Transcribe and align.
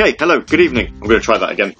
Okay, 0.00 0.14
hello, 0.16 0.38
good 0.38 0.60
evening. 0.60 0.86
I'm 0.86 1.08
going 1.08 1.18
to 1.18 1.20
try 1.20 1.38
that 1.38 1.50
again. 1.50 1.74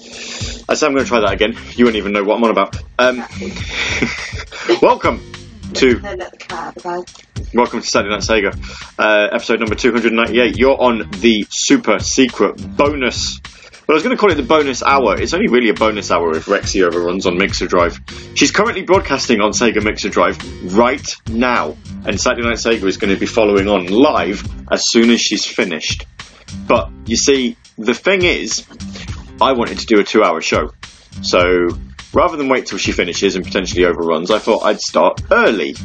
I 0.68 0.74
said 0.74 0.86
I'm 0.86 0.92
going 0.92 1.04
to 1.04 1.08
try 1.08 1.20
that 1.20 1.32
again. 1.32 1.56
You 1.76 1.84
won't 1.84 1.94
even 1.94 2.10
know 2.10 2.24
what 2.24 2.34
I'm 2.34 2.42
on 2.42 2.50
about. 2.50 2.76
Um, 2.98 3.18
welcome 4.82 5.22
to 5.74 6.00
welcome 7.54 7.80
to 7.80 7.86
Saturday 7.86 8.10
Night 8.10 8.22
Sega, 8.22 8.98
uh, 8.98 9.28
episode 9.32 9.60
number 9.60 9.76
298. 9.76 10.58
You're 10.58 10.82
on 10.82 11.08
the 11.20 11.46
super 11.48 12.00
secret 12.00 12.56
bonus. 12.76 13.38
Well, 13.86 13.90
I 13.90 13.92
was 13.94 14.02
going 14.02 14.16
to 14.16 14.20
call 14.20 14.32
it 14.32 14.34
the 14.34 14.42
bonus 14.42 14.82
hour. 14.82 15.16
It's 15.16 15.32
only 15.32 15.46
really 15.46 15.68
a 15.68 15.74
bonus 15.74 16.10
hour 16.10 16.36
if 16.36 16.46
Rexy 16.46 16.84
overruns 16.84 17.24
on 17.24 17.38
Mixer 17.38 17.68
Drive. 17.68 18.00
She's 18.34 18.50
currently 18.50 18.82
broadcasting 18.82 19.40
on 19.40 19.52
Sega 19.52 19.80
Mixer 19.80 20.08
Drive 20.08 20.74
right 20.76 21.08
now, 21.28 21.76
and 22.04 22.20
Saturday 22.20 22.48
Night 22.48 22.56
Sega 22.56 22.82
is 22.82 22.96
going 22.96 23.14
to 23.14 23.20
be 23.20 23.26
following 23.26 23.68
on 23.68 23.86
live 23.86 24.42
as 24.72 24.90
soon 24.90 25.10
as 25.10 25.20
she's 25.20 25.46
finished. 25.46 26.04
But 26.66 26.90
you 27.06 27.16
see, 27.16 27.56
the 27.78 27.94
thing 27.94 28.24
is, 28.24 28.66
I 29.40 29.52
wanted 29.52 29.78
to 29.78 29.86
do 29.86 30.00
a 30.00 30.04
two 30.04 30.22
hour 30.22 30.40
show. 30.40 30.72
So 31.22 31.68
rather 32.12 32.36
than 32.36 32.48
wait 32.48 32.66
till 32.66 32.78
she 32.78 32.92
finishes 32.92 33.36
and 33.36 33.44
potentially 33.44 33.84
overruns, 33.84 34.30
I 34.30 34.38
thought 34.38 34.64
I'd 34.64 34.80
start 34.80 35.22
early. 35.30 35.76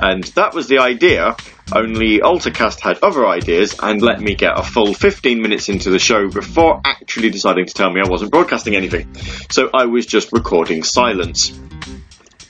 And 0.00 0.24
that 0.24 0.54
was 0.54 0.68
the 0.68 0.78
idea, 0.78 1.36
only 1.72 2.18
AltaCast 2.18 2.80
had 2.80 2.98
other 3.02 3.26
ideas 3.26 3.74
and 3.82 4.02
let 4.02 4.20
me 4.20 4.34
get 4.34 4.58
a 4.58 4.62
full 4.62 4.94
15 4.94 5.40
minutes 5.40 5.68
into 5.68 5.90
the 5.90 5.98
show 5.98 6.28
before 6.28 6.80
actually 6.84 7.30
deciding 7.30 7.66
to 7.66 7.74
tell 7.74 7.90
me 7.90 8.00
I 8.04 8.08
wasn't 8.08 8.30
broadcasting 8.30 8.76
anything. 8.76 9.14
So 9.50 9.70
I 9.72 9.86
was 9.86 10.06
just 10.06 10.32
recording 10.32 10.82
silence. 10.82 11.58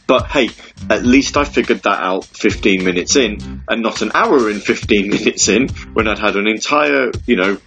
But 0.07 0.26
hey, 0.26 0.50
at 0.88 1.04
least 1.04 1.37
I 1.37 1.45
figured 1.45 1.83
that 1.83 2.02
out 2.02 2.25
15 2.25 2.83
minutes 2.83 3.14
in 3.16 3.62
and 3.68 3.83
not 3.83 4.02
an 4.02 4.11
hour 4.14 4.49
and 4.49 4.62
15 4.62 5.09
minutes 5.11 5.49
in 5.49 5.68
when 5.92 6.09
I'd 6.09 6.18
had 6.18 6.37
an 6.37 6.49
entire, 6.49 7.11
you 7.26 7.37
know, 7.37 7.59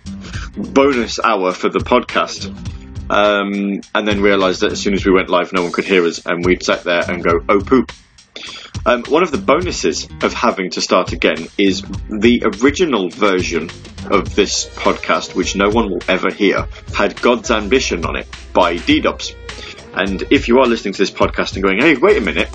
bonus 0.55 1.19
hour 1.19 1.53
for 1.53 1.69
the 1.69 1.79
podcast. 1.79 2.53
Um, 3.09 3.81
and 3.93 4.07
then 4.07 4.21
realised 4.21 4.61
that 4.61 4.71
as 4.71 4.79
soon 4.79 4.93
as 4.93 5.05
we 5.05 5.11
went 5.11 5.29
live, 5.29 5.51
no 5.51 5.63
one 5.63 5.73
could 5.73 5.83
hear 5.83 6.05
us, 6.05 6.25
and 6.25 6.45
we'd 6.45 6.63
sat 6.63 6.85
there 6.85 7.03
and 7.09 7.21
go, 7.21 7.43
oh 7.49 7.59
poop. 7.59 7.91
Um, 8.85 9.03
one 9.03 9.21
of 9.21 9.31
the 9.31 9.37
bonuses 9.37 10.07
of 10.23 10.33
having 10.33 10.71
to 10.71 10.81
start 10.81 11.11
again 11.11 11.47
is 11.57 11.83
the 12.09 12.43
original 12.63 13.09
version 13.09 13.69
of 14.09 14.33
this 14.33 14.65
podcast, 14.65 15.35
which 15.35 15.55
no 15.55 15.69
one 15.69 15.89
will 15.91 16.01
ever 16.07 16.31
hear, 16.31 16.67
had 16.95 17.21
God's 17.21 17.51
Ambition 17.51 18.05
on 18.05 18.15
it 18.15 18.27
by 18.53 18.77
D-Dubs. 18.77 19.35
And 19.93 20.23
if 20.31 20.47
you 20.47 20.59
are 20.59 20.65
listening 20.65 20.93
to 20.93 20.97
this 20.97 21.11
podcast 21.11 21.55
and 21.55 21.63
going, 21.63 21.79
hey, 21.79 21.95
wait 21.95 22.17
a 22.17 22.21
minute, 22.21 22.49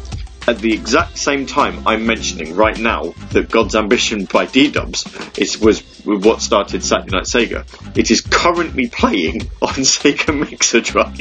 at 0.48 0.58
the 0.58 0.72
exact 0.72 1.18
same 1.18 1.46
time 1.46 1.86
I'm 1.86 2.06
mentioning 2.06 2.54
right 2.54 2.78
now 2.78 3.14
that 3.32 3.50
God's 3.50 3.74
Ambition 3.74 4.26
by 4.26 4.46
D-Dubs 4.46 5.36
is, 5.38 5.58
was 5.58 5.80
what 6.04 6.40
started 6.40 6.84
Saturday 6.84 7.16
Night 7.16 7.24
Sega, 7.24 7.66
it 7.96 8.10
is 8.10 8.20
currently 8.20 8.88
playing 8.88 9.42
on 9.60 9.68
Sega 9.74 10.38
Mixer 10.38 10.80
Drive. 10.80 11.16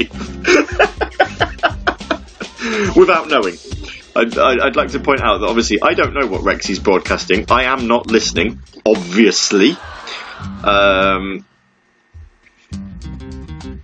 Without 2.96 3.28
knowing. 3.28 3.56
I'd, 4.14 4.38
I'd, 4.38 4.76
like 4.76 4.90
to 4.92 5.00
point 5.00 5.20
out 5.20 5.38
that 5.38 5.46
obviously 5.46 5.82
I 5.82 5.92
don't 5.92 6.14
know 6.14 6.26
what 6.26 6.40
Rexy's 6.40 6.78
broadcasting. 6.78 7.44
I 7.50 7.64
am 7.64 7.86
not 7.86 8.06
listening, 8.06 8.60
obviously. 8.84 9.76
Um, 10.64 11.44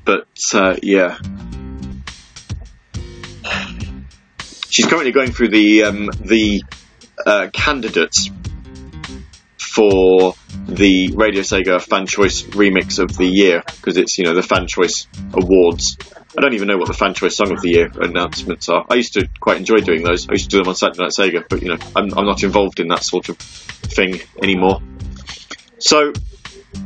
but 0.05 0.27
uh, 0.55 0.77
yeah, 0.83 1.19
she's 4.73 4.87
currently 4.87 5.13
going 5.13 5.31
through 5.31 5.51
the 5.51 5.85
um, 5.85 6.11
the 6.21 6.65
uh, 7.25 7.49
candidates 7.53 8.31
for 9.59 10.35
the 10.67 11.13
Radio 11.15 11.43
Sega 11.43 11.81
Fan 11.81 12.07
Choice 12.07 12.43
Remix 12.43 12.99
of 12.99 13.17
the 13.17 13.27
Year 13.27 13.63
because 13.67 13.97
it's 13.97 14.19
you 14.19 14.25
know 14.25 14.35
the 14.35 14.43
Fan 14.43 14.67
Choice 14.67 15.07
Awards. 15.35 15.97
I 16.37 16.41
don't 16.41 16.55
even 16.55 16.69
know 16.69 16.79
what 16.79 16.89
the 16.89 16.95
Fan 16.95 17.15
Choice 17.15 17.37
Song 17.37 17.53
of 17.53 17.61
the 17.61 17.71
Year 17.71 17.91
announcements 18.01 18.69
are. 18.71 18.85
I 18.89 18.95
used 18.95 19.13
to 19.15 19.29
quite 19.41 19.59
enjoy 19.59 19.79
doing 19.79 20.03
those. 20.03 20.29
I 20.29 20.33
used 20.33 20.51
to 20.51 20.57
do 20.57 20.59
them 20.59 20.69
on 20.69 20.75
Saturday 20.75 21.03
Night 21.03 21.13
Sega, 21.13 21.45
but 21.49 21.63
you 21.63 21.69
know 21.69 21.79
I'm, 21.95 22.13
I'm 22.17 22.27
not 22.27 22.43
involved 22.43 22.81
in 22.81 22.89
that 22.89 23.05
sort 23.05 23.29
of 23.29 23.37
thing 23.37 24.21
anymore. 24.43 24.81
So 25.79 26.13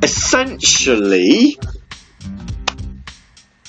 essentially, 0.02 1.58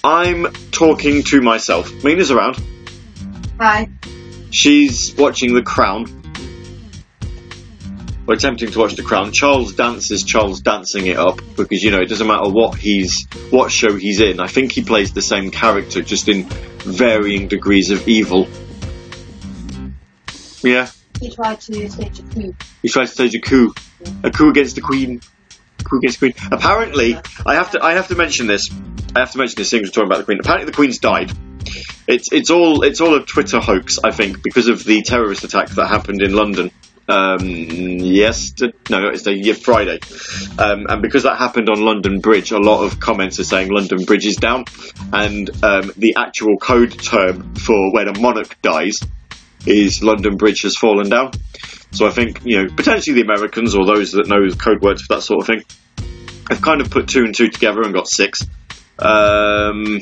I'm 0.04 0.52
talking 0.72 1.24
to 1.24 1.42
myself. 1.42 2.04
Mina's 2.04 2.32
around. 2.32 2.60
Hi. 3.60 3.90
She's 4.52 5.16
watching 5.16 5.54
The 5.54 5.64
Crown. 5.64 6.06
Or 8.28 8.34
attempting 8.36 8.72
to 8.72 8.80
watch 8.80 8.96
The 8.96 9.04
Crown. 9.04 9.32
Charles 9.32 9.74
dances 9.74 10.24
Charles 10.24 10.62
dancing 10.62 11.08
it 11.08 11.18
up 11.18 11.40
because 11.56 11.82
you 11.82 11.92
know 11.92 12.00
it 12.00 12.08
doesn't 12.08 12.28
matter 12.28 12.50
what 12.50 12.78
he's 12.78 13.26
what 13.50 13.72
show 13.72 13.96
he's 13.96 14.20
in. 14.20 14.40
I 14.40 14.48
think 14.48 14.74
he 14.74 14.84
plays 14.84 15.14
the 15.14 15.22
same 15.22 15.50
character 15.50 16.02
just 16.02 16.28
in 16.28 16.44
varying 16.44 17.48
degrees 17.48 17.90
of 17.90 18.08
evil. 18.08 18.48
Yeah. 20.62 20.90
He 21.20 21.34
tried 21.34 21.60
to 21.62 21.90
stage 21.90 22.20
a 22.20 22.24
coup. 22.24 22.56
He 22.84 22.90
tries 22.90 23.10
to 23.10 23.16
stage 23.16 23.36
a 23.36 23.40
coup. 23.40 23.74
A 24.24 24.30
coup 24.30 24.50
against 24.50 24.76
the 24.76 24.82
Queen. 24.82 25.22
Coup 25.84 25.98
against 25.98 26.20
the 26.20 26.32
Queen. 26.32 26.50
Apparently, 26.52 27.18
I 27.46 27.56
have 27.56 27.72
to 27.72 27.84
I 27.84 27.94
have 27.94 28.10
to 28.10 28.16
mention 28.16 28.46
this. 28.46 28.70
I 29.16 29.20
have 29.20 29.32
to 29.32 29.38
mention 29.40 29.56
this 29.58 29.72
thing 29.72 29.82
we're 29.82 29.88
talking 29.88 30.06
about 30.06 30.20
the 30.20 30.26
Queen. 30.26 30.40
Apparently 30.40 30.66
the 30.66 30.76
Queen's 30.76 31.00
died. 31.00 31.32
It's 32.08 32.32
it's 32.32 32.50
all 32.50 32.84
it's 32.84 33.02
all 33.02 33.16
a 33.16 33.26
Twitter 33.26 33.60
hoax, 33.60 34.00
I 34.04 34.12
think, 34.12 34.42
because 34.44 34.68
of 34.68 34.84
the 34.84 35.02
terrorist 35.02 35.44
attack 35.44 35.70
that 35.70 35.88
happened 35.88 36.22
in 36.22 36.34
London. 36.34 36.72
Um, 37.10 37.40
yesterday, 37.42 38.78
no, 38.90 39.08
it's 39.08 39.24
the 39.24 39.54
Friday, 39.54 40.00
um, 40.60 40.88
and 40.90 41.02
because 41.02 41.24
that 41.24 41.38
happened 41.38 41.70
on 41.70 41.80
London 41.82 42.20
Bridge, 42.20 42.52
a 42.52 42.60
lot 42.60 42.84
of 42.84 43.00
comments 43.00 43.40
are 43.40 43.46
saying 43.46 43.72
London 43.72 44.04
Bridge 44.04 44.26
is 44.26 44.36
down, 44.36 44.66
and 45.14 45.50
um, 45.64 45.94
the 45.96 46.16
actual 46.18 46.58
code 46.58 46.92
term 47.00 47.56
for 47.56 47.94
when 47.94 48.10
a 48.10 48.20
monarch 48.20 48.62
dies 48.62 49.00
is 49.66 50.04
London 50.04 50.36
Bridge 50.36 50.64
has 50.64 50.76
fallen 50.76 51.10
down. 51.10 51.32
So 51.92 52.06
I 52.06 52.12
think 52.12 52.42
you 52.44 52.64
know 52.64 52.70
potentially 52.76 53.14
the 53.16 53.22
Americans 53.22 53.74
or 53.74 53.86
those 53.86 54.12
that 54.12 54.28
know 54.28 54.50
code 54.56 54.82
words 54.82 55.02
for 55.04 55.16
that 55.16 55.22
sort 55.22 55.42
of 55.42 55.48
thing 55.48 55.64
have 56.50 56.62
kind 56.62 56.82
of 56.82 56.90
put 56.90 57.08
two 57.08 57.24
and 57.24 57.34
two 57.34 57.50
together 57.50 57.82
and 57.82 57.94
got 57.94 58.08
six. 58.08 58.46
Um, 59.00 60.02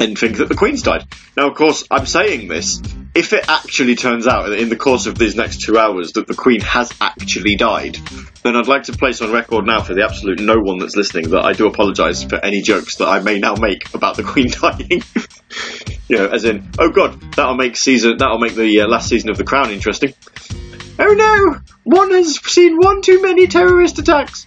and 0.00 0.18
think 0.18 0.38
that 0.38 0.48
the 0.48 0.54
Queen's 0.54 0.82
died. 0.82 1.06
Now, 1.36 1.48
of 1.48 1.56
course, 1.56 1.84
I'm 1.90 2.06
saying 2.06 2.48
this. 2.48 2.80
If 3.14 3.32
it 3.32 3.48
actually 3.48 3.96
turns 3.96 4.26
out 4.26 4.52
in 4.52 4.68
the 4.68 4.76
course 4.76 5.06
of 5.06 5.18
these 5.18 5.34
next 5.36 5.60
two 5.60 5.76
hours 5.76 6.12
that 6.12 6.26
the 6.26 6.34
Queen 6.34 6.60
has 6.60 6.92
actually 7.00 7.56
died, 7.56 7.96
then 8.42 8.56
I'd 8.56 8.68
like 8.68 8.84
to 8.84 8.92
place 8.92 9.20
on 9.20 9.32
record 9.32 9.66
now 9.66 9.82
for 9.82 9.94
the 9.94 10.04
absolute 10.04 10.40
no 10.40 10.56
one 10.58 10.78
that's 10.78 10.96
listening 10.96 11.30
that 11.30 11.44
I 11.44 11.52
do 11.52 11.66
apologise 11.66 12.22
for 12.22 12.36
any 12.36 12.62
jokes 12.62 12.96
that 12.96 13.08
I 13.08 13.20
may 13.20 13.38
now 13.38 13.54
make 13.54 13.92
about 13.94 14.16
the 14.16 14.22
Queen 14.24 14.48
dying. 14.48 15.02
you 16.08 16.18
know, 16.18 16.28
as 16.28 16.44
in, 16.44 16.70
oh 16.78 16.90
god, 16.90 17.20
that'll 17.32 17.56
make 17.56 17.76
season, 17.76 18.16
that'll 18.18 18.38
make 18.38 18.54
the 18.54 18.80
uh, 18.80 18.88
last 18.88 19.08
season 19.08 19.30
of 19.30 19.36
The 19.36 19.44
Crown 19.44 19.70
interesting. 19.70 20.14
Oh 20.98 21.12
no, 21.12 21.60
one 21.84 22.10
has 22.12 22.38
seen 22.40 22.76
one 22.78 23.02
too 23.02 23.20
many 23.20 23.46
terrorist 23.48 23.98
attacks. 23.98 24.46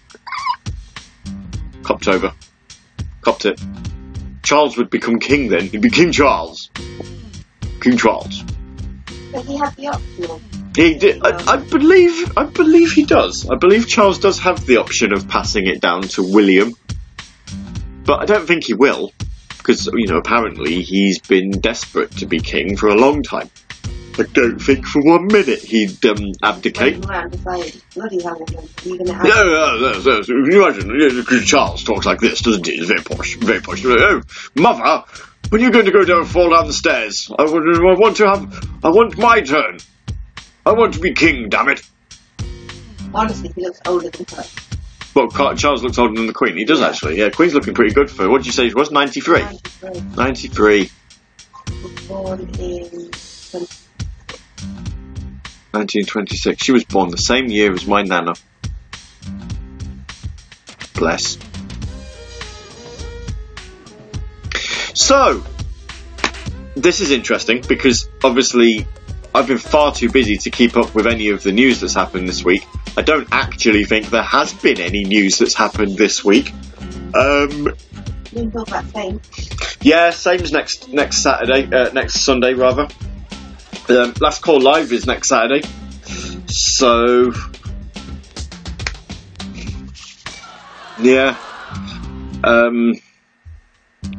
Copped 1.84 2.08
over. 2.08 2.34
Copped 3.22 3.46
it. 3.46 3.62
Charles 4.44 4.78
would 4.78 4.90
become 4.90 5.20
king 5.20 5.48
then. 5.48 5.68
He'd 5.68 5.82
be 5.82 5.90
King 5.90 6.12
Charles. 6.12 6.70
King 7.82 7.98
Charles. 7.98 8.44
Does 9.32 9.48
he 9.48 9.58
have 9.58 9.76
the 9.76 9.88
option? 9.88 10.42
He 10.76 10.96
did. 10.96 11.26
I, 11.26 11.54
I 11.54 11.58
believe. 11.58 12.38
I 12.38 12.44
believe 12.44 12.92
he 12.92 13.06
does. 13.06 13.50
I 13.50 13.56
believe 13.56 13.88
Charles 13.88 14.20
does 14.20 14.40
have 14.40 14.66
the 14.66 14.78
option 14.78 15.14
of 15.14 15.28
passing 15.28 15.68
it 15.68 15.82
down 15.82 16.04
to 16.10 16.24
William, 16.24 16.74
but 18.06 18.22
I 18.22 18.26
don't 18.26 18.46
think 18.46 18.66
he 18.66 18.74
will, 18.74 19.12
because 19.58 19.88
you 19.88 20.08
know 20.08 20.18
apparently 20.18 20.82
he's 20.82 21.20
been 21.20 21.52
desperate 21.52 22.12
to 22.18 22.26
be 22.26 22.40
king 22.40 22.76
for 22.76 22.90
a 22.90 22.96
long 22.96 23.24
time. 23.24 23.50
I 24.20 24.24
don't 24.24 24.60
think 24.60 24.86
for 24.86 25.02
one 25.02 25.28
minute 25.28 25.60
he'd 25.62 26.06
um, 26.06 26.32
abdicate. 26.44 27.06
Man, 27.08 27.30
decided, 27.30 27.82
bloody 27.96 28.22
hell, 28.22 28.38
have 28.40 28.86
No, 28.86 28.96
no, 28.96 29.78
no, 29.80 30.00
no, 30.00 30.00
no. 30.00 30.24
Can 30.24 30.52
you 30.52 30.68
imagine? 30.68 31.44
Charles 31.46 31.84
talks 31.84 32.06
like 32.06 32.20
this, 32.20 32.42
doesn't 32.42 32.66
he? 32.66 32.78
He's 32.78 32.88
very 32.88 33.02
posh, 33.02 33.36
very 33.38 33.62
posh. 33.62 33.84
Oh, 33.86 34.22
mother, 34.56 35.04
when 35.50 35.62
are 35.62 35.66
you 35.66 35.72
going 35.72 35.86
to 35.86 35.92
go 35.92 36.04
down 36.06 36.22
and 36.22 36.28
fall 36.30 36.52
down 36.52 36.68
the 36.68 36.74
stairs? 36.74 37.30
I 37.38 37.44
want, 37.44 37.76
I 37.76 38.00
want 38.00 38.18
to 38.18 38.28
have, 38.28 38.70
I 38.84 38.90
want 38.90 39.18
my 39.18 39.42
turn. 39.42 39.80
I 40.66 40.72
want 40.74 40.94
to 40.94 41.00
be 41.00 41.14
king, 41.14 41.50
damn 41.50 41.70
it. 41.70 41.82
Honestly, 43.14 43.52
he 43.56 43.62
looks 43.62 43.80
older 43.86 44.10
than 44.10 44.26
her. 44.38 44.44
Well, 45.16 45.56
Charles 45.56 45.84
looks 45.84 45.98
older 46.00 46.16
than 46.16 46.26
the 46.26 46.34
Queen. 46.34 46.58
He 46.58 46.66
does 46.66 46.80
Yeah. 46.80 46.88
actually. 46.88 47.20
Yeah, 47.20 47.30
Queen's 47.30 47.54
looking 47.54 47.74
pretty 47.74 47.94
good 47.94 48.10
for. 48.10 48.28
What 48.30 48.40
did 48.40 48.48
you 48.48 48.52
say? 48.52 48.68
She 48.70 48.74
was 48.74 48.92
ninety 48.92 49.22
three. 49.22 49.44
93. 49.44 50.02
Ninety 50.16 50.48
three. 50.48 50.90
Born 52.08 52.40
in 52.40 52.48
20, 52.48 53.68
1926. 55.72 56.62
She 56.64 56.72
was 56.72 56.84
born 56.84 57.10
the 57.10 57.18
same 57.18 57.48
year 57.48 57.74
as 57.74 57.88
my 57.88 58.04
nana. 58.04 58.34
Bless. 60.96 61.38
So, 64.94 65.44
this 66.76 67.02
is 67.02 67.12
interesting 67.12 67.64
because 67.68 68.08
obviously 68.24 68.86
I've 69.34 69.48
been 69.48 69.58
far 69.58 69.94
too 69.94 70.10
busy 70.10 70.38
to 70.38 70.50
keep 70.52 70.78
up 70.78 70.94
with 70.94 71.08
any 71.08 71.30
of 71.30 71.42
the 71.42 71.52
news 71.52 71.80
that's 71.82 71.96
happened 71.96 72.30
this 72.30 72.44
week. 72.46 72.66
I 72.96 73.02
don't 73.02 73.28
actually 73.32 73.86
think 73.86 74.12
there 74.12 74.22
has 74.22 74.54
been 74.54 74.80
any 74.80 75.04
news 75.04 75.40
that's 75.40 75.56
happened 75.56 75.98
this 75.98 76.24
week. 76.24 76.54
Um, 77.16 77.66
We 78.32 78.42
can 78.42 78.52
talk 78.52 78.68
about 78.68 78.86
fame. 78.86 79.20
yeah, 79.82 80.12
same 80.12 80.42
as 80.42 80.52
next 80.52 80.90
next 80.90 81.24
Saturday, 81.24 81.66
uh, 81.76 81.92
next 81.94 82.22
Sunday 82.24 82.54
rather. 82.54 82.88
Um, 83.90 84.14
last 84.22 84.42
call 84.42 84.62
live 84.62 84.94
is 84.94 85.06
next 85.06 85.28
Saturday, 85.28 85.68
so 86.48 87.34
yeah. 91.02 91.38
Um, 92.44 92.94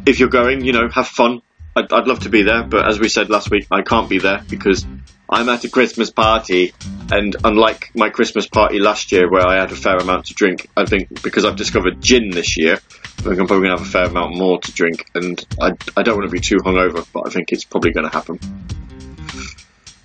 if 0.05 0.21
you're 0.21 0.29
going, 0.29 0.65
you 0.65 0.73
know, 0.73 0.89
have 0.91 1.09
fun. 1.09 1.41
I'd, 1.77 1.93
I'd 1.93 2.07
love 2.07 2.21
to 2.21 2.29
be 2.29 2.43
there, 2.43 2.63
but 2.63 2.87
as 2.87 3.01
we 3.01 3.09
said 3.09 3.31
last 3.31 3.51
week, 3.51 3.67
I 3.71 3.83
can't 3.83 4.09
be 4.09 4.19
there 4.19 4.45
because 4.49 4.87
I'm 5.29 5.49
at 5.49 5.65
a 5.65 5.71
Christmas 5.71 6.11
party, 6.11 6.75
and 7.11 7.35
unlike 7.43 7.91
my 7.95 8.11
Christmas 8.11 8.47
party 8.47 8.79
last 8.79 9.13
year 9.13 9.31
where 9.31 9.47
I 9.47 9.61
had 9.61 9.73
a 9.73 9.77
fair 9.77 9.97
amount 9.97 10.27
to 10.27 10.35
drink, 10.35 10.69
I 10.77 10.85
think 10.85 11.23
because 11.23 11.47
I've 11.47 11.57
discovered 11.57 12.03
gin 12.03 12.31
this 12.31 12.59
year, 12.59 12.75
I 12.75 13.23
think 13.23 13.41
I'm 13.41 13.47
probably 13.47 13.69
going 13.69 13.79
to 13.79 13.83
have 13.83 13.87
a 13.87 13.91
fair 13.91 14.05
amount 14.05 14.37
more 14.37 14.61
to 14.61 14.73
drink, 14.73 15.11
and 15.15 15.45
I, 15.59 15.73
I 15.97 16.03
don't 16.03 16.19
want 16.19 16.29
to 16.29 16.33
be 16.33 16.41
too 16.41 16.59
hungover, 16.59 17.07
but 17.13 17.27
I 17.27 17.31
think 17.31 17.51
it's 17.51 17.65
probably 17.65 17.93
going 17.93 18.09
to 18.09 18.13
happen. 18.13 18.39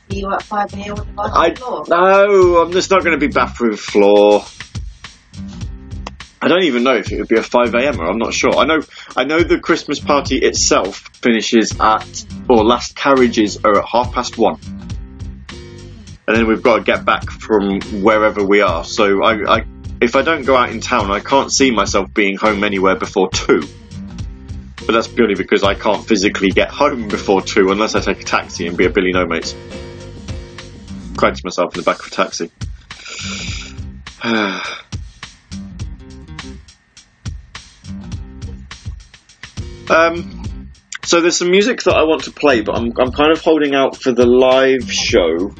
Are 0.09 0.15
you 0.15 0.31
at 0.31 0.41
5 0.41 0.73
a.m. 0.73 0.95
with 0.95 1.05
the 1.05 1.13
bus 1.13 1.31
I 1.33 1.45
on 1.45 1.53
the 1.53 1.55
floor? 1.55 1.85
no, 1.87 2.57
I'm 2.61 2.71
just 2.71 2.89
not 2.89 3.03
going 3.03 3.19
to 3.19 3.25
be 3.25 3.31
bathroom 3.31 3.77
floor. 3.77 4.43
I 6.41 6.47
don't 6.47 6.63
even 6.63 6.83
know 6.83 6.95
if 6.95 7.11
it 7.11 7.19
would 7.19 7.27
be 7.27 7.37
a 7.37 7.43
5 7.43 7.75
a.m. 7.75 7.99
or 7.99 8.09
I'm 8.09 8.17
not 8.17 8.33
sure. 8.33 8.55
I 8.55 8.65
know, 8.65 8.79
I 9.15 9.25
know 9.25 9.43
the 9.43 9.59
Christmas 9.59 9.99
party 9.99 10.37
itself 10.37 11.09
finishes 11.21 11.79
at, 11.79 12.25
or 12.49 12.63
last 12.63 12.95
carriages 12.95 13.57
are 13.63 13.77
at 13.77 13.85
half 13.85 14.13
past 14.13 14.37
one. 14.37 14.59
And 16.27 16.37
then 16.37 16.47
we've 16.47 16.63
got 16.63 16.77
to 16.77 16.83
get 16.83 17.05
back 17.05 17.29
from 17.29 17.79
wherever 18.01 18.43
we 18.43 18.61
are. 18.61 18.83
So 18.83 19.23
I, 19.23 19.57
I, 19.57 19.65
if 20.01 20.15
I 20.15 20.23
don't 20.23 20.43
go 20.43 20.55
out 20.55 20.69
in 20.69 20.79
town, 20.79 21.11
I 21.11 21.19
can't 21.19 21.51
see 21.51 21.69
myself 21.71 22.11
being 22.13 22.37
home 22.37 22.63
anywhere 22.63 22.95
before 22.95 23.29
two. 23.29 23.61
But 24.85 24.93
that's 24.93 25.07
purely 25.07 25.35
because 25.35 25.63
I 25.63 25.75
can't 25.75 26.07
physically 26.07 26.49
get 26.49 26.69
home 26.69 27.09
before 27.09 27.43
two 27.43 27.69
unless 27.69 27.93
I 27.93 27.99
take 27.99 28.21
a 28.21 28.25
taxi 28.25 28.65
and 28.65 28.75
be 28.75 28.85
a 28.85 28.89
Billy 28.89 29.11
No 29.11 29.25
Mates. 29.25 29.53
To 31.19 31.41
myself 31.43 31.75
in 31.75 31.81
the 31.81 31.83
back 31.83 31.99
of 31.99 32.07
a 32.07 32.11
taxi. 32.11 32.49
um, 39.89 40.71
so 41.03 41.19
there's 41.19 41.35
some 41.35 41.51
music 41.51 41.83
that 41.83 41.93
I 41.93 42.03
want 42.03 42.23
to 42.23 42.31
play, 42.31 42.61
but 42.61 42.77
I'm, 42.77 42.93
I'm 42.97 43.11
kind 43.11 43.33
of 43.33 43.41
holding 43.41 43.75
out 43.75 43.97
for 43.97 44.13
the 44.13 44.25
live 44.25 44.89
show, 44.89 45.53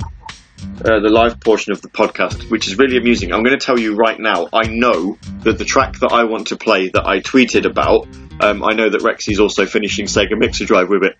uh, 0.00 1.00
the 1.00 1.10
live 1.10 1.40
portion 1.40 1.72
of 1.72 1.82
the 1.82 1.90
podcast, 1.90 2.50
which 2.50 2.66
is 2.66 2.78
really 2.78 2.96
amusing. 2.96 3.34
I'm 3.34 3.42
going 3.42 3.58
to 3.58 3.64
tell 3.64 3.78
you 3.78 3.94
right 3.94 4.18
now, 4.18 4.48
I 4.50 4.66
know 4.66 5.18
that 5.40 5.58
the 5.58 5.66
track 5.66 5.98
that 5.98 6.10
I 6.10 6.24
want 6.24 6.46
to 6.48 6.56
play 6.56 6.88
that 6.88 7.04
I 7.04 7.20
tweeted 7.20 7.66
about, 7.66 8.08
um, 8.40 8.64
I 8.64 8.72
know 8.72 8.88
that 8.88 9.02
Rexy's 9.02 9.40
also 9.40 9.66
finishing 9.66 10.06
Sega 10.06 10.38
Mixer 10.38 10.64
Drive 10.64 10.88
with 10.88 11.04
it. 11.04 11.16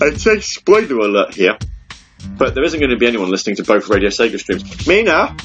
I'd 0.00 0.18
say 0.18 0.40
spoiler 0.40 0.96
alert 0.96 1.34
here, 1.34 1.58
but 2.36 2.54
there 2.54 2.64
isn't 2.64 2.78
going 2.78 2.90
to 2.90 2.96
be 2.96 3.06
anyone 3.06 3.30
listening 3.30 3.56
to 3.56 3.64
both 3.64 3.88
Radio 3.88 4.08
Sega 4.08 4.38
streams. 4.38 4.86
Mina, 4.86 5.36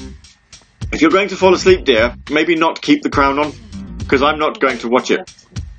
if 0.92 1.02
you're 1.02 1.10
going 1.10 1.28
to 1.28 1.36
fall 1.36 1.54
asleep, 1.54 1.84
dear, 1.84 2.16
maybe 2.30 2.56
not 2.56 2.80
keep 2.80 3.02
the 3.02 3.10
crown 3.10 3.38
on, 3.38 3.52
because 3.98 4.22
I'm 4.22 4.38
not 4.38 4.60
going 4.60 4.78
to 4.78 4.88
watch 4.88 5.10
it. 5.10 5.30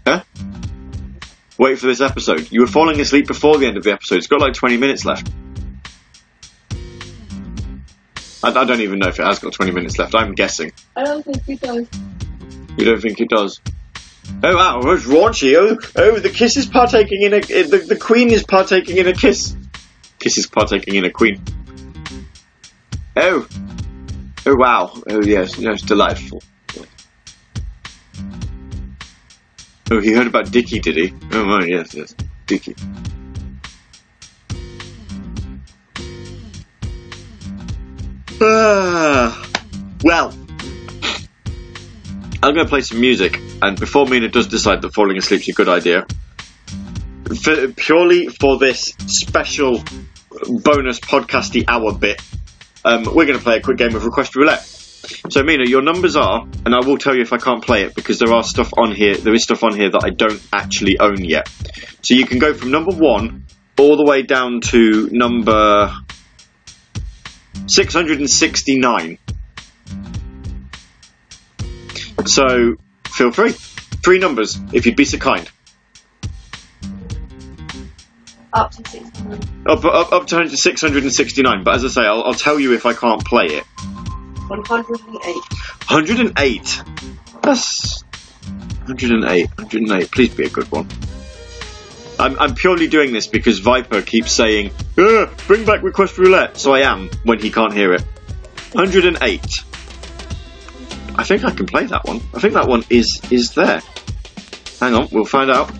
Huh? 0.05 0.23
Wait 1.57 1.77
for 1.77 1.87
this 1.87 2.01
episode. 2.01 2.51
You 2.51 2.61
were 2.61 2.67
falling 2.67 2.99
asleep 2.99 3.27
before 3.27 3.57
the 3.57 3.67
end 3.67 3.77
of 3.77 3.83
the 3.83 3.91
episode. 3.91 4.15
It's 4.15 4.27
got 4.27 4.39
like 4.39 4.53
20 4.53 4.77
minutes 4.77 5.03
left. 5.03 5.29
I, 8.41 8.51
I 8.51 8.63
don't 8.63 8.81
even 8.81 8.99
know 8.99 9.09
if 9.09 9.19
it 9.19 9.25
has 9.25 9.39
got 9.39 9.53
20 9.53 9.71
minutes 9.71 9.99
left. 9.99 10.15
I'm 10.15 10.33
guessing. 10.33 10.71
I 10.95 11.03
don't 11.03 11.23
think 11.23 11.47
it 11.47 11.59
does. 11.59 11.87
You 12.77 12.85
don't 12.85 13.01
think 13.01 13.19
it 13.19 13.29
does? 13.29 13.59
Oh 14.43 14.55
wow, 14.55 14.79
it's 14.91 15.05
raunchy. 15.05 15.55
Oh, 15.57 15.77
oh, 15.95 16.19
the 16.19 16.29
kiss 16.29 16.55
is 16.55 16.67
partaking 16.67 17.23
in 17.23 17.33
a. 17.33 17.39
The, 17.41 17.83
the 17.89 17.97
queen 17.97 18.29
is 18.29 18.43
partaking 18.43 18.97
in 18.97 19.07
a 19.07 19.13
kiss. 19.13 19.55
Kiss 20.19 20.37
is 20.37 20.47
partaking 20.47 20.95
in 20.95 21.05
a 21.05 21.09
queen. 21.09 21.41
Oh. 23.15 23.47
Oh 24.45 24.55
wow. 24.55 24.93
Oh 25.09 25.23
yes, 25.23 25.57
yes, 25.57 25.81
delightful. 25.81 26.43
Oh, 29.91 29.99
he 29.99 30.13
heard 30.13 30.27
about 30.27 30.51
Dicky, 30.51 30.79
did 30.79 30.97
he? 30.97 31.13
Oh 31.31 31.45
my, 31.45 31.65
yes, 31.65 31.95
yes, 31.95 32.13
Dicky. 32.45 32.75
Ah, 38.41 39.49
well, 40.03 40.33
I'm 42.41 42.53
going 42.53 42.65
to 42.65 42.69
play 42.69 42.81
some 42.81 43.01
music, 43.01 43.41
and 43.61 43.77
before 43.79 44.05
Mina 44.05 44.29
does 44.29 44.47
decide 44.47 44.81
that 44.83 44.93
falling 44.93 45.17
asleep's 45.17 45.49
a 45.49 45.53
good 45.53 45.67
idea, 45.67 46.05
for, 47.35 47.71
purely 47.73 48.27
for 48.27 48.57
this 48.57 48.93
special 49.07 49.83
bonus 50.63 50.99
podcasty 50.99 51.65
hour 51.67 51.93
bit, 51.93 52.21
um, 52.85 53.03
we're 53.03 53.25
going 53.25 53.37
to 53.37 53.43
play 53.43 53.57
a 53.57 53.61
quick 53.61 53.77
game 53.77 53.95
of 53.95 54.05
Request 54.05 54.35
Roulette. 54.35 54.63
So, 55.29 55.43
Mina, 55.43 55.67
your 55.67 55.81
numbers 55.81 56.15
are, 56.15 56.41
and 56.65 56.75
I 56.75 56.85
will 56.85 56.97
tell 56.97 57.15
you 57.15 57.21
if 57.21 57.33
I 57.33 57.37
can't 57.37 57.63
play 57.63 57.83
it 57.83 57.95
because 57.95 58.19
there 58.19 58.33
are 58.33 58.43
stuff 58.43 58.71
on 58.77 58.93
here. 58.93 59.15
There 59.15 59.33
is 59.33 59.43
stuff 59.43 59.63
on 59.63 59.75
here 59.75 59.89
that 59.91 60.03
I 60.03 60.09
don't 60.09 60.41
actually 60.51 60.99
own 60.99 61.23
yet. 61.23 61.47
So 62.01 62.13
you 62.13 62.25
can 62.25 62.39
go 62.39 62.53
from 62.53 62.71
number 62.71 62.91
one 62.91 63.45
all 63.77 63.95
the 63.95 64.03
way 64.03 64.23
down 64.23 64.61
to 64.61 65.09
number 65.11 65.93
669. 67.67 69.17
So 72.25 72.75
feel 73.07 73.31
free. 73.31 73.51
Three 74.03 74.19
numbers, 74.19 74.59
if 74.73 74.85
you'd 74.85 74.95
be 74.95 75.05
so 75.05 75.17
kind. 75.17 75.49
Up 78.51 78.71
to 78.71 78.89
600. 78.89 79.67
Up, 79.67 79.85
up, 79.85 80.11
up 80.11 80.27
to 80.27 80.57
669. 80.57 81.63
But 81.63 81.75
as 81.75 81.85
I 81.85 81.87
say, 81.87 82.01
I'll, 82.01 82.23
I'll 82.23 82.33
tell 82.33 82.59
you 82.59 82.73
if 82.73 82.85
I 82.85 82.93
can't 82.93 83.23
play 83.23 83.45
it. 83.45 83.63
108. 84.47 85.35
108. 85.89 86.83
That's 87.43 88.03
108. 88.85 89.49
108. 89.57 90.11
Please 90.11 90.33
be 90.33 90.45
a 90.45 90.49
good 90.49 90.71
one. 90.71 90.87
I'm, 92.17 92.37
I'm 92.39 92.55
purely 92.55 92.87
doing 92.87 93.13
this 93.13 93.27
because 93.27 93.59
Viper 93.59 94.01
keeps 94.01 94.31
saying, 94.31 94.71
"Ah, 94.97 95.29
bring 95.47 95.63
back 95.63 95.83
request 95.83 96.17
roulette. 96.17 96.57
So 96.57 96.73
I 96.73 96.81
am 96.81 97.09
when 97.23 97.39
he 97.39 97.49
can't 97.51 97.73
hear 97.73 97.93
it. 97.93 98.01
108. 98.73 99.63
I 101.15 101.23
think 101.23 101.43
I 101.43 101.51
can 101.51 101.65
play 101.65 101.85
that 101.85 102.05
one. 102.05 102.21
I 102.33 102.39
think 102.39 102.55
that 102.55 102.67
one 102.67 102.83
is 102.89 103.21
is 103.31 103.53
there. 103.53 103.81
Hang 104.79 104.95
on, 104.95 105.07
we'll 105.11 105.25
find 105.25 105.51
out. 105.51 105.71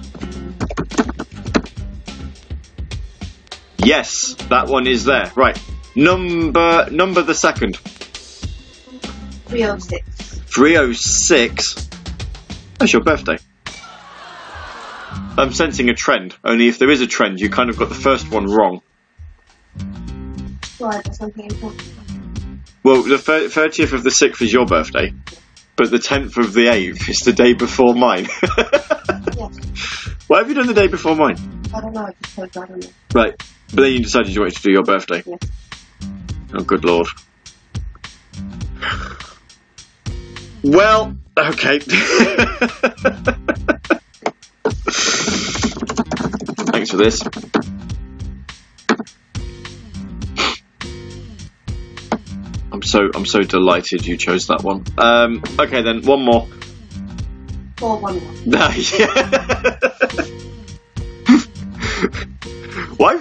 Yes, 3.84 4.36
that 4.50 4.68
one 4.68 4.88
is 4.88 5.06
there. 5.06 5.32
Right. 5.36 5.60
Number 5.96 6.88
number 6.92 7.22
the 7.22 7.34
second. 7.34 7.78
306. 9.48 10.40
306. 10.46 11.90
That's 12.78 12.94
your 12.94 13.04
birthday. 13.04 13.38
I'm 15.38 15.54
sensing 15.54 15.90
a 15.90 15.94
trend. 15.94 16.36
Only 16.44 16.68
if 16.68 16.80
there 16.80 16.92
is 16.92 17.02
a 17.02 17.08
trend, 17.08 17.40
you 17.40 17.50
kind 17.50 17.70
of 17.70 17.78
got 17.78 17.90
the 17.90 17.96
first 17.96 18.30
one 18.30 18.46
wrong. 18.46 18.82
Right, 20.80 21.04
that's 21.04 21.18
something 21.18 21.46
important. 21.46 21.84
Well, 22.84 23.04
the 23.04 23.16
30th 23.16 23.94
of 23.94 24.04
the 24.04 24.10
6th 24.10 24.42
is 24.42 24.54
your 24.54 24.66
birthday, 24.66 25.14
but 25.76 25.92
the 25.92 25.98
10th 25.98 26.38
of 26.38 26.54
the 26.54 26.66
8th 26.68 27.10
is 27.10 27.20
the 27.20 27.34
day 27.34 27.54
before 27.54 27.94
mine. 27.94 28.28
Yes. 29.38 29.58
Why 30.28 30.40
have 30.40 30.50
you 30.50 30.56
done 30.56 30.68
the 30.68 30.74
day 30.74 30.88
before 30.88 31.16
mine? 31.16 31.38
I 31.74 31.80
don't 31.80 31.94
know, 31.94 32.02
I 32.02 32.12
just 32.22 32.40
I 32.40 32.48
don't 32.48 32.70
know. 32.70 32.90
Right, 33.14 33.42
but 33.74 33.82
then 33.82 33.94
you 33.94 34.00
decided 34.00 34.34
you 34.34 34.42
wanted 34.42 34.56
to 34.56 34.62
do 34.62 34.72
your 34.72 34.84
birthday. 34.84 35.24
Yes. 35.26 35.40
Oh, 36.54 36.64
good 36.64 36.84
lord. 36.84 37.08
Well, 40.64 41.16
okay. 41.38 41.80
Thanks 46.72 46.92
for 46.92 46.98
this. 46.98 47.24
I'm 52.72 52.84
so 52.84 53.10
I'm 53.14 53.26
so 53.26 53.42
delighted 53.42 54.06
you 54.06 54.18
chose 54.18 54.48
that 54.48 54.64
one. 54.64 54.84
Um, 54.98 55.44
okay, 55.60 55.82
then 55.82 56.02
one 56.04 56.24
more. 56.24 56.48
411. 57.78 58.30
No, 58.46 58.70
yeah. 58.70 59.08
why? 62.98 63.18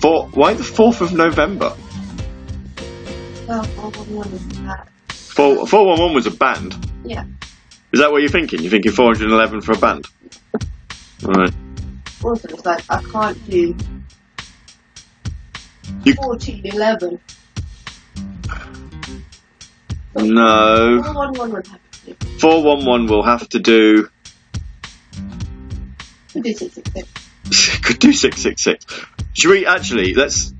For 0.00 0.28
why 0.28 0.54
the 0.54 0.64
fourth 0.64 1.00
of 1.02 1.12
November? 1.12 1.74
Well, 3.46 3.64
411 3.64 4.32
is 4.32 4.48
that. 4.62 4.88
Four 5.10 5.66
four 5.66 5.86
one 5.86 6.00
one 6.00 6.14
was 6.14 6.26
a 6.26 6.30
band. 6.30 6.74
Yeah. 7.04 7.24
Is 7.92 8.00
that 8.00 8.10
what 8.12 8.20
you're 8.22 8.30
thinking? 8.30 8.60
You're 8.62 8.70
thinking 8.70 8.92
411 8.92 9.60
for 9.62 9.72
a 9.72 9.78
band? 9.78 10.06
Right. 11.22 11.52
Also, 12.22 12.48
it's 12.48 12.64
like, 12.64 12.84
I 12.88 13.02
can't 13.02 13.50
do 13.50 13.74
You- 16.04 16.14
1411. 16.14 17.20
No. 20.16 21.02
411 21.02 21.52
would 21.52 21.66
have 21.66 21.80
to 21.92 22.12
do. 22.14 22.38
411 22.38 23.06
will 23.06 23.22
have 23.24 23.48
to 23.50 23.58
do. 23.58 24.08
We'll 26.34 26.42
do 26.42 26.52
666. 26.52 27.80
Could 27.82 27.98
do 27.98 28.12
666. 28.12 29.06
Should 29.32 29.50
we 29.50 29.66
actually, 29.66 30.14
let's. 30.14 30.52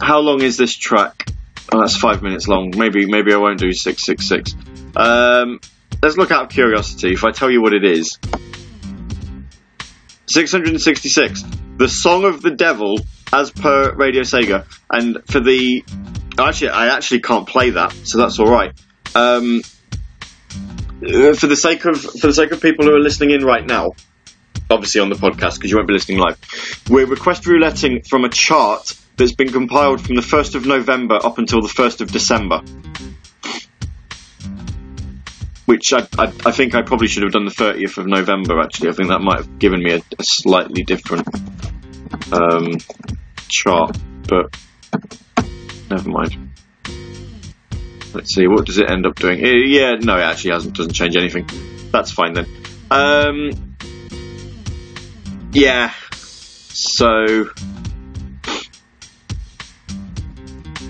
How 0.00 0.18
long 0.18 0.42
is 0.42 0.56
this 0.56 0.76
track? 0.76 1.28
Oh, 1.72 1.80
that's 1.80 1.96
five 1.96 2.22
minutes 2.22 2.46
long. 2.46 2.72
Maybe, 2.76 3.06
maybe 3.06 3.32
I 3.32 3.36
won't 3.36 3.58
do 3.58 3.72
666. 3.72 4.54
Um, 4.96 5.60
let's 6.02 6.16
look 6.16 6.30
out 6.30 6.44
of 6.44 6.48
curiosity. 6.50 7.12
If 7.12 7.24
I 7.24 7.30
tell 7.30 7.50
you 7.50 7.62
what 7.62 7.72
it 7.72 7.84
is 7.84 8.18
666. 10.26 11.44
The 11.76 11.88
Song 11.88 12.24
of 12.24 12.42
the 12.42 12.50
Devil, 12.50 12.98
as 13.32 13.50
per 13.50 13.92
Radio 13.94 14.22
Sega. 14.22 14.66
And 14.90 15.18
for 15.26 15.40
the. 15.40 15.84
Actually, 16.36 16.70
I 16.70 16.96
actually 16.96 17.20
can't 17.20 17.46
play 17.46 17.70
that, 17.70 17.92
so 17.92 18.18
that's 18.18 18.40
alright. 18.40 18.72
Um, 19.14 19.62
uh, 21.02 21.34
for 21.34 21.46
the 21.46 21.56
sake 21.56 21.84
of 21.84 22.00
for 22.00 22.26
the 22.26 22.32
sake 22.32 22.50
of 22.50 22.60
people 22.60 22.86
who 22.86 22.92
are 22.92 23.00
listening 23.00 23.30
in 23.30 23.44
right 23.44 23.64
now, 23.64 23.92
obviously 24.70 25.00
on 25.00 25.08
the 25.08 25.16
podcast 25.16 25.56
because 25.56 25.70
you 25.70 25.76
won't 25.76 25.88
be 25.88 25.94
listening 25.94 26.18
live. 26.18 26.38
We're 26.88 27.06
request 27.06 27.46
rouletting 27.46 28.06
from 28.08 28.24
a 28.24 28.28
chart 28.28 28.92
that's 29.16 29.34
been 29.34 29.50
compiled 29.50 30.00
from 30.04 30.16
the 30.16 30.22
1st 30.22 30.54
of 30.54 30.66
November 30.66 31.18
up 31.22 31.38
until 31.38 31.62
the 31.62 31.68
1st 31.68 32.00
of 32.00 32.10
December. 32.10 32.62
Which 35.66 35.92
I, 35.92 36.06
I, 36.18 36.26
I 36.44 36.52
think 36.52 36.74
I 36.74 36.82
probably 36.82 37.08
should 37.08 37.22
have 37.22 37.32
done 37.32 37.46
the 37.46 37.50
30th 37.50 37.98
of 37.98 38.06
November 38.06 38.60
actually. 38.60 38.90
I 38.90 38.92
think 38.92 39.08
that 39.08 39.20
might 39.20 39.38
have 39.38 39.58
given 39.58 39.82
me 39.82 39.92
a, 39.92 40.02
a 40.18 40.22
slightly 40.22 40.82
different 40.82 41.26
um, 42.32 42.72
chart, 43.48 43.96
but 44.28 44.56
never 45.90 46.08
mind. 46.08 46.50
Let's 48.12 48.34
see, 48.34 48.46
what 48.46 48.66
does 48.66 48.78
it 48.78 48.88
end 48.88 49.06
up 49.06 49.16
doing? 49.16 49.40
Yeah, 49.40 49.94
no, 50.00 50.16
it 50.16 50.22
actually 50.22 50.52
hasn't, 50.52 50.76
doesn't 50.76 50.92
change 50.92 51.16
anything. 51.16 51.48
That's 51.90 52.12
fine 52.12 52.34
then. 52.34 52.46
Um, 52.90 53.73
yeah. 55.54 55.92
So. 56.12 57.50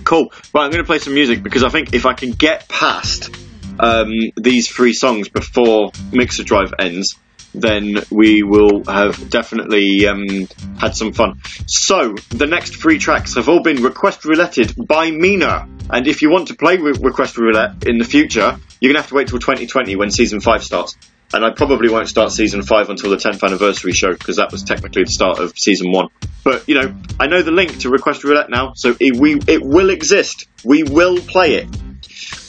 Cool. 0.04 0.32
Well, 0.52 0.64
I'm 0.64 0.70
going 0.70 0.82
to 0.82 0.86
play 0.86 0.98
some 0.98 1.14
music 1.14 1.42
because 1.42 1.64
I 1.64 1.68
think 1.68 1.94
if 1.94 2.04
I 2.04 2.12
can 2.12 2.32
get 2.32 2.68
past 2.68 3.34
um, 3.78 4.10
these 4.36 4.68
three 4.68 4.92
songs 4.92 5.28
before 5.28 5.92
Mixer 6.12 6.44
Drive 6.44 6.74
ends, 6.78 7.16
then 7.54 7.96
we 8.10 8.42
will 8.42 8.84
have 8.84 9.30
definitely 9.30 10.06
um, 10.06 10.48
had 10.78 10.94
some 10.94 11.12
fun. 11.12 11.40
So, 11.66 12.14
the 12.30 12.46
next 12.46 12.76
three 12.76 12.98
tracks 12.98 13.36
have 13.36 13.48
all 13.48 13.62
been 13.62 13.82
request 13.82 14.22
rouletted 14.22 14.86
by 14.86 15.10
Mina. 15.10 15.68
And 15.90 16.06
if 16.06 16.22
you 16.22 16.30
want 16.30 16.48
to 16.48 16.54
play 16.54 16.78
with 16.78 17.02
Request 17.02 17.38
Roulette 17.38 17.86
in 17.86 17.98
the 17.98 18.04
future, 18.04 18.58
you're 18.80 18.92
going 18.92 18.96
to 18.96 19.02
have 19.02 19.08
to 19.10 19.14
wait 19.14 19.28
till 19.28 19.38
2020 19.38 19.96
when 19.96 20.10
Season 20.10 20.40
5 20.40 20.64
starts. 20.64 20.96
And 21.34 21.44
I 21.44 21.50
probably 21.50 21.90
won't 21.90 22.08
start 22.08 22.30
Season 22.30 22.62
5 22.62 22.90
until 22.90 23.10
the 23.10 23.16
10th 23.16 23.42
anniversary 23.42 23.90
show, 23.90 24.12
because 24.12 24.36
that 24.36 24.52
was 24.52 24.62
technically 24.62 25.02
the 25.02 25.10
start 25.10 25.40
of 25.40 25.52
Season 25.58 25.90
1. 25.90 26.06
But, 26.44 26.68
you 26.68 26.76
know, 26.76 26.94
I 27.18 27.26
know 27.26 27.42
the 27.42 27.50
link 27.50 27.80
to 27.80 27.90
Request 27.90 28.22
Roulette 28.22 28.50
now, 28.50 28.74
so 28.76 28.94
it, 29.00 29.16
we, 29.16 29.40
it 29.48 29.60
will 29.60 29.90
exist. 29.90 30.46
We 30.62 30.84
will 30.84 31.18
play 31.18 31.56
it. 31.56 31.66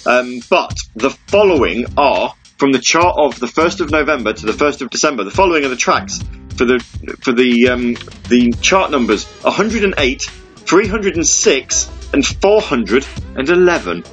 Um, 0.05 0.39
but 0.51 0.77
the 0.95 1.09
following 1.09 1.87
are 1.97 2.35
from 2.59 2.73
the 2.73 2.79
chart 2.79 3.15
of 3.17 3.39
the 3.39 3.47
1st 3.47 3.81
of 3.81 3.89
November 3.89 4.33
to 4.33 4.45
the 4.45 4.51
1st 4.51 4.81
of 4.81 4.91
December. 4.91 5.23
The 5.23 5.31
following 5.31 5.65
are 5.65 5.69
the 5.69 5.75
tracks 5.75 6.19
for 6.55 6.65
the 6.65 6.79
for 7.21 7.33
the 7.33 7.69
um, 7.69 7.95
the 8.29 8.53
chart 8.61 8.91
numbers 8.91 9.25
108, 9.41 10.21
306, 10.21 11.91
and 12.13 12.23
411. 12.23 14.03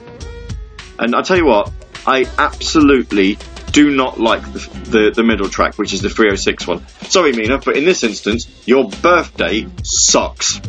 And 0.99 1.15
I 1.15 1.21
tell 1.23 1.37
you 1.37 1.45
what, 1.45 1.71
I 2.07 2.27
absolutely 2.39 3.37
do 3.73 3.91
not 3.91 4.21
like 4.21 4.43
the, 4.53 4.59
the, 4.85 5.13
the 5.15 5.23
middle 5.23 5.49
track, 5.49 5.79
which 5.79 5.93
is 5.93 6.03
the 6.03 6.11
306 6.11 6.67
one. 6.67 6.87
Sorry, 7.03 7.33
Mina, 7.33 7.59
but 7.59 7.77
in 7.77 7.85
this 7.85 8.05
instance, 8.05 8.47
your 8.67 8.89
birthday 8.89 9.67
sucks. 9.83 10.61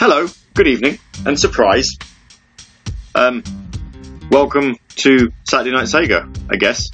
Hello, 0.00 0.26
good 0.54 0.66
evening, 0.66 0.98
and 1.26 1.38
surprise. 1.38 1.98
Um, 3.14 3.42
welcome 4.30 4.76
to 4.96 5.30
Saturday 5.44 5.72
Night 5.72 5.88
Sega, 5.88 6.26
I 6.50 6.56
guess. 6.56 6.88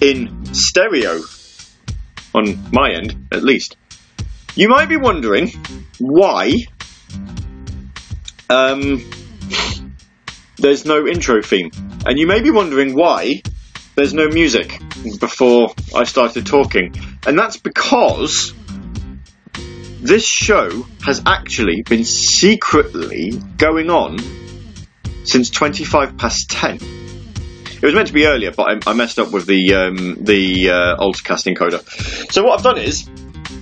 In 0.00 0.54
stereo. 0.54 1.20
On 2.32 2.70
my 2.70 2.92
end, 2.92 3.26
at 3.32 3.42
least. 3.42 3.76
You 4.54 4.68
might 4.68 4.88
be 4.88 4.96
wondering 4.96 5.50
why 5.98 6.54
um, 8.48 9.04
there's 10.58 10.84
no 10.84 11.08
intro 11.08 11.42
theme. 11.42 11.72
And 12.06 12.20
you 12.20 12.28
may 12.28 12.40
be 12.40 12.52
wondering 12.52 12.94
why 12.94 13.42
there's 13.96 14.14
no 14.14 14.28
music 14.28 14.80
before 15.18 15.74
I 15.92 16.04
started 16.04 16.46
talking. 16.46 16.94
And 17.26 17.36
that's 17.36 17.56
because 17.56 18.54
this 20.06 20.24
show 20.24 20.86
has 21.04 21.22
actually 21.26 21.82
been 21.82 22.04
secretly 22.04 23.32
going 23.56 23.90
on 23.90 24.18
since 25.24 25.50
25 25.50 26.16
past 26.16 26.48
10. 26.50 26.76
It 26.76 27.82
was 27.82 27.94
meant 27.94 28.08
to 28.08 28.14
be 28.14 28.26
earlier, 28.26 28.52
but 28.52 28.86
I, 28.86 28.90
I 28.90 28.94
messed 28.94 29.18
up 29.18 29.32
with 29.32 29.46
the 29.46 29.74
um, 29.74 30.16
the 30.20 30.70
uh, 30.70 30.96
encoder. 30.96 32.32
So 32.32 32.44
what 32.44 32.58
I've 32.58 32.64
done 32.64 32.78
is 32.78 33.08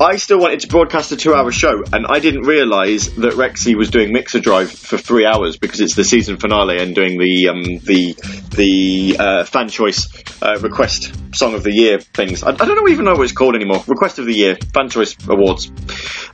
I 0.00 0.16
still 0.16 0.40
wanted 0.40 0.60
to 0.60 0.68
broadcast 0.68 1.12
a 1.12 1.16
two 1.16 1.34
hour 1.34 1.52
show, 1.52 1.84
and 1.92 2.06
I 2.08 2.18
didn't 2.18 2.42
realise 2.42 3.06
that 3.10 3.34
Rexy 3.34 3.76
was 3.76 3.90
doing 3.90 4.12
Mixer 4.12 4.40
Drive 4.40 4.72
for 4.72 4.98
three 4.98 5.24
hours 5.24 5.56
because 5.56 5.80
it's 5.80 5.94
the 5.94 6.02
season 6.02 6.36
finale 6.36 6.82
and 6.82 6.96
doing 6.96 7.16
the 7.16 7.48
um, 7.48 7.62
the 7.62 8.16
the 8.56 9.16
uh, 9.16 9.44
fan 9.44 9.68
choice 9.68 10.08
uh, 10.42 10.58
request 10.60 11.14
song 11.36 11.54
of 11.54 11.62
the 11.62 11.72
year 11.72 12.00
things. 12.00 12.42
I, 12.42 12.50
I, 12.50 12.52
don't 12.54 12.90
even 12.90 13.04
know 13.04 13.12
what 13.12 13.22
it's 13.22 13.32
called 13.32 13.54
anymore. 13.54 13.84
Request 13.86 14.18
of 14.18 14.26
the 14.26 14.34
year, 14.34 14.56
fan 14.72 14.88
choice 14.88 15.16
awards. 15.28 15.70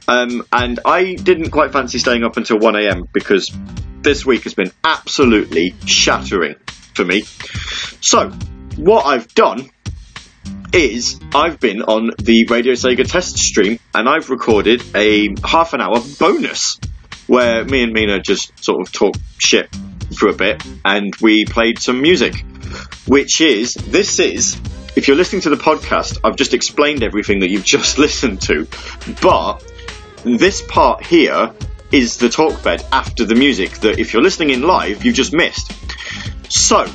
Um, 0.09 0.43
and 0.51 0.81
I 0.87 1.15
didn't 1.15 1.51
quite 1.51 1.73
fancy 1.73 1.99
staying 1.99 2.25
up 2.25 2.39
until 2.39 2.59
1 2.59 2.77
a.m. 2.77 3.09
because 3.13 3.51
this 4.01 4.25
week 4.25 4.45
has 4.45 4.55
been 4.55 4.73
absolutely 4.83 5.75
shattering 5.85 6.57
for 6.95 7.05
me. 7.05 7.23
So, 8.01 8.31
what 8.77 9.05
I've 9.05 9.33
done 9.35 9.69
is 10.73 11.19
I've 11.35 11.61
been 11.61 11.83
on 11.83 12.11
the 12.19 12.47
Radio 12.47 12.75
Sega 12.75 13.09
test 13.09 13.39
stream 13.39 13.79
and 13.95 14.09
I've 14.09 14.31
recorded 14.31 14.83
a 14.95 15.35
half 15.45 15.73
an 15.73 15.81
hour 15.81 16.01
bonus 16.19 16.79
where 17.27 17.65
me 17.65 17.83
and 17.83 17.93
Mina 17.93 18.21
just 18.21 18.53
sort 18.63 18.81
of 18.81 18.93
talk 18.93 19.15
shit 19.39 19.75
for 20.19 20.29
a 20.29 20.33
bit 20.33 20.63
and 20.85 21.15
we 21.21 21.45
played 21.45 21.79
some 21.79 22.01
music. 22.03 22.45
Which 23.07 23.41
is, 23.41 23.75
this 23.75 24.19
is, 24.21 24.61
if 24.95 25.09
you're 25.09 25.17
listening 25.17 25.43
to 25.43 25.51
the 25.51 25.57
podcast, 25.57 26.19
I've 26.23 26.37
just 26.37 26.55
explained 26.55 27.03
everything 27.03 27.41
that 27.41 27.51
you've 27.51 27.65
just 27.65 27.99
listened 28.05 28.43
to, 28.43 28.67
but 29.23 29.65
this 30.25 30.63
part 30.63 31.05
here 31.05 31.53
is 31.93 32.19
the 32.19 32.29
talk 32.29 32.63
bed 32.63 32.85
after 32.93 33.25
the 33.25 33.35
music 33.35 33.79
that 33.79 33.99
if 33.99 34.13
you're 34.13 34.23
listening 34.23 34.51
in 34.51 34.63
live, 34.63 35.05
you've 35.05 35.17
just 35.17 35.33
missed. 35.33 35.73
So, 36.49 36.91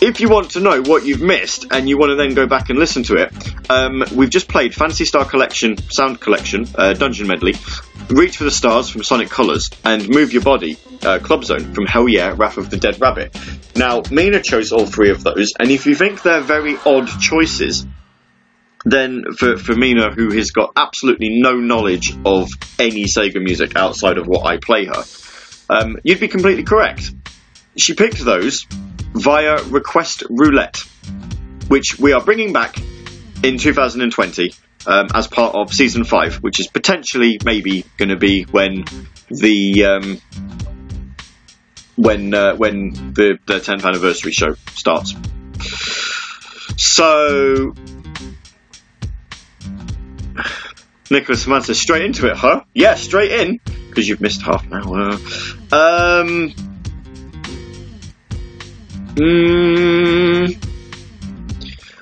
if 0.00 0.20
you 0.20 0.28
want 0.28 0.50
to 0.52 0.60
know 0.60 0.82
what 0.82 1.04
you've 1.04 1.22
missed 1.22 1.66
and 1.70 1.88
you 1.88 1.98
want 1.98 2.10
to 2.10 2.16
then 2.16 2.34
go 2.34 2.46
back 2.46 2.68
and 2.68 2.78
listen 2.78 3.02
to 3.04 3.14
it, 3.14 3.70
um, 3.70 4.04
we've 4.14 4.30
just 4.30 4.48
played 4.48 4.74
Phantasy 4.74 5.04
Star 5.04 5.24
Collection 5.24 5.76
Sound 5.90 6.20
Collection 6.20 6.66
uh, 6.74 6.92
Dungeon 6.92 7.26
Medley, 7.26 7.54
Reach 8.08 8.36
for 8.36 8.44
the 8.44 8.50
Stars 8.50 8.88
from 8.88 9.02
Sonic 9.02 9.30
Colors, 9.30 9.70
and 9.84 10.08
Move 10.08 10.32
Your 10.32 10.42
Body 10.42 10.78
uh, 11.02 11.18
Club 11.18 11.44
Zone 11.44 11.72
from 11.72 11.86
Hell 11.86 12.08
Yeah 12.08 12.34
Wrath 12.36 12.58
of 12.58 12.70
the 12.70 12.76
Dead 12.76 13.00
Rabbit. 13.00 13.36
Now, 13.74 14.02
Mina 14.10 14.42
chose 14.42 14.72
all 14.72 14.86
three 14.86 15.10
of 15.10 15.22
those, 15.22 15.54
and 15.58 15.70
if 15.70 15.86
you 15.86 15.94
think 15.94 16.22
they're 16.22 16.40
very 16.40 16.76
odd 16.84 17.08
choices, 17.20 17.86
then 18.84 19.24
for, 19.36 19.56
for 19.56 19.74
Mina, 19.74 20.12
who 20.14 20.30
has 20.32 20.50
got 20.50 20.72
absolutely 20.76 21.40
no 21.40 21.54
knowledge 21.54 22.16
of 22.24 22.50
any 22.78 23.04
Sega 23.04 23.42
music 23.42 23.76
outside 23.76 24.18
of 24.18 24.26
what 24.26 24.46
I 24.46 24.58
play 24.58 24.84
her, 24.84 25.04
um, 25.68 25.96
you'd 26.04 26.20
be 26.20 26.28
completely 26.28 26.62
correct. 26.62 27.10
She 27.76 27.94
picked 27.94 28.18
those 28.18 28.66
via 29.12 29.62
Request 29.64 30.24
Roulette, 30.30 30.84
which 31.68 31.98
we 31.98 32.12
are 32.12 32.22
bringing 32.22 32.52
back 32.52 32.78
in 33.42 33.58
2020 33.58 34.54
um, 34.86 35.08
as 35.14 35.26
part 35.26 35.54
of 35.54 35.72
season 35.72 36.04
five, 36.04 36.36
which 36.36 36.60
is 36.60 36.68
potentially 36.68 37.38
maybe 37.44 37.84
going 37.96 38.08
to 38.08 38.16
be 38.16 38.44
when 38.44 38.84
the 39.28 39.84
um, 39.84 40.20
when 41.96 42.34
uh, 42.34 42.54
when 42.56 42.90
the, 43.14 43.38
the 43.46 43.54
10th 43.54 43.84
anniversary 43.84 44.32
show 44.32 44.54
starts. 44.74 45.14
So. 46.76 47.74
Nicholas 51.08 51.44
Samantha, 51.44 51.72
straight 51.72 52.02
into 52.02 52.26
it, 52.28 52.36
huh? 52.36 52.64
Yeah, 52.74 52.96
straight 52.96 53.30
in, 53.30 53.60
because 53.88 54.08
you've 54.08 54.20
missed 54.20 54.42
half 54.42 54.66
an 54.66 54.74
hour. 54.74 55.16
Um, 55.70 56.52
Mm, 59.16 60.62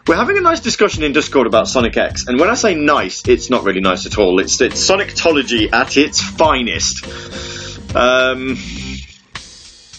we're 0.08 0.16
having 0.16 0.36
a 0.36 0.40
nice 0.40 0.58
discussion 0.58 1.04
in 1.04 1.12
Discord 1.12 1.46
about 1.46 1.68
Sonic 1.68 1.96
X, 1.96 2.26
and 2.26 2.40
when 2.40 2.50
I 2.50 2.54
say 2.54 2.74
nice, 2.74 3.22
it's 3.28 3.50
not 3.50 3.62
really 3.62 3.80
nice 3.80 4.04
at 4.06 4.18
all. 4.18 4.40
It's, 4.40 4.60
it's 4.60 4.90
Sonictology 4.90 5.72
at 5.72 5.96
its 5.96 6.20
finest. 6.20 7.06
Um, 7.94 8.58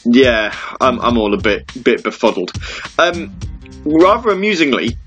yeah, 0.03 0.53
I'm, 0.82 0.99
I'm 0.99 1.18
all 1.18 1.34
a 1.34 1.41
bit 1.41 1.72
bit 1.82 2.03
befuddled. 2.03 2.51
Um, 2.99 3.39
rather 3.86 4.32
amusingly, 4.32 4.97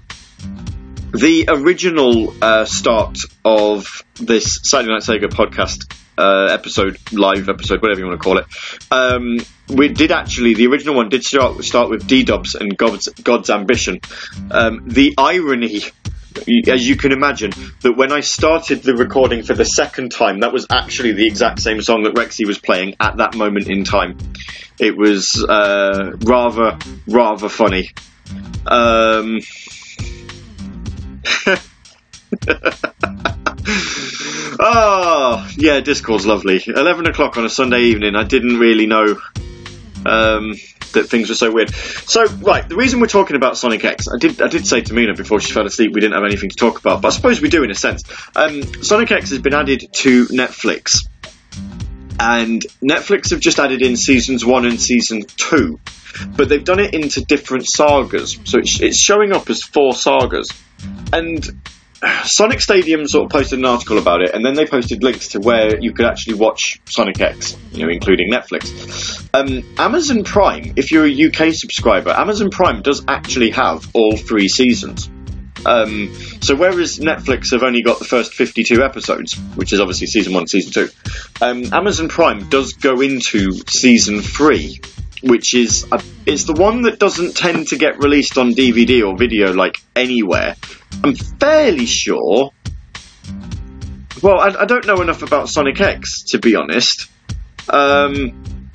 the 1.12 1.44
original 1.48 2.32
uh, 2.42 2.64
start 2.64 3.18
of 3.44 4.02
this 4.14 4.60
Saturday 4.62 4.92
Night 4.92 5.02
Sega 5.02 5.28
podcast 5.28 5.92
uh, 6.18 6.48
episode, 6.50 6.98
live 7.12 7.48
episode, 7.48 7.80
whatever 7.80 8.00
you 8.00 8.06
want 8.06 8.20
to 8.20 8.24
call 8.24 8.38
it. 8.38 8.46
Um, 8.90 9.38
we 9.68 9.88
did 9.88 10.10
actually, 10.10 10.54
the 10.54 10.66
original 10.66 10.94
one 10.94 11.08
did 11.08 11.22
start, 11.24 11.62
start 11.64 11.90
with 11.90 12.06
D 12.06 12.24
Dubs 12.24 12.54
and 12.54 12.76
God's, 12.76 13.08
God's 13.08 13.50
Ambition. 13.50 14.00
Um, 14.50 14.82
the 14.86 15.14
irony, 15.16 15.82
as 16.66 16.86
you 16.86 16.96
can 16.96 17.12
imagine, 17.12 17.52
that 17.82 17.92
when 17.96 18.12
I 18.12 18.20
started 18.20 18.82
the 18.82 18.94
recording 18.94 19.42
for 19.44 19.54
the 19.54 19.64
second 19.64 20.10
time, 20.10 20.40
that 20.40 20.52
was 20.52 20.66
actually 20.70 21.12
the 21.12 21.26
exact 21.26 21.60
same 21.60 21.80
song 21.80 22.02
that 22.02 22.14
Rexy 22.14 22.46
was 22.46 22.58
playing 22.58 22.96
at 23.00 23.18
that 23.18 23.36
moment 23.36 23.68
in 23.68 23.84
time. 23.84 24.18
It 24.78 24.96
was 24.96 25.44
uh, 25.48 26.16
rather, 26.24 26.78
rather 27.06 27.48
funny. 27.48 27.90
Um, 28.66 29.40
oh, 33.68 35.48
yeah, 35.56 35.80
Discord's 35.80 36.26
lovely. 36.26 36.62
11 36.66 37.06
o'clock 37.06 37.36
on 37.36 37.44
a 37.44 37.50
Sunday 37.50 37.82
evening, 37.82 38.16
I 38.16 38.24
didn't 38.24 38.58
really 38.58 38.86
know 38.86 39.20
um, 40.06 40.54
that 40.92 41.08
things 41.08 41.28
were 41.28 41.34
so 41.34 41.52
weird. 41.52 41.70
So, 41.74 42.24
right, 42.26 42.66
the 42.66 42.76
reason 42.76 43.00
we're 43.00 43.08
talking 43.08 43.36
about 43.36 43.58
Sonic 43.58 43.84
X, 43.84 44.06
I 44.08 44.18
did 44.18 44.40
I 44.40 44.48
did 44.48 44.66
say 44.66 44.80
to 44.80 44.94
Mina 44.94 45.14
before 45.14 45.40
she 45.40 45.52
fell 45.52 45.66
asleep 45.66 45.92
we 45.92 46.00
didn't 46.00 46.14
have 46.14 46.24
anything 46.24 46.50
to 46.50 46.56
talk 46.56 46.78
about, 46.78 47.02
but 47.02 47.08
I 47.08 47.10
suppose 47.10 47.40
we 47.40 47.48
do 47.50 47.62
in 47.62 47.70
a 47.70 47.74
sense. 47.74 48.04
Um, 48.34 48.62
Sonic 48.82 49.10
X 49.10 49.30
has 49.30 49.40
been 49.40 49.54
added 49.54 49.86
to 49.92 50.26
Netflix. 50.26 51.06
And 52.20 52.62
Netflix 52.82 53.30
have 53.30 53.38
just 53.38 53.60
added 53.60 53.80
in 53.80 53.96
seasons 53.96 54.44
one 54.44 54.66
and 54.66 54.80
season 54.80 55.22
two, 55.36 55.78
but 56.36 56.48
they've 56.48 56.64
done 56.64 56.80
it 56.80 56.92
into 56.92 57.24
different 57.24 57.68
sagas. 57.68 58.36
So 58.42 58.58
it's, 58.58 58.80
it's 58.80 58.98
showing 58.98 59.32
up 59.32 59.48
as 59.50 59.62
four 59.62 59.94
sagas. 59.94 60.48
And 61.12 61.46
Sonic 62.24 62.60
Stadium 62.60 63.06
sort 63.08 63.24
of 63.24 63.30
posted 63.30 63.58
an 63.58 63.64
article 63.64 63.98
about 63.98 64.22
it, 64.22 64.34
and 64.34 64.44
then 64.44 64.54
they 64.54 64.66
posted 64.66 65.02
links 65.02 65.28
to 65.28 65.40
where 65.40 65.78
you 65.80 65.92
could 65.92 66.06
actually 66.06 66.34
watch 66.34 66.80
Sonic 66.84 67.20
X, 67.20 67.56
you 67.72 67.84
know, 67.84 67.90
including 67.90 68.30
Netflix. 68.30 69.28
Um, 69.34 69.64
Amazon 69.78 70.22
Prime, 70.24 70.74
if 70.76 70.92
you're 70.92 71.06
a 71.06 71.26
UK 71.28 71.52
subscriber, 71.52 72.10
Amazon 72.10 72.50
Prime 72.50 72.82
does 72.82 73.04
actually 73.08 73.50
have 73.50 73.88
all 73.94 74.16
three 74.16 74.48
seasons. 74.48 75.10
Um, 75.66 76.14
so 76.40 76.54
whereas 76.54 76.98
Netflix 77.00 77.50
have 77.50 77.64
only 77.64 77.82
got 77.82 77.98
the 77.98 78.04
first 78.04 78.32
52 78.32 78.82
episodes, 78.82 79.34
which 79.56 79.72
is 79.72 79.80
obviously 79.80 80.06
season 80.06 80.32
one, 80.32 80.46
season 80.46 80.72
two, 80.72 80.88
um, 81.40 81.72
Amazon 81.72 82.08
Prime 82.08 82.48
does 82.48 82.74
go 82.74 83.00
into 83.00 83.52
season 83.66 84.20
three, 84.20 84.80
which 85.22 85.54
is 85.54 85.86
a, 85.90 86.00
it's 86.26 86.44
the 86.44 86.52
one 86.52 86.82
that 86.82 87.00
doesn't 87.00 87.36
tend 87.36 87.68
to 87.68 87.76
get 87.76 87.98
released 87.98 88.38
on 88.38 88.52
DVD 88.52 89.06
or 89.06 89.16
video 89.16 89.52
like 89.52 89.78
anywhere. 89.96 90.54
I'm 91.04 91.14
fairly 91.14 91.86
sure. 91.86 92.52
Well, 94.22 94.40
I, 94.40 94.62
I 94.62 94.64
don't 94.64 94.86
know 94.86 95.00
enough 95.00 95.22
about 95.22 95.48
Sonic 95.48 95.80
X 95.80 96.24
to 96.30 96.38
be 96.38 96.56
honest. 96.56 97.08
Um, 97.68 98.70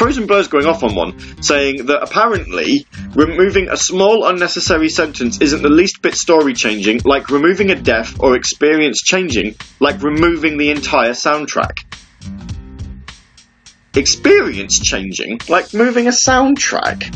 Frozen 0.00 0.26
Blur's 0.26 0.48
going 0.48 0.64
off 0.64 0.82
on 0.82 0.94
one, 0.94 1.42
saying 1.42 1.84
that 1.86 2.02
apparently 2.02 2.86
removing 3.14 3.68
a 3.68 3.76
small 3.76 4.24
unnecessary 4.26 4.88
sentence 4.88 5.42
isn't 5.42 5.60
the 5.60 5.68
least 5.68 6.00
bit 6.00 6.14
story 6.14 6.54
changing, 6.54 7.00
like 7.04 7.28
removing 7.28 7.70
a 7.70 7.74
death 7.74 8.18
or 8.18 8.34
experience 8.34 9.02
changing, 9.02 9.56
like 9.78 10.02
removing 10.02 10.56
the 10.56 10.70
entire 10.70 11.10
soundtrack. 11.10 11.84
Experience 13.94 14.78
changing, 14.80 15.40
like 15.50 15.74
moving 15.74 16.06
a 16.06 16.12
soundtrack? 16.12 17.14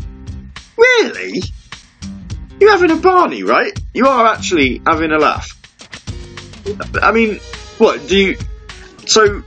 Really? 0.77 1.43
You're 2.61 2.71
having 2.71 2.91
a 2.91 2.97
Barney, 2.97 3.43
right? 3.43 3.77
You 3.93 4.07
are 4.07 4.27
actually 4.27 4.81
having 4.87 5.11
a 5.11 5.19
laugh. 5.19 5.51
I 7.03 7.13
mean, 7.13 7.41
what 7.79 8.07
do 8.09 8.17
you? 8.17 8.39
So 9.07 9.43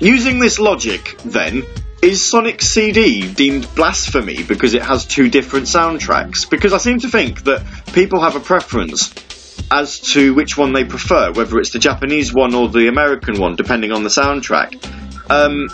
using 0.00 0.38
this 0.38 0.58
logic, 0.58 1.16
then, 1.24 1.62
is 2.02 2.24
Sonic 2.24 2.62
CD 2.62 3.32
deemed 3.32 3.68
blasphemy 3.74 4.42
because 4.42 4.74
it 4.74 4.82
has 4.82 5.04
two 5.06 5.28
different 5.28 5.66
soundtracks? 5.66 6.48
Because 6.48 6.72
I 6.72 6.78
seem 6.78 7.00
to 7.00 7.08
think 7.08 7.44
that 7.44 7.64
people 7.92 8.20
have 8.20 8.36
a 8.36 8.40
preference 8.40 9.12
as 9.70 10.00
to 10.00 10.34
which 10.34 10.56
one 10.56 10.72
they 10.72 10.84
prefer, 10.84 11.32
whether 11.32 11.58
it's 11.58 11.70
the 11.70 11.78
Japanese 11.78 12.32
one 12.32 12.54
or 12.54 12.68
the 12.68 12.88
American 12.88 13.40
one, 13.40 13.56
depending 13.56 13.92
on 13.92 14.02
the 14.02 14.08
soundtrack. 14.08 14.84
Um, 15.28 15.68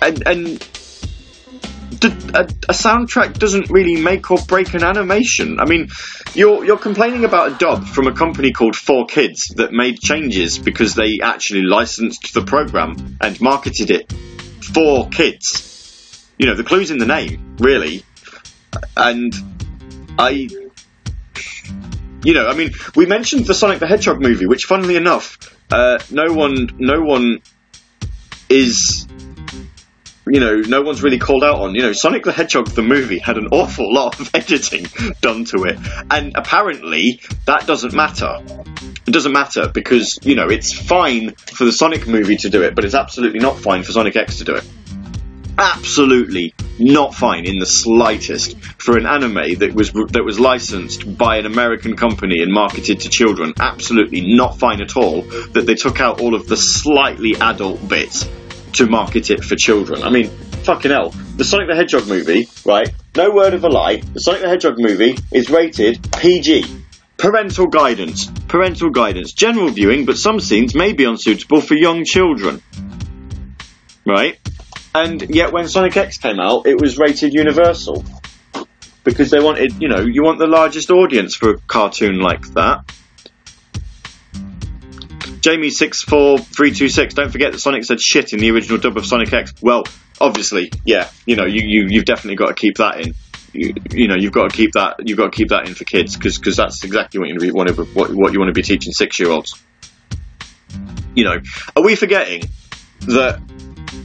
and 0.00 0.26
and 0.26 0.68
a, 1.92 2.72
soundtrack 2.72 3.38
doesn't 3.38 3.70
really 3.70 4.00
make 4.00 4.30
or 4.30 4.38
break 4.38 4.74
an 4.74 4.82
animation. 4.82 5.60
I 5.60 5.66
mean, 5.66 5.88
you're 6.34 6.64
you're 6.64 6.78
complaining 6.78 7.24
about 7.24 7.52
a 7.52 7.54
dub 7.56 7.86
from 7.86 8.06
a 8.06 8.12
company 8.12 8.52
called 8.52 8.76
Four 8.76 9.06
Kids 9.06 9.52
that 9.56 9.72
made 9.72 9.98
changes 9.98 10.58
because 10.58 10.94
they 10.94 11.20
actually 11.22 11.62
licensed 11.62 12.34
the 12.34 12.42
program 12.42 13.18
and 13.20 13.40
marketed 13.40 13.90
it 13.90 14.12
for 14.60 15.08
kids. 15.08 16.26
You 16.38 16.46
know, 16.46 16.54
the 16.54 16.64
clue's 16.64 16.90
in 16.90 16.98
the 16.98 17.06
name, 17.06 17.56
really. 17.58 18.04
And 18.96 19.34
I 20.18 20.48
you 22.24 22.34
know, 22.34 22.46
I 22.46 22.54
mean, 22.54 22.72
we 22.94 23.06
mentioned 23.06 23.46
the 23.46 23.54
Sonic 23.54 23.80
the 23.80 23.86
Hedgehog 23.86 24.20
movie, 24.20 24.46
which, 24.46 24.64
funnily 24.64 24.96
enough, 24.96 25.38
uh, 25.70 25.98
no 26.10 26.32
one, 26.32 26.68
no 26.78 27.00
one 27.00 27.40
is, 28.48 29.06
you 30.26 30.40
know, 30.40 30.56
no 30.56 30.82
one's 30.82 31.02
really 31.02 31.18
called 31.18 31.44
out 31.44 31.60
on. 31.60 31.74
You 31.74 31.82
know, 31.82 31.92
Sonic 31.92 32.24
the 32.24 32.32
Hedgehog 32.32 32.68
the 32.68 32.82
movie 32.82 33.18
had 33.18 33.38
an 33.38 33.48
awful 33.52 33.92
lot 33.92 34.20
of 34.20 34.30
editing 34.34 34.86
done 35.20 35.44
to 35.46 35.64
it, 35.64 35.78
and 36.10 36.32
apparently 36.36 37.20
that 37.46 37.66
doesn't 37.66 37.94
matter. 37.94 38.38
It 39.06 39.10
doesn't 39.10 39.32
matter 39.32 39.68
because 39.68 40.18
you 40.22 40.36
know 40.36 40.48
it's 40.48 40.72
fine 40.72 41.34
for 41.34 41.64
the 41.64 41.72
Sonic 41.72 42.06
movie 42.06 42.36
to 42.38 42.50
do 42.50 42.62
it, 42.62 42.74
but 42.74 42.84
it's 42.84 42.94
absolutely 42.94 43.40
not 43.40 43.58
fine 43.58 43.82
for 43.82 43.92
Sonic 43.92 44.16
X 44.16 44.38
to 44.38 44.44
do 44.44 44.54
it 44.54 44.64
absolutely 45.58 46.54
not 46.78 47.14
fine 47.14 47.44
in 47.44 47.58
the 47.58 47.66
slightest 47.66 48.58
for 48.78 48.96
an 48.96 49.06
anime 49.06 49.58
that 49.58 49.72
was 49.74 49.92
that 49.92 50.22
was 50.24 50.40
licensed 50.40 51.16
by 51.18 51.36
an 51.36 51.46
American 51.46 51.96
company 51.96 52.42
and 52.42 52.52
marketed 52.52 53.00
to 53.00 53.08
children. 53.08 53.52
Absolutely 53.60 54.34
not 54.36 54.58
fine 54.58 54.80
at 54.80 54.96
all 54.96 55.22
that 55.22 55.66
they 55.66 55.74
took 55.74 56.00
out 56.00 56.20
all 56.20 56.34
of 56.34 56.46
the 56.46 56.56
slightly 56.56 57.36
adult 57.36 57.86
bits 57.86 58.26
to 58.74 58.86
market 58.86 59.30
it 59.30 59.44
for 59.44 59.56
children. 59.56 60.02
I 60.02 60.10
mean, 60.10 60.28
fucking 60.64 60.90
hell. 60.90 61.10
The 61.36 61.44
Sonic 61.44 61.68
the 61.68 61.76
Hedgehog 61.76 62.06
movie, 62.08 62.48
right? 62.64 62.92
No 63.16 63.30
word 63.30 63.54
of 63.54 63.64
a 63.64 63.68
lie. 63.68 63.96
The 63.96 64.20
Sonic 64.20 64.42
the 64.42 64.48
Hedgehog 64.48 64.78
movie 64.78 65.18
is 65.32 65.50
rated 65.50 66.06
PG. 66.12 66.64
Parental 67.16 67.66
guidance. 67.66 68.30
Parental 68.48 68.90
guidance. 68.90 69.32
General 69.32 69.70
viewing, 69.70 70.06
but 70.06 70.16
some 70.16 70.40
scenes 70.40 70.74
may 70.74 70.92
be 70.92 71.04
unsuitable 71.04 71.60
for 71.60 71.74
young 71.74 72.04
children. 72.04 72.62
Right? 74.06 74.38
And 74.94 75.34
yet, 75.34 75.52
when 75.52 75.68
Sonic 75.68 75.96
X 75.96 76.18
came 76.18 76.40
out, 76.40 76.66
it 76.66 76.80
was 76.80 76.98
rated 76.98 77.32
Universal 77.32 78.04
because 79.04 79.30
they 79.30 79.40
wanted, 79.40 79.80
you 79.80 79.88
know, 79.88 80.00
you 80.00 80.22
want 80.22 80.38
the 80.38 80.46
largest 80.46 80.90
audience 80.90 81.34
for 81.34 81.50
a 81.50 81.58
cartoon 81.58 82.18
like 82.18 82.46
that. 82.54 82.92
Jamie 85.42 85.70
six 85.70 86.02
four 86.02 86.38
three 86.38 86.72
two 86.72 86.88
six. 86.88 87.14
Don't 87.14 87.30
forget 87.30 87.52
that 87.52 87.58
Sonic 87.58 87.84
said 87.84 88.00
shit 88.00 88.32
in 88.32 88.38
the 88.38 88.50
original 88.50 88.78
dub 88.78 88.96
of 88.96 89.04
Sonic 89.04 89.32
X. 89.32 89.52
Well, 89.60 89.84
obviously, 90.20 90.72
yeah, 90.84 91.10
you 91.26 91.36
know, 91.36 91.44
you 91.44 91.60
you 91.62 91.86
you've 91.90 92.04
definitely 92.04 92.36
got 92.36 92.48
to 92.48 92.54
keep 92.54 92.76
that 92.76 93.00
in. 93.00 93.14
You, 93.52 93.74
you 93.90 94.08
know, 94.08 94.16
you've 94.16 94.32
got 94.32 94.50
to 94.50 94.56
keep 94.56 94.72
that. 94.72 94.96
You've 95.00 95.18
got 95.18 95.32
to 95.32 95.36
keep 95.36 95.48
that 95.48 95.68
in 95.68 95.74
for 95.74 95.84
kids 95.84 96.16
because 96.16 96.56
that's 96.56 96.84
exactly 96.84 97.20
what 97.20 97.28
you 97.28 97.52
want 97.52 97.68
to 97.68 97.84
what, 97.84 98.10
what 98.14 98.32
you 98.32 98.38
want 98.38 98.48
to 98.48 98.54
be 98.54 98.62
teaching 98.62 98.92
six 98.92 99.20
year 99.20 99.30
olds. 99.30 99.62
You 101.14 101.24
know, 101.24 101.38
are 101.76 101.82
we 101.82 101.96
forgetting 101.96 102.44
that 103.00 103.42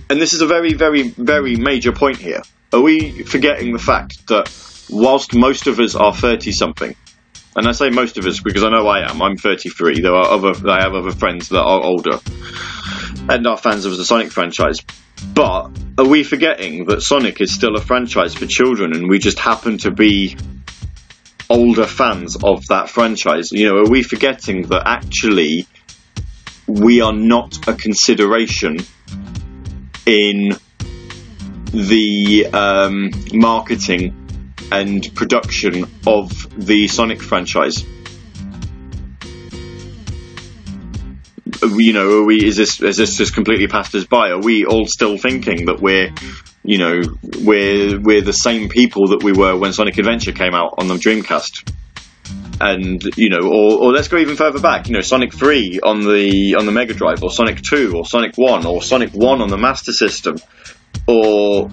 and 0.10 0.22
this 0.22 0.34
is 0.34 0.42
a 0.42 0.48
very, 0.48 0.74
very, 0.74 1.04
very 1.10 1.56
major 1.56 1.92
point 1.92 2.18
here. 2.18 2.42
Are 2.74 2.82
we 2.82 3.24
forgetting 3.24 3.74
the 3.74 3.80
fact 3.80 4.28
that 4.28 4.50
whilst 4.90 5.36
most 5.36 5.68
of 5.68 5.80
us 5.80 5.96
are 5.96 6.14
30 6.14 6.52
something, 6.52 6.96
and 7.58 7.68
I 7.68 7.72
say 7.72 7.90
most 7.90 8.20
of 8.20 8.26
us 8.26 8.40
because 8.40 8.64
I 8.64 8.70
know 8.70 8.88
I 8.88 9.10
am, 9.10 9.20
I'm 9.20 9.36
33, 9.36 10.02
there 10.02 10.14
are 10.14 10.28
other, 10.28 10.70
I 10.70 10.84
have 10.84 10.94
other 10.94 11.12
friends 11.12 11.50
that 11.50 11.62
are 11.62 11.84
older 11.84 12.20
and 13.28 13.48
are 13.48 13.58
fans 13.58 13.86
of 13.86 13.98
the 13.98 14.06
Sonic 14.06 14.32
franchise. 14.32 14.80
But 15.34 15.72
are 15.98 16.08
we 16.08 16.24
forgetting 16.24 16.86
that 16.86 17.02
Sonic 17.02 17.42
is 17.42 17.52
still 17.52 17.76
a 17.76 17.82
franchise 17.82 18.36
for 18.36 18.46
children 18.46 18.94
and 18.94 19.10
we 19.10 19.18
just 19.18 19.40
happen 19.40 19.80
to 19.80 19.92
be 19.92 20.38
older 21.50 21.88
fans 21.88 22.38
of 22.44 22.64
that 22.68 22.90
franchise? 22.90 23.52
You 23.52 23.70
know, 23.70 23.78
are 23.80 23.90
we 23.90 24.04
forgetting 24.04 24.68
that 24.68 24.84
actually 24.86 25.66
we 26.68 27.02
are 27.02 27.14
not 27.14 27.68
a 27.68 27.74
consideration 27.74 28.78
in 30.06 30.52
the 31.72 32.48
um, 32.54 33.12
marketing 33.34 34.17
and 34.72 35.14
production 35.16 35.86
of 36.06 36.32
the 36.58 36.88
Sonic 36.88 37.22
franchise. 37.22 37.86
You 41.64 41.94
know, 41.94 42.22
are 42.22 42.26
we 42.26 42.46
is 42.46 42.56
this 42.56 42.82
is 42.82 42.98
this 42.98 43.18
just 43.18 43.34
completely 43.34 43.68
passed 43.68 43.96
us 43.96 44.06
by? 44.06 44.30
Are 44.30 44.40
we 44.40 44.66
all 44.66 44.86
still 44.86 45.18
thinking 45.18 45.66
that 45.66 45.80
we're, 45.80 46.14
you 46.64 46.78
know, 46.78 47.02
we're 47.42 48.00
we're 48.00 48.22
the 48.22 48.34
same 48.34 48.70
people 48.70 49.08
that 49.08 49.24
we 49.24 49.32
were 49.32 49.58
when 49.58 49.74
Sonic 49.74 49.98
Adventure 49.98 50.34
came 50.34 50.54
out 50.54 50.76
on 50.78 50.88
the 50.88 50.96
Dreamcast? 50.96 51.74
and 52.60 53.04
you 53.16 53.30
know, 53.30 53.48
or, 53.48 53.84
or 53.84 53.92
let's 53.92 54.08
go 54.08 54.18
even 54.18 54.36
further 54.36 54.60
back. 54.60 54.88
You 54.88 54.94
know, 54.94 55.02
Sonic 55.02 55.34
Three 55.34 55.80
on 55.82 56.02
the 56.02 56.56
on 56.58 56.66
the 56.66 56.72
Mega 56.72 56.94
Drive, 56.94 57.24
or 57.24 57.30
Sonic 57.30 57.62
Two, 57.62 57.94
or 57.96 58.06
Sonic 58.06 58.36
One, 58.36 58.66
or 58.66 58.82
Sonic 58.82 59.12
One 59.12 59.42
on 59.42 59.50
the 59.50 59.58
Master 59.58 59.92
System, 59.92 60.38
or 61.08 61.70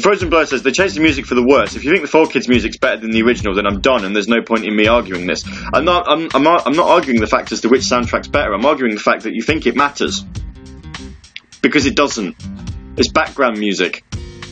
Frozen 0.00 0.30
Blur 0.30 0.46
says 0.46 0.62
they 0.62 0.70
changed 0.70 0.96
the 0.96 1.00
music 1.00 1.26
for 1.26 1.34
the 1.34 1.44
worse. 1.44 1.76
If 1.76 1.84
you 1.84 1.90
think 1.90 2.02
the 2.02 2.08
Four 2.08 2.26
Kids 2.26 2.48
music's 2.48 2.78
better 2.78 3.00
than 3.00 3.10
the 3.10 3.22
original, 3.22 3.54
then 3.54 3.66
I'm 3.66 3.80
done, 3.80 4.06
and 4.06 4.14
there's 4.14 4.28
no 4.28 4.40
point 4.40 4.64
in 4.64 4.74
me 4.74 4.86
arguing 4.86 5.26
this. 5.26 5.44
I'm 5.72 5.84
not. 5.84 6.08
I'm. 6.08 6.28
I'm 6.34 6.46
I'm 6.46 6.72
not 6.72 6.88
arguing 6.88 7.20
the 7.20 7.26
fact 7.26 7.52
as 7.52 7.60
to 7.60 7.68
which 7.68 7.82
soundtrack's 7.82 8.28
better. 8.28 8.54
I'm 8.54 8.64
arguing 8.64 8.94
the 8.94 9.00
fact 9.00 9.24
that 9.24 9.34
you 9.34 9.42
think 9.42 9.66
it 9.66 9.76
matters 9.76 10.24
because 11.60 11.84
it 11.84 11.94
doesn't. 11.94 12.36
It's 12.96 13.08
background 13.08 13.58
music 13.58 14.02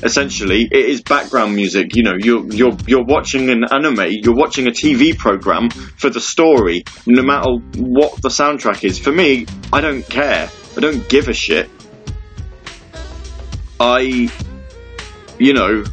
essentially 0.02 0.62
it 0.70 0.86
is 0.86 1.02
background 1.02 1.54
music 1.54 1.94
you 1.94 2.02
know 2.02 2.14
you're 2.18 2.46
you're 2.52 2.74
you're 2.86 3.04
watching 3.04 3.50
an 3.50 3.64
anime 3.70 4.06
you're 4.08 4.34
watching 4.34 4.66
a 4.66 4.70
TV 4.70 5.16
program 5.16 5.68
for 5.68 6.08
the 6.08 6.20
story 6.20 6.84
no 7.06 7.22
matter 7.22 7.50
what 7.76 8.20
the 8.22 8.30
soundtrack 8.30 8.82
is 8.82 8.98
for 8.98 9.12
me 9.12 9.46
I 9.72 9.82
don't 9.82 10.02
care 10.02 10.48
I 10.74 10.80
don't 10.80 11.06
give 11.08 11.28
a 11.28 11.34
shit 11.34 11.68
I 13.78 14.30
you 15.40 15.52
know 15.52 15.84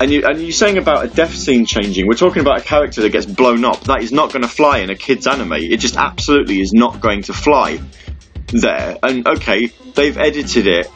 and 0.00 0.12
you 0.12 0.26
and 0.26 0.40
you're 0.40 0.52
saying 0.52 0.78
about 0.78 1.04
a 1.04 1.08
death 1.08 1.34
scene 1.34 1.66
changing. 1.66 2.06
We're 2.06 2.14
talking 2.14 2.42
about 2.42 2.58
a 2.58 2.62
character 2.62 3.02
that 3.02 3.10
gets 3.10 3.26
blown 3.26 3.64
up. 3.64 3.80
That 3.84 4.02
is 4.02 4.12
not 4.12 4.32
going 4.32 4.42
to 4.42 4.48
fly 4.48 4.78
in 4.78 4.90
a 4.90 4.96
kids 4.96 5.26
anime. 5.26 5.52
It 5.52 5.78
just 5.78 5.96
absolutely 5.96 6.60
is 6.60 6.72
not 6.72 7.00
going 7.00 7.22
to 7.22 7.32
fly 7.32 7.80
there. 8.48 8.98
And 9.02 9.26
okay, 9.26 9.66
they've 9.94 10.16
edited 10.16 10.66
it, 10.66 10.90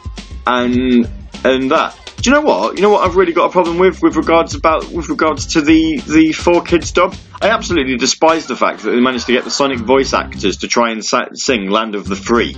and 0.45 1.09
and 1.43 1.71
that. 1.71 1.97
Do 2.17 2.29
you 2.29 2.35
know 2.35 2.41
what? 2.41 2.75
You 2.75 2.81
know 2.81 2.89
what 2.89 3.07
I've 3.07 3.15
really 3.15 3.31
got 3.31 3.45
a 3.45 3.51
problem 3.51 3.77
with 3.77 4.01
with 4.01 4.17
regards 4.17 4.53
about 4.53 4.89
with 4.89 5.07
regards 5.07 5.53
to 5.53 5.61
the 5.61 6.01
the 6.05 6.33
four 6.33 6.61
kids 6.61 6.91
dub. 6.91 7.15
I 7.41 7.49
absolutely 7.49 7.95
despise 7.95 8.47
the 8.47 8.57
fact 8.57 8.83
that 8.83 8.91
they 8.91 8.99
managed 8.99 9.27
to 9.27 9.31
get 9.31 9.45
the 9.45 9.51
Sonic 9.51 9.79
voice 9.79 10.13
actors 10.13 10.57
to 10.57 10.67
try 10.67 10.91
and 10.91 11.03
sa- 11.03 11.29
sing 11.33 11.69
"Land 11.69 11.95
of 11.95 12.05
the 12.05 12.17
Free." 12.17 12.57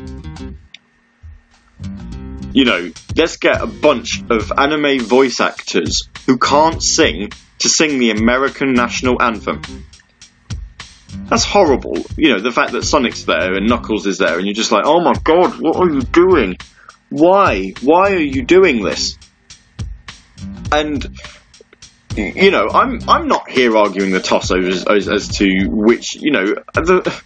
You 2.53 2.65
know, 2.65 2.91
let's 3.15 3.37
get 3.37 3.61
a 3.61 3.67
bunch 3.67 4.23
of 4.29 4.51
anime 4.57 4.99
voice 4.99 5.39
actors 5.39 6.09
who 6.25 6.37
can't 6.37 6.83
sing 6.83 7.31
to 7.59 7.69
sing 7.69 7.99
the 7.99 8.11
American 8.11 8.73
national 8.73 9.21
anthem. 9.21 9.61
That's 11.27 11.45
horrible. 11.45 11.97
You 12.17 12.33
know, 12.33 12.39
the 12.39 12.51
fact 12.51 12.73
that 12.73 12.83
Sonic's 12.83 13.23
there 13.23 13.53
and 13.53 13.67
Knuckles 13.67 14.05
is 14.05 14.17
there, 14.17 14.37
and 14.37 14.45
you're 14.45 14.53
just 14.53 14.71
like, 14.71 14.85
oh 14.85 15.01
my 15.01 15.13
god, 15.23 15.61
what 15.61 15.77
are 15.77 15.89
you 15.89 16.01
doing? 16.01 16.57
Why? 17.09 17.73
Why 17.81 18.11
are 18.11 18.19
you 18.19 18.43
doing 18.43 18.83
this? 18.83 19.17
And 20.71 21.17
you 22.15 22.51
know, 22.51 22.67
I'm 22.69 23.09
I'm 23.09 23.27
not 23.27 23.49
here 23.49 23.77
arguing 23.77 24.11
the 24.11 24.19
toss 24.19 24.51
as, 24.51 24.85
as, 24.85 25.07
as 25.07 25.27
to 25.37 25.67
which 25.69 26.15
you 26.15 26.31
know 26.31 26.45
the 26.73 27.21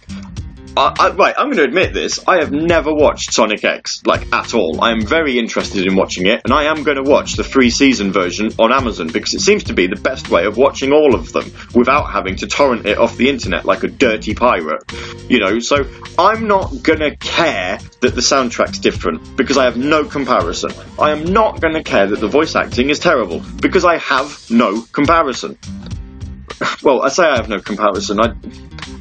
I, 0.76 0.94
I, 0.98 1.10
right, 1.12 1.34
I'm 1.38 1.46
going 1.46 1.56
to 1.56 1.64
admit 1.64 1.94
this. 1.94 2.20
I 2.28 2.40
have 2.40 2.52
never 2.52 2.92
watched 2.92 3.32
Sonic 3.32 3.64
X, 3.64 4.02
like, 4.04 4.30
at 4.30 4.52
all. 4.52 4.82
I 4.82 4.92
am 4.92 5.06
very 5.06 5.38
interested 5.38 5.86
in 5.86 5.96
watching 5.96 6.26
it, 6.26 6.42
and 6.44 6.52
I 6.52 6.64
am 6.64 6.82
going 6.82 7.02
to 7.02 7.10
watch 7.10 7.34
the 7.34 7.44
free 7.44 7.70
season 7.70 8.12
version 8.12 8.50
on 8.58 8.72
Amazon 8.72 9.06
because 9.06 9.32
it 9.32 9.40
seems 9.40 9.64
to 9.64 9.72
be 9.72 9.86
the 9.86 9.96
best 9.96 10.28
way 10.28 10.44
of 10.44 10.58
watching 10.58 10.92
all 10.92 11.14
of 11.14 11.32
them 11.32 11.50
without 11.74 12.12
having 12.12 12.36
to 12.36 12.46
torrent 12.46 12.84
it 12.84 12.98
off 12.98 13.16
the 13.16 13.30
internet 13.30 13.64
like 13.64 13.84
a 13.84 13.88
dirty 13.88 14.34
pirate. 14.34 14.82
You 15.30 15.40
know, 15.40 15.60
so 15.60 15.86
I'm 16.18 16.46
not 16.46 16.82
going 16.82 17.00
to 17.00 17.16
care 17.16 17.78
that 18.00 18.14
the 18.14 18.20
soundtrack's 18.20 18.78
different 18.78 19.34
because 19.34 19.56
I 19.56 19.64
have 19.64 19.78
no 19.78 20.04
comparison. 20.04 20.72
I 20.98 21.10
am 21.12 21.24
not 21.24 21.62
going 21.62 21.74
to 21.74 21.82
care 21.82 22.06
that 22.06 22.20
the 22.20 22.28
voice 22.28 22.54
acting 22.54 22.90
is 22.90 22.98
terrible 22.98 23.40
because 23.62 23.86
I 23.86 23.96
have 23.96 24.50
no 24.50 24.82
comparison. 24.92 25.56
Well, 26.82 27.02
I 27.02 27.08
say 27.08 27.24
I 27.24 27.36
have 27.36 27.48
no 27.48 27.58
comparison. 27.58 28.20
I 28.20 28.34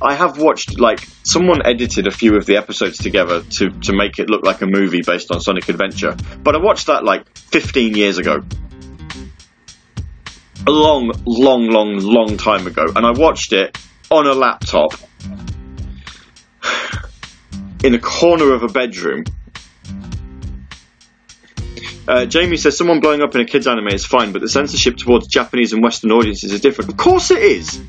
I 0.01 0.13
have 0.15 0.37
watched 0.37 0.79
like 0.79 1.07
someone 1.23 1.65
edited 1.65 2.07
a 2.07 2.11
few 2.11 2.35
of 2.35 2.45
the 2.45 2.57
episodes 2.57 2.97
together 2.97 3.41
to 3.41 3.69
to 3.69 3.93
make 3.93 4.19
it 4.19 4.29
look 4.29 4.43
like 4.43 4.61
a 4.61 4.65
movie 4.65 5.01
based 5.01 5.31
on 5.31 5.39
Sonic 5.39 5.69
Adventure, 5.69 6.15
but 6.43 6.55
I 6.55 6.59
watched 6.59 6.87
that 6.87 7.03
like 7.03 7.37
15 7.37 7.95
years 7.95 8.17
ago. 8.17 8.39
A 10.67 10.71
long, 10.71 11.11
long, 11.25 11.69
long, 11.69 11.97
long 11.99 12.37
time 12.37 12.65
ago, 12.65 12.85
and 12.95 13.05
I 13.05 13.11
watched 13.11 13.53
it 13.53 13.77
on 14.09 14.25
a 14.25 14.33
laptop 14.33 14.93
in 17.83 17.93
a 17.93 17.99
corner 17.99 18.53
of 18.53 18.63
a 18.63 18.67
bedroom. 18.67 19.23
Uh, 22.07 22.25
Jamie 22.25 22.57
says 22.57 22.77
someone 22.77 22.99
blowing 22.99 23.21
up 23.21 23.33
in 23.35 23.41
a 23.41 23.45
kids' 23.45 23.67
anime 23.67 23.87
is 23.87 24.05
fine, 24.05 24.31
but 24.31 24.41
the 24.41 24.49
censorship 24.49 24.97
towards 24.97 25.27
Japanese 25.27 25.73
and 25.73 25.81
Western 25.81 26.11
audiences 26.11 26.51
is 26.51 26.61
different. 26.61 26.91
Of 26.91 26.97
course 26.97 27.31
it 27.31 27.41
is. 27.41 27.81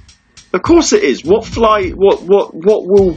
Of 0.53 0.63
course 0.63 0.93
it 0.93 1.03
is. 1.03 1.25
What 1.25 1.45
fly? 1.45 1.91
What 1.91 2.23
what 2.23 2.55
what 2.55 2.87
will 2.87 3.15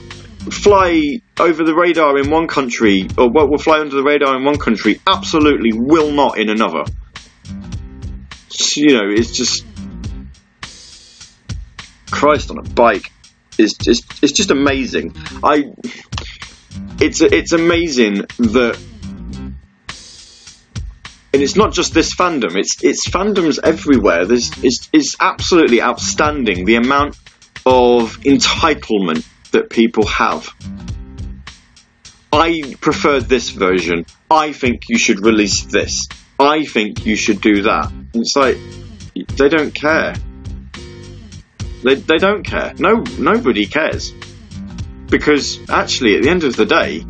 fly 0.51 1.21
over 1.39 1.63
the 1.63 1.73
radar 1.73 2.17
in 2.17 2.29
one 2.29 2.47
country, 2.47 3.07
or 3.17 3.29
what 3.29 3.49
will 3.49 3.57
fly 3.57 3.79
under 3.79 3.95
the 3.95 4.03
radar 4.03 4.35
in 4.35 4.43
one 4.43 4.57
country, 4.57 4.99
absolutely 5.07 5.71
will 5.73 6.11
not 6.11 6.37
in 6.37 6.49
another. 6.49 6.83
So, 8.49 8.81
you 8.81 8.93
know, 8.93 9.09
it's 9.09 9.31
just 9.31 9.65
Christ 12.11 12.51
on 12.51 12.57
a 12.57 12.63
bike. 12.63 13.11
It's 13.57 13.75
just 13.75 14.23
it's 14.23 14.33
just 14.33 14.51
amazing. 14.51 15.15
I 15.43 15.71
it's 16.99 17.21
it's 17.21 17.53
amazing 17.53 18.25
that 18.37 18.79
and 21.31 21.41
it's 21.41 21.55
not 21.55 21.73
just 21.73 21.93
this 21.93 22.15
fandom; 22.15 22.55
it's 22.55 22.83
it's 22.83 23.07
fandoms 23.07 23.59
everywhere. 23.63 24.25
There's 24.25 24.51
it's 24.63 24.89
it's 24.91 25.15
absolutely 25.19 25.81
outstanding 25.81 26.65
the 26.65 26.75
amount 26.75 27.17
of 27.65 28.19
entitlement 28.21 29.25
that 29.51 29.69
people 29.69 30.05
have. 30.07 30.49
I 32.31 32.75
prefer 32.79 33.19
this 33.19 33.49
version. 33.49 34.05
I 34.29 34.53
think 34.53 34.83
you 34.89 34.97
should 34.97 35.25
release 35.25 35.63
this. 35.63 36.07
I 36.39 36.65
think 36.65 37.05
you 37.05 37.15
should 37.15 37.41
do 37.41 37.63
that. 37.63 37.91
And 37.91 38.15
it's 38.15 38.35
like 38.35 38.57
they 39.35 39.49
don't 39.49 39.73
care. 39.73 40.15
They 41.83 41.95
they 41.95 42.17
don't 42.17 42.43
care. 42.43 42.73
No 42.77 43.03
nobody 43.17 43.65
cares. 43.65 44.13
Because 45.07 45.59
actually 45.69 46.15
at 46.15 46.23
the 46.23 46.29
end 46.29 46.43
of 46.43 46.55
the 46.55 46.65
day, 46.65 47.03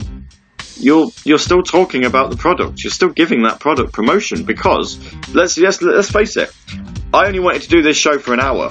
you're 0.80 1.12
you're 1.24 1.40
still 1.40 1.64
talking 1.64 2.06
about 2.06 2.30
the 2.30 2.38
product. 2.38 2.84
You're 2.84 2.92
still 2.92 3.10
giving 3.10 3.44
that 3.44 3.60
product 3.60 3.94
promotion 3.94 4.44
because 4.44 4.98
let's 5.34 5.58
let's 5.58 5.82
let's 5.82 6.12
face 6.12 6.38
it. 6.38 6.52
I 7.14 7.28
only 7.28 7.40
wanted 7.40 7.64
to 7.64 7.70
do 7.70 7.82
this 7.82 7.98
show 7.98 8.20
for 8.20 8.34
an 8.34 8.40
hour, 8.40 8.70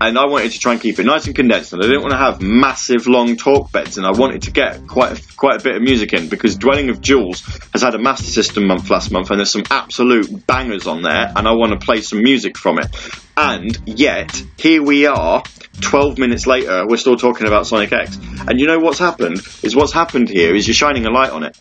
and 0.00 0.18
I 0.18 0.26
wanted 0.26 0.52
to 0.52 0.58
try 0.58 0.72
and 0.72 0.80
keep 0.80 0.98
it 0.98 1.04
nice 1.04 1.26
and 1.26 1.34
condensed. 1.34 1.72
And 1.72 1.82
I 1.82 1.86
didn't 1.86 2.02
want 2.02 2.12
to 2.12 2.18
have 2.18 2.40
massive 2.40 3.06
long 3.06 3.36
talk 3.36 3.70
beds, 3.70 3.98
and 3.98 4.06
I 4.06 4.12
wanted 4.12 4.42
to 4.42 4.50
get 4.50 4.86
quite 4.86 5.18
a, 5.18 5.36
quite 5.36 5.60
a 5.60 5.62
bit 5.62 5.76
of 5.76 5.82
music 5.82 6.12
in 6.12 6.28
because 6.28 6.56
Dwelling 6.56 6.88
of 6.88 7.00
Duels 7.00 7.40
has 7.72 7.82
had 7.82 7.94
a 7.94 7.98
Master 7.98 8.30
System 8.30 8.66
month 8.66 8.90
last 8.90 9.10
month, 9.10 9.30
and 9.30 9.38
there's 9.38 9.52
some 9.52 9.64
absolute 9.70 10.46
bangers 10.46 10.86
on 10.86 11.02
there, 11.02 11.32
and 11.36 11.46
I 11.46 11.52
want 11.52 11.78
to 11.78 11.84
play 11.84 12.00
some 12.00 12.22
music 12.22 12.56
from 12.56 12.78
it. 12.78 12.88
And 13.36 13.78
yet 13.86 14.42
here 14.56 14.82
we 14.82 15.06
are 15.06 15.42
12 15.80 16.18
minutes 16.18 16.46
later, 16.46 16.86
we're 16.86 16.96
still 16.96 17.16
talking 17.16 17.46
about 17.46 17.66
Sonic 17.66 17.92
X. 17.92 18.18
And 18.46 18.60
you 18.60 18.66
know 18.66 18.78
what's 18.78 18.98
happened? 18.98 19.40
Is 19.62 19.74
what's 19.74 19.92
happened 19.92 20.28
here 20.28 20.54
is 20.54 20.66
you're 20.66 20.74
shining 20.74 21.06
a 21.06 21.10
light 21.10 21.30
on 21.30 21.44
it. 21.44 21.58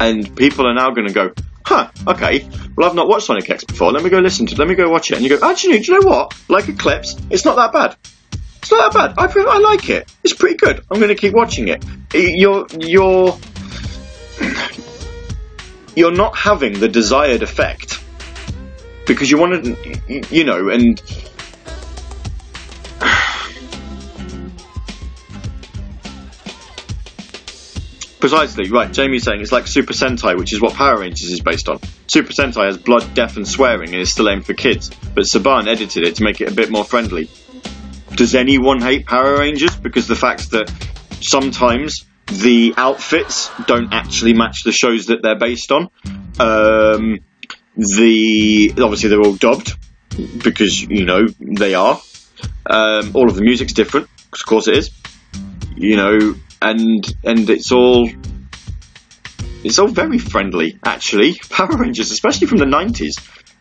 And 0.00 0.34
people 0.36 0.66
are 0.66 0.74
now 0.74 0.90
going 0.90 1.06
to 1.06 1.12
go, 1.12 1.32
huh, 1.64 1.90
okay, 2.06 2.48
well, 2.76 2.88
I've 2.88 2.94
not 2.94 3.08
watched 3.08 3.26
Sonic 3.26 3.48
X 3.48 3.64
before. 3.64 3.92
Let 3.92 4.02
me 4.02 4.10
go 4.10 4.18
listen 4.18 4.46
to 4.46 4.54
it. 4.54 4.58
Let 4.58 4.68
me 4.68 4.74
go 4.74 4.88
watch 4.90 5.10
it. 5.10 5.16
And 5.16 5.24
you 5.24 5.36
go, 5.36 5.48
actually, 5.48 5.78
do 5.80 5.92
you 5.92 6.00
know 6.00 6.08
what? 6.08 6.34
Like 6.48 6.68
Eclipse, 6.68 7.16
it's 7.30 7.44
not 7.44 7.56
that 7.56 7.72
bad. 7.72 7.96
It's 8.58 8.70
not 8.70 8.92
that 8.92 9.16
bad. 9.16 9.36
I, 9.36 9.42
I 9.50 9.58
like 9.58 9.88
it. 9.90 10.12
It's 10.22 10.34
pretty 10.34 10.56
good. 10.56 10.84
I'm 10.90 10.98
going 10.98 11.08
to 11.08 11.14
keep 11.14 11.34
watching 11.34 11.68
it. 11.68 11.84
You're, 12.14 12.66
you're, 12.78 13.38
you're 15.94 16.12
not 16.12 16.36
having 16.36 16.80
the 16.80 16.88
desired 16.88 17.42
effect 17.42 18.02
because 19.06 19.30
you 19.30 19.38
want 19.38 19.64
to, 19.64 20.24
you 20.30 20.44
know, 20.44 20.70
and 20.70 21.00
Precisely, 28.24 28.70
right. 28.70 28.90
Jamie's 28.90 29.22
saying 29.24 29.42
it's 29.42 29.52
like 29.52 29.66
Super 29.66 29.92
Sentai, 29.92 30.38
which 30.38 30.54
is 30.54 30.58
what 30.58 30.72
Power 30.72 31.00
Rangers 31.00 31.30
is 31.30 31.40
based 31.40 31.68
on. 31.68 31.78
Super 32.06 32.32
Sentai 32.32 32.64
has 32.64 32.78
blood, 32.78 33.12
death, 33.12 33.36
and 33.36 33.46
swearing 33.46 33.90
and 33.90 34.00
is 34.00 34.12
still 34.12 34.30
aimed 34.30 34.46
for 34.46 34.54
kids, 34.54 34.90
but 35.14 35.24
Saban 35.24 35.66
edited 35.66 36.04
it 36.04 36.16
to 36.16 36.22
make 36.22 36.40
it 36.40 36.50
a 36.50 36.54
bit 36.54 36.70
more 36.70 36.86
friendly. 36.86 37.28
Does 38.14 38.34
anyone 38.34 38.80
hate 38.80 39.04
Power 39.04 39.36
Rangers? 39.40 39.76
Because 39.76 40.08
the 40.08 40.16
fact 40.16 40.52
that 40.52 40.72
sometimes 41.20 42.06
the 42.24 42.72
outfits 42.78 43.50
don't 43.66 43.92
actually 43.92 44.32
match 44.32 44.64
the 44.64 44.72
shows 44.72 45.08
that 45.08 45.20
they're 45.20 45.38
based 45.38 45.70
on. 45.70 45.90
Um, 46.40 47.18
the 47.76 48.72
obviously 48.78 49.10
they're 49.10 49.20
all 49.20 49.34
dubbed 49.34 49.76
because 50.42 50.80
you 50.80 51.04
know 51.04 51.26
they 51.40 51.74
are. 51.74 52.00
Um, 52.64 53.10
all 53.12 53.28
of 53.28 53.36
the 53.36 53.42
music's 53.42 53.74
different, 53.74 54.08
of 54.32 54.46
course 54.46 54.66
it 54.66 54.78
is. 54.78 54.90
You 55.76 55.96
know, 55.98 56.34
and 56.64 57.04
and 57.22 57.48
it's 57.50 57.70
all 57.70 58.10
it's 59.62 59.78
all 59.78 59.88
very 59.88 60.18
friendly 60.18 60.78
actually. 60.82 61.34
Power 61.50 61.76
Rangers, 61.76 62.10
especially 62.10 62.46
from 62.46 62.58
the 62.58 62.66
nineties, 62.66 63.18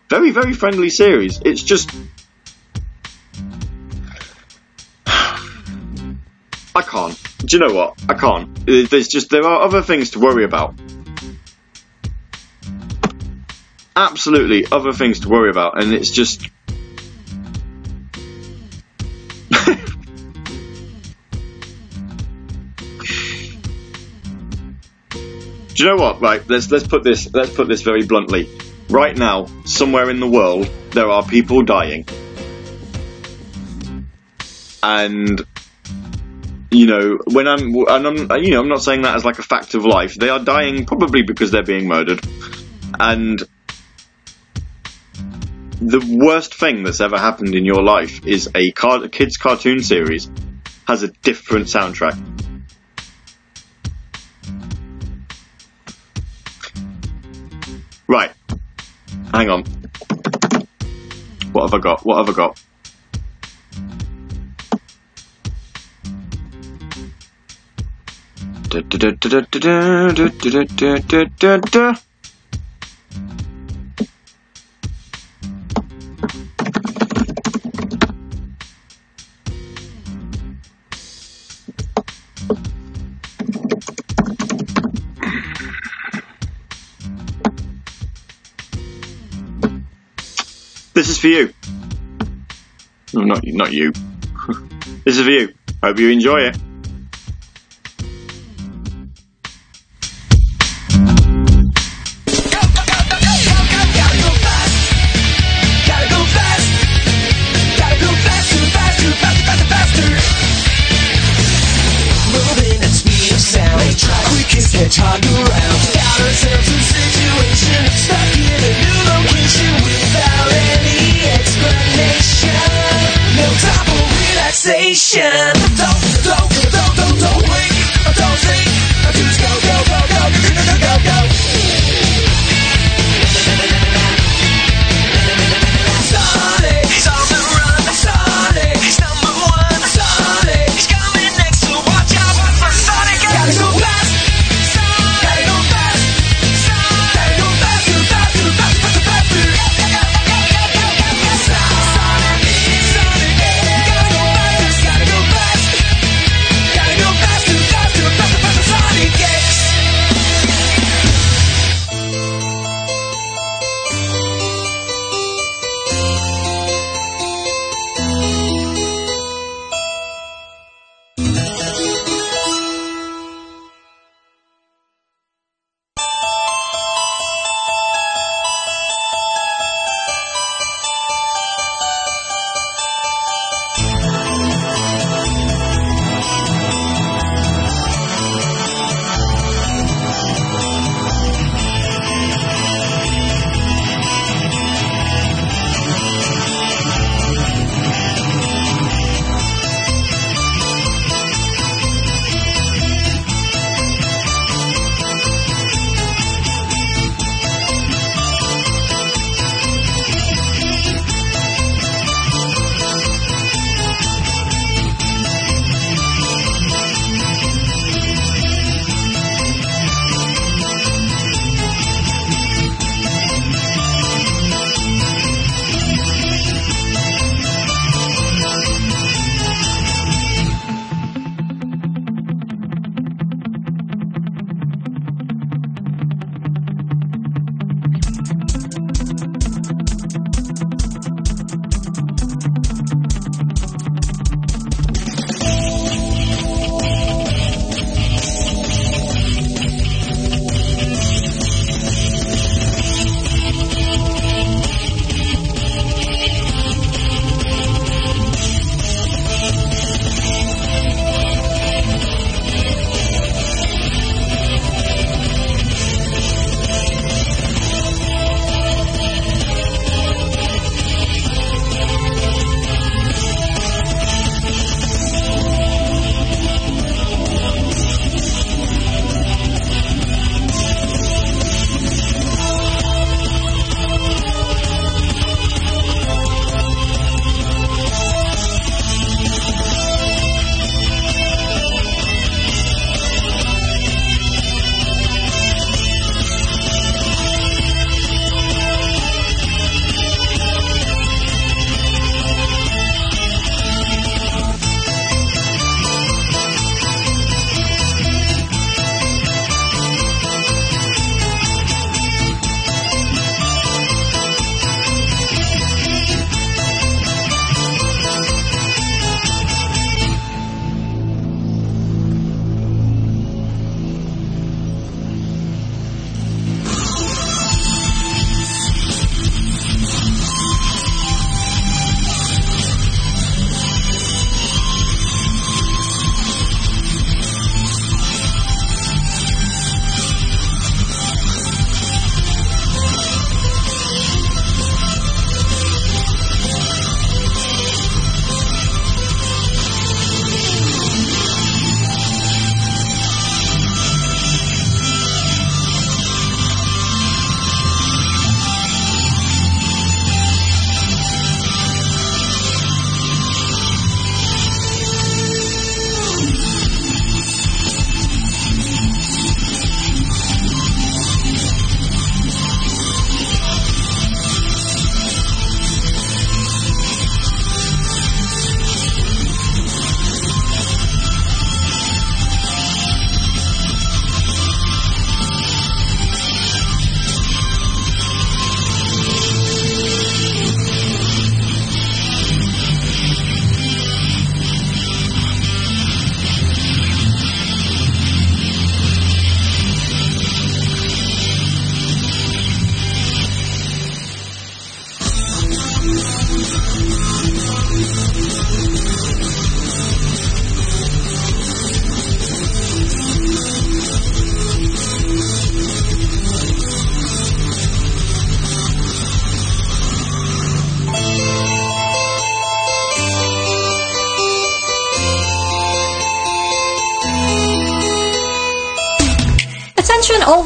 very 0.09 0.31
very 0.31 0.53
friendly 0.53 0.89
series. 0.89 1.41
It's 1.43 1.61
just 1.61 1.91
I 5.05 6.81
can't. 6.81 7.21
Do 7.39 7.57
you 7.57 7.67
know 7.67 7.73
what? 7.73 8.01
I 8.07 8.13
can't. 8.13 8.65
There's 8.65 9.09
just 9.09 9.29
there 9.29 9.45
are 9.45 9.61
other 9.61 9.81
things 9.81 10.11
to 10.11 10.19
worry 10.19 10.45
about. 10.45 10.75
Absolutely 13.95 14.65
other 14.71 14.93
things 14.93 15.19
to 15.19 15.29
worry 15.29 15.51
about, 15.51 15.81
and 15.81 15.93
it's 15.93 16.09
just 16.09 16.49
Do 25.73 25.83
you 25.83 25.89
know 25.89 25.95
what? 25.95 26.21
Right, 26.21 26.47
let's 26.47 26.69
let's 26.69 26.85
put 26.85 27.03
this 27.03 27.33
let's 27.33 27.53
put 27.53 27.67
this 27.67 27.81
very 27.81 28.05
bluntly. 28.05 28.49
Right 28.89 29.17
now, 29.17 29.47
somewhere 29.65 30.09
in 30.09 30.19
the 30.19 30.27
world, 30.27 30.69
there 30.91 31.09
are 31.09 31.23
people 31.23 31.63
dying, 31.63 32.05
and 34.83 35.41
you 36.69 36.85
know 36.85 37.17
when 37.25 37.47
I'm 37.47 37.73
and 37.73 38.07
I'm 38.07 38.43
you 38.43 38.51
know 38.51 38.59
I'm 38.59 38.69
not 38.69 38.83
saying 38.83 39.01
that 39.01 39.15
as 39.15 39.25
like 39.25 39.39
a 39.39 39.43
fact 39.43 39.73
of 39.73 39.83
life. 39.85 40.15
They 40.15 40.29
are 40.29 40.39
dying 40.39 40.85
probably 40.85 41.23
because 41.23 41.49
they're 41.49 41.63
being 41.63 41.87
murdered, 41.87 42.23
and 42.99 43.41
the 45.81 46.17
worst 46.25 46.53
thing 46.53 46.83
that's 46.83 47.01
ever 47.01 47.17
happened 47.17 47.55
in 47.55 47.65
your 47.65 47.83
life 47.83 48.25
is 48.25 48.49
a, 48.55 48.71
car- 48.71 49.03
a 49.03 49.09
kids 49.09 49.35
cartoon 49.35 49.81
series 49.81 50.29
has 50.87 51.03
a 51.03 51.09
different 51.09 51.65
soundtrack. 51.65 52.32
Right. 58.07 58.31
Hang 59.33 59.49
on. 59.49 59.63
What 61.51 61.69
have 61.69 61.73
I 61.73 61.79
got? 61.79 62.05
What 62.05 62.17
have 62.17 62.29
I 62.29 62.37
got? 62.37 62.59
Da, 68.69 68.81
da, 68.81 69.11
da, 71.69 71.95
This 90.93 91.09
is 91.09 91.17
for 91.17 91.27
you. 91.27 91.53
No, 93.13 93.23
not 93.23 93.41
not 93.43 93.73
you. 93.73 93.91
this 95.05 95.17
is 95.17 95.25
for 95.25 95.31
you. 95.31 95.53
Hope 95.83 95.97
you 95.97 96.09
enjoy 96.09 96.41
it. 96.41 96.57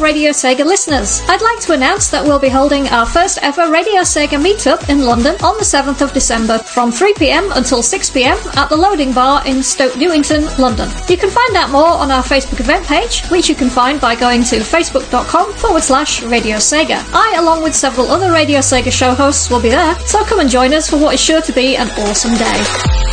Radio 0.07 0.31
Sega 0.31 0.63
listeners. 0.63 1.21
I'd 1.27 1.41
like 1.41 1.59
to 1.65 1.73
announce 1.73 2.07
that 2.11 2.23
we'll 2.23 2.39
be 2.39 2.47
holding 2.47 2.87
our 2.87 3.05
first 3.05 3.39
ever 3.41 3.69
Radio 3.69 4.03
Sega 4.03 4.41
meetup 4.41 4.87
in 4.87 5.01
London 5.01 5.35
on 5.43 5.57
the 5.57 5.65
7th 5.65 6.01
of 6.01 6.13
December 6.13 6.59
from 6.59 6.91
3pm 6.91 7.53
until 7.57 7.79
6pm 7.79 8.55
at 8.55 8.69
the 8.69 8.77
Loading 8.77 9.11
Bar 9.11 9.45
in 9.45 9.61
Stoke 9.61 9.97
Newington, 9.97 10.45
London. 10.57 10.87
You 11.09 11.17
can 11.17 11.29
find 11.29 11.57
out 11.57 11.71
more 11.71 11.89
on 11.89 12.09
our 12.09 12.23
Facebook 12.23 12.61
event 12.61 12.85
page, 12.85 13.27
which 13.27 13.49
you 13.49 13.55
can 13.55 13.69
find 13.69 13.99
by 13.99 14.15
going 14.15 14.43
to 14.45 14.59
facebook.com 14.59 15.51
forward 15.55 15.83
slash 15.83 16.23
Radio 16.23 16.55
Sega. 16.55 17.03
I, 17.11 17.35
along 17.37 17.63
with 17.63 17.75
several 17.75 18.07
other 18.07 18.31
Radio 18.31 18.59
Sega 18.59 18.93
show 18.93 19.13
hosts, 19.13 19.49
will 19.49 19.61
be 19.61 19.71
there, 19.71 19.93
so 20.07 20.23
come 20.23 20.39
and 20.39 20.49
join 20.49 20.73
us 20.73 20.89
for 20.89 20.95
what 20.95 21.15
is 21.15 21.19
sure 21.19 21.41
to 21.41 21.51
be 21.51 21.75
an 21.75 21.89
awesome 22.07 22.33
day. 22.35 23.06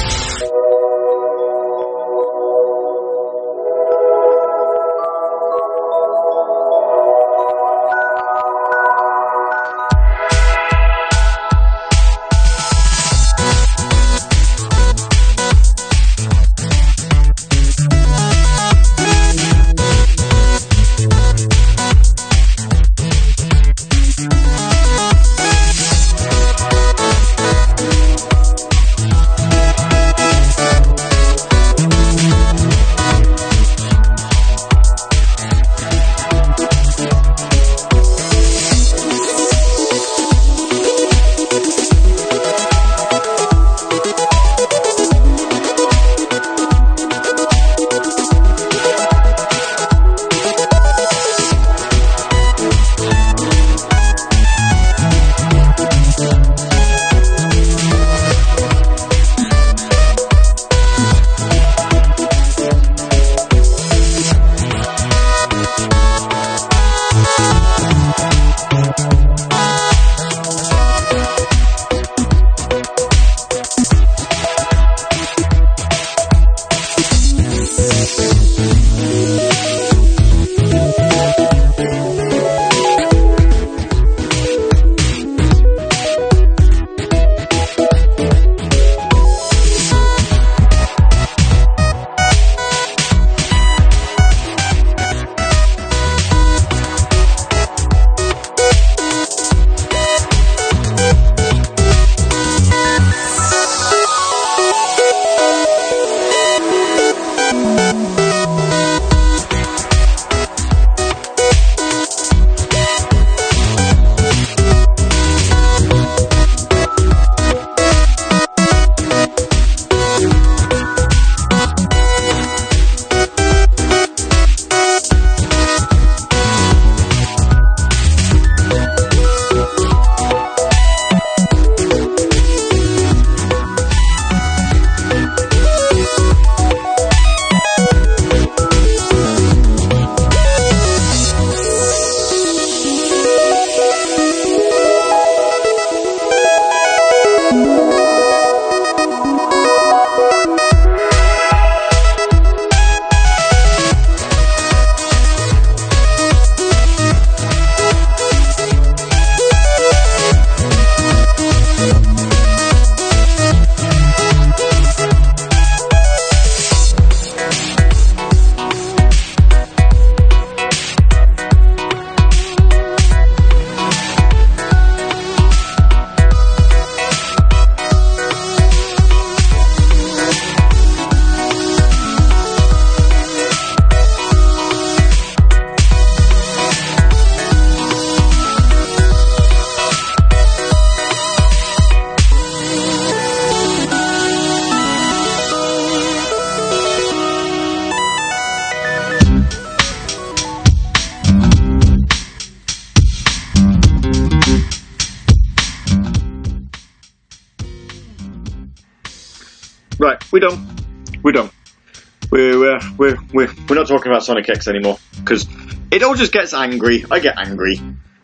Not 213.89 213.97
talking 213.97 214.11
about 214.11 214.25
Sonic 214.25 214.49
X 214.49 214.69
anymore 214.69 214.99
because 215.17 215.47
it 215.91 216.03
all 216.03 216.15
just 216.15 216.33
gets 216.33 216.55
angry. 216.55 217.05
I 217.11 217.21
get 217.21 217.39
angry 217.39 217.81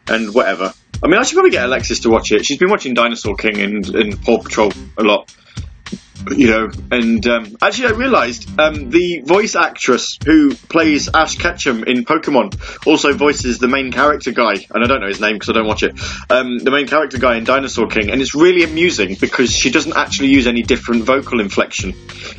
and 0.09 0.35
whatever. 0.35 0.73
I 1.03 1.09
mean, 1.09 1.19
I 1.19 1.23
should 1.23 1.35
probably 1.35 1.51
get 1.51 1.65
Alexis 1.65 2.01
to 2.01 2.11
watch 2.11 2.33
it. 2.33 2.45
She's 2.45 2.59
been 2.59 2.71
watching 2.71 2.95
Dinosaur 2.95 3.35
King 3.37 3.61
and, 3.61 3.95
and 3.95 4.23
Paw 4.23 4.43
Patrol 4.43 4.73
a 4.99 5.03
lot, 5.03 5.35
you 6.29 6.49
know. 6.49 6.71
And 6.91 7.27
um, 7.27 7.57
actually, 7.63 7.89
I 7.89 7.91
realised 7.93 8.59
um, 8.59 8.91
the 8.91 9.23
voice 9.25 9.55
actress 9.57 10.19
who 10.25 10.55
plays 10.55 11.09
Ash 11.13 11.37
Ketchum 11.37 11.85
in 11.85 12.05
Pokemon 12.05 12.87
also 12.87 13.15
voices 13.15 13.59
the 13.59 13.69
main 13.69 13.93
character 13.93 14.33
guy, 14.33 14.55
and 14.71 14.85
I 14.85 14.87
don't 14.87 15.01
know 15.01 15.09
his 15.09 15.21
name 15.21 15.35
because 15.35 15.51
I 15.51 15.53
don't 15.53 15.67
watch 15.67 15.83
it. 15.83 15.99
Um, 16.31 16.59
the 16.59 16.71
main 16.71 16.87
character 16.87 17.19
guy 17.19 17.37
in 17.37 17.45
Dinosaur 17.45 17.89
King, 17.89 18.11
and 18.11 18.21
it's 18.21 18.35
really 18.35 18.65
amusing 18.65 19.17
because 19.21 19.55
she 19.55 19.71
doesn't 19.71 19.97
actually 19.97 20.29
use 20.29 20.47
any 20.47 20.63
different 20.63 21.05
vocal 21.05 21.41
inflection, 21.41 21.95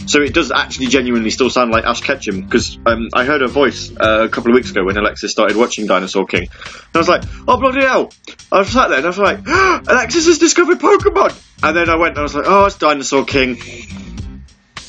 so 0.07 0.21
it 0.21 0.33
does 0.33 0.51
actually 0.51 0.87
genuinely 0.87 1.29
still 1.29 1.49
sound 1.49 1.71
like 1.71 1.85
Ash 1.85 2.01
Ketchum. 2.01 2.41
Because 2.41 2.77
um, 2.85 3.09
I 3.13 3.25
heard 3.25 3.41
her 3.41 3.47
voice 3.47 3.91
uh, 3.91 4.25
a 4.25 4.29
couple 4.29 4.51
of 4.51 4.55
weeks 4.55 4.71
ago 4.71 4.83
when 4.83 4.97
Alexis 4.97 5.31
started 5.31 5.57
watching 5.57 5.87
Dinosaur 5.87 6.25
King, 6.25 6.43
and 6.43 6.95
I 6.95 6.97
was 6.97 7.09
like, 7.09 7.23
"Oh 7.47 7.57
bloody 7.57 7.81
hell!" 7.81 8.11
I 8.51 8.59
was 8.59 8.69
sat 8.69 8.89
there 8.89 8.97
and 8.97 9.05
I 9.05 9.09
was 9.09 9.17
like, 9.17 9.39
"Alexis 9.47 10.27
has 10.27 10.37
discovered 10.37 10.79
Pokemon," 10.79 11.33
and 11.63 11.75
then 11.75 11.89
I 11.89 11.95
went 11.95 12.11
and 12.11 12.19
I 12.19 12.23
was 12.23 12.35
like, 12.35 12.45
"Oh, 12.47 12.65
it's 12.65 12.77
Dinosaur 12.77 13.25
King." 13.25 13.57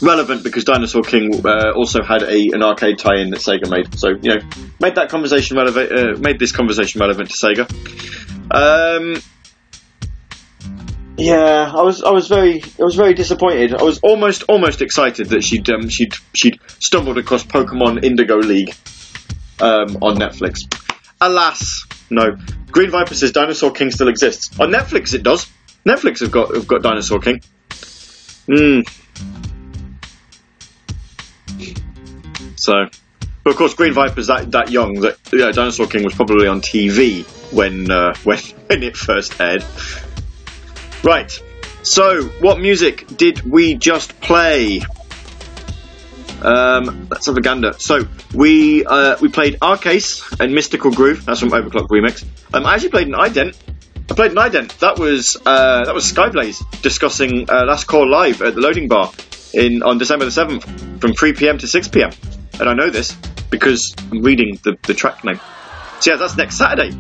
relevant 0.03 0.43
because 0.43 0.64
Dinosaur 0.64 1.03
King 1.03 1.47
uh, 1.47 1.73
also 1.75 2.03
had 2.03 2.23
a 2.23 2.49
an 2.53 2.62
arcade 2.62 2.99
tie-in 2.99 3.31
that 3.31 3.39
Sega 3.39 3.70
made, 3.70 3.99
so 3.99 4.09
you 4.20 4.35
know 4.35 4.41
made 4.81 4.97
that 4.97 5.09
conversation 5.09 5.57
relevant. 5.57 5.93
Uh, 5.93 6.18
made 6.18 6.39
this 6.39 6.53
conversation 6.53 7.01
relevant 7.01 7.31
to 7.31 7.37
Sega. 7.37 7.70
Um, 8.51 9.23
yeah, 11.16 11.73
I 11.75 11.83
was 11.83 12.03
I 12.03 12.11
was 12.11 12.29
very 12.29 12.62
I 12.62 12.83
was 12.83 12.97
very 12.97 13.14
disappointed. 13.14 13.75
I 13.75 13.83
was 13.83 14.01
almost 14.01 14.43
almost 14.45 14.83
excited 14.83 15.29
that 15.29 15.45
she'd 15.45 15.70
um, 15.70 15.89
she'd 15.89 16.14
she'd 16.35 16.59
stumbled 16.81 17.18
across 17.18 17.45
Pokemon 17.45 18.05
Indigo 18.05 18.37
League 18.37 18.75
um, 19.61 19.99
on 20.03 20.16
Netflix. 20.16 20.59
alas, 21.20 21.87
no. 22.11 22.37
Green 22.70 22.91
Viper 22.91 23.14
says 23.14 23.33
Dinosaur 23.33 23.70
King 23.70 23.91
still 23.91 24.09
exists. 24.09 24.59
On 24.59 24.70
Netflix, 24.70 25.14
it 25.14 25.23
does. 25.23 25.47
Netflix 25.87 26.20
have 26.20 26.30
got 26.30 26.55
have 26.55 26.66
got 26.66 26.83
Dinosaur 26.83 27.20
King. 27.20 27.41
Hmm. 28.47 28.80
So, 32.57 32.87
but 33.43 33.51
of 33.51 33.57
course, 33.57 33.74
Green 33.74 33.93
Viper's 33.93 34.28
that 34.28 34.53
that 34.53 34.70
young 34.70 34.95
that 35.01 35.18
yeah, 35.33 35.51
Dinosaur 35.51 35.87
King 35.87 36.05
was 36.05 36.14
probably 36.14 36.47
on 36.47 36.61
TV 36.61 37.24
when 37.53 37.91
uh, 37.91 38.14
when 38.24 38.39
when 38.39 38.83
it 38.83 38.97
first 38.97 39.41
aired. 39.41 39.64
Right. 41.03 41.30
So, 41.83 42.22
what 42.22 42.61
music 42.61 43.09
did 43.16 43.43
we 43.43 43.74
just 43.74 44.20
play? 44.20 44.83
Um, 46.41 47.09
have 47.11 47.37
a 47.37 47.41
gander. 47.41 47.72
So 47.74 48.07
we 48.35 48.85
uh, 48.85 49.16
we 49.20 49.28
played 49.28 49.59
Arcase 49.61 50.41
and 50.41 50.55
Mystical 50.55 50.91
Groove. 50.91 51.24
That's 51.24 51.41
from 51.41 51.51
Overclock 51.51 51.89
Remix. 51.89 52.24
Um, 52.53 52.66
I 52.66 52.74
actually 52.74 52.91
played 52.91 53.07
an 53.09 53.14
ident. 53.14 53.57
I 54.12 54.14
played 54.14 54.32
an 54.32 54.36
ident. 54.36 54.78
That 54.80 54.98
was 54.98 55.38
uh, 55.38 55.86
that 55.86 55.94
was 55.94 56.04
Skyblaze 56.12 56.82
discussing 56.82 57.48
uh, 57.48 57.64
Last 57.64 57.86
Call 57.86 58.06
live 58.10 58.42
at 58.42 58.54
the 58.54 58.60
loading 58.60 58.86
bar 58.86 59.10
in 59.54 59.82
on 59.82 59.96
December 59.96 60.26
the 60.26 60.30
seventh 60.30 61.00
from 61.00 61.14
3 61.14 61.32
p.m. 61.32 61.56
to 61.56 61.66
6 61.66 61.88
p.m. 61.88 62.10
And 62.60 62.68
I 62.68 62.74
know 62.74 62.90
this 62.90 63.16
because 63.48 63.94
I'm 64.10 64.20
reading 64.20 64.58
the, 64.62 64.76
the 64.82 64.92
track 64.92 65.24
name. 65.24 65.40
So 66.00 66.10
yeah, 66.10 66.18
that's 66.18 66.36
next 66.36 66.58
Saturday. 66.58 66.94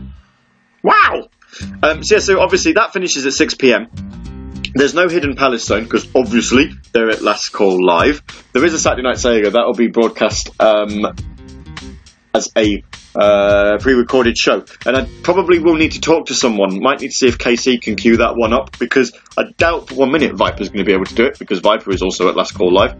Wow. 0.82 1.28
Um, 1.82 2.02
so 2.02 2.14
yeah, 2.14 2.20
so 2.20 2.40
obviously 2.40 2.72
that 2.72 2.94
finishes 2.94 3.26
at 3.26 3.34
6 3.34 3.56
p.m. 3.56 3.88
There's 4.72 4.94
no 4.94 5.06
hidden 5.06 5.36
Palace 5.36 5.66
Zone 5.66 5.84
because 5.84 6.08
obviously 6.14 6.70
they're 6.94 7.10
at 7.10 7.20
Last 7.20 7.50
Call 7.50 7.84
Live. 7.84 8.22
There 8.54 8.64
is 8.64 8.72
a 8.72 8.78
Saturday 8.78 9.02
Night 9.02 9.16
Sega 9.16 9.52
that 9.52 9.66
will 9.66 9.74
be 9.74 9.88
broadcast 9.88 10.48
um, 10.58 11.14
as 12.32 12.50
a 12.56 12.82
uh, 13.14 13.78
pre-recorded 13.78 14.36
show, 14.36 14.64
and 14.86 14.96
I 14.96 15.06
probably 15.22 15.58
will 15.58 15.76
need 15.76 15.92
to 15.92 16.00
talk 16.00 16.26
to 16.26 16.34
someone. 16.34 16.80
Might 16.80 17.00
need 17.00 17.08
to 17.08 17.16
see 17.16 17.28
if 17.28 17.38
KC 17.38 17.80
can 17.80 17.96
queue 17.96 18.18
that 18.18 18.36
one 18.36 18.52
up 18.52 18.78
because 18.78 19.12
I 19.36 19.44
doubt 19.56 19.88
for 19.88 19.94
one 19.94 20.12
minute 20.12 20.34
Viper's 20.34 20.68
going 20.68 20.78
to 20.78 20.84
be 20.84 20.92
able 20.92 21.06
to 21.06 21.14
do 21.14 21.24
it 21.24 21.38
because 21.38 21.60
Viper 21.60 21.90
is 21.90 22.02
also 22.02 22.28
at 22.28 22.36
Last 22.36 22.52
Call 22.52 22.72
Live. 22.72 22.94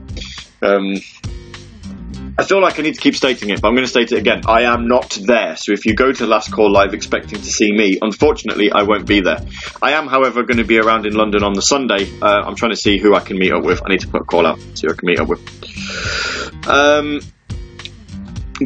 Um, 0.63 0.95
I 2.39 2.45
feel 2.45 2.63
like 2.63 2.79
I 2.79 2.83
need 2.83 2.95
to 2.95 3.01
keep 3.01 3.15
stating 3.15 3.51
it, 3.51 3.61
but 3.61 3.69
I'm 3.69 3.75
going 3.75 3.85
to 3.85 3.91
state 3.91 4.11
it 4.11 4.19
again. 4.19 4.43
I 4.47 4.63
am 4.63 4.89
not 4.89 5.19
there, 5.23 5.55
so 5.57 5.73
if 5.73 5.85
you 5.85 5.95
go 5.95 6.13
to 6.13 6.27
Last 6.27 6.51
Call 6.51 6.73
Live 6.73 6.95
expecting 6.95 7.39
to 7.39 7.45
see 7.45 7.71
me, 7.71 7.99
unfortunately, 8.01 8.73
I 8.73 8.85
won't 8.85 9.07
be 9.07 9.21
there. 9.21 9.45
I 9.83 9.93
am, 9.93 10.07
however, 10.07 10.43
going 10.43 10.57
to 10.57 10.65
be 10.65 10.79
around 10.79 11.05
in 11.05 11.15
London 11.15 11.45
on 11.45 11.53
the 11.53 11.61
Sunday. 11.61 12.11
Uh, 12.23 12.43
I'm 12.47 12.57
trying 12.57 12.73
to 12.73 12.77
see 12.77 12.97
who 12.99 13.15
I 13.15 13.21
can 13.21 13.39
meet 13.39 13.53
up 13.53 13.65
with. 13.65 13.83
I 13.85 13.91
need 13.91 14.01
to 14.01 14.09
put 14.09 14.23
a 14.23 14.25
call 14.25 14.47
out, 14.47 14.59
see 14.75 14.87
who 14.87 14.93
I 14.93 14.97
can 14.97 15.07
meet 15.07 15.21
up 15.21 15.29
with. 15.29 16.67
Um, 16.67 17.21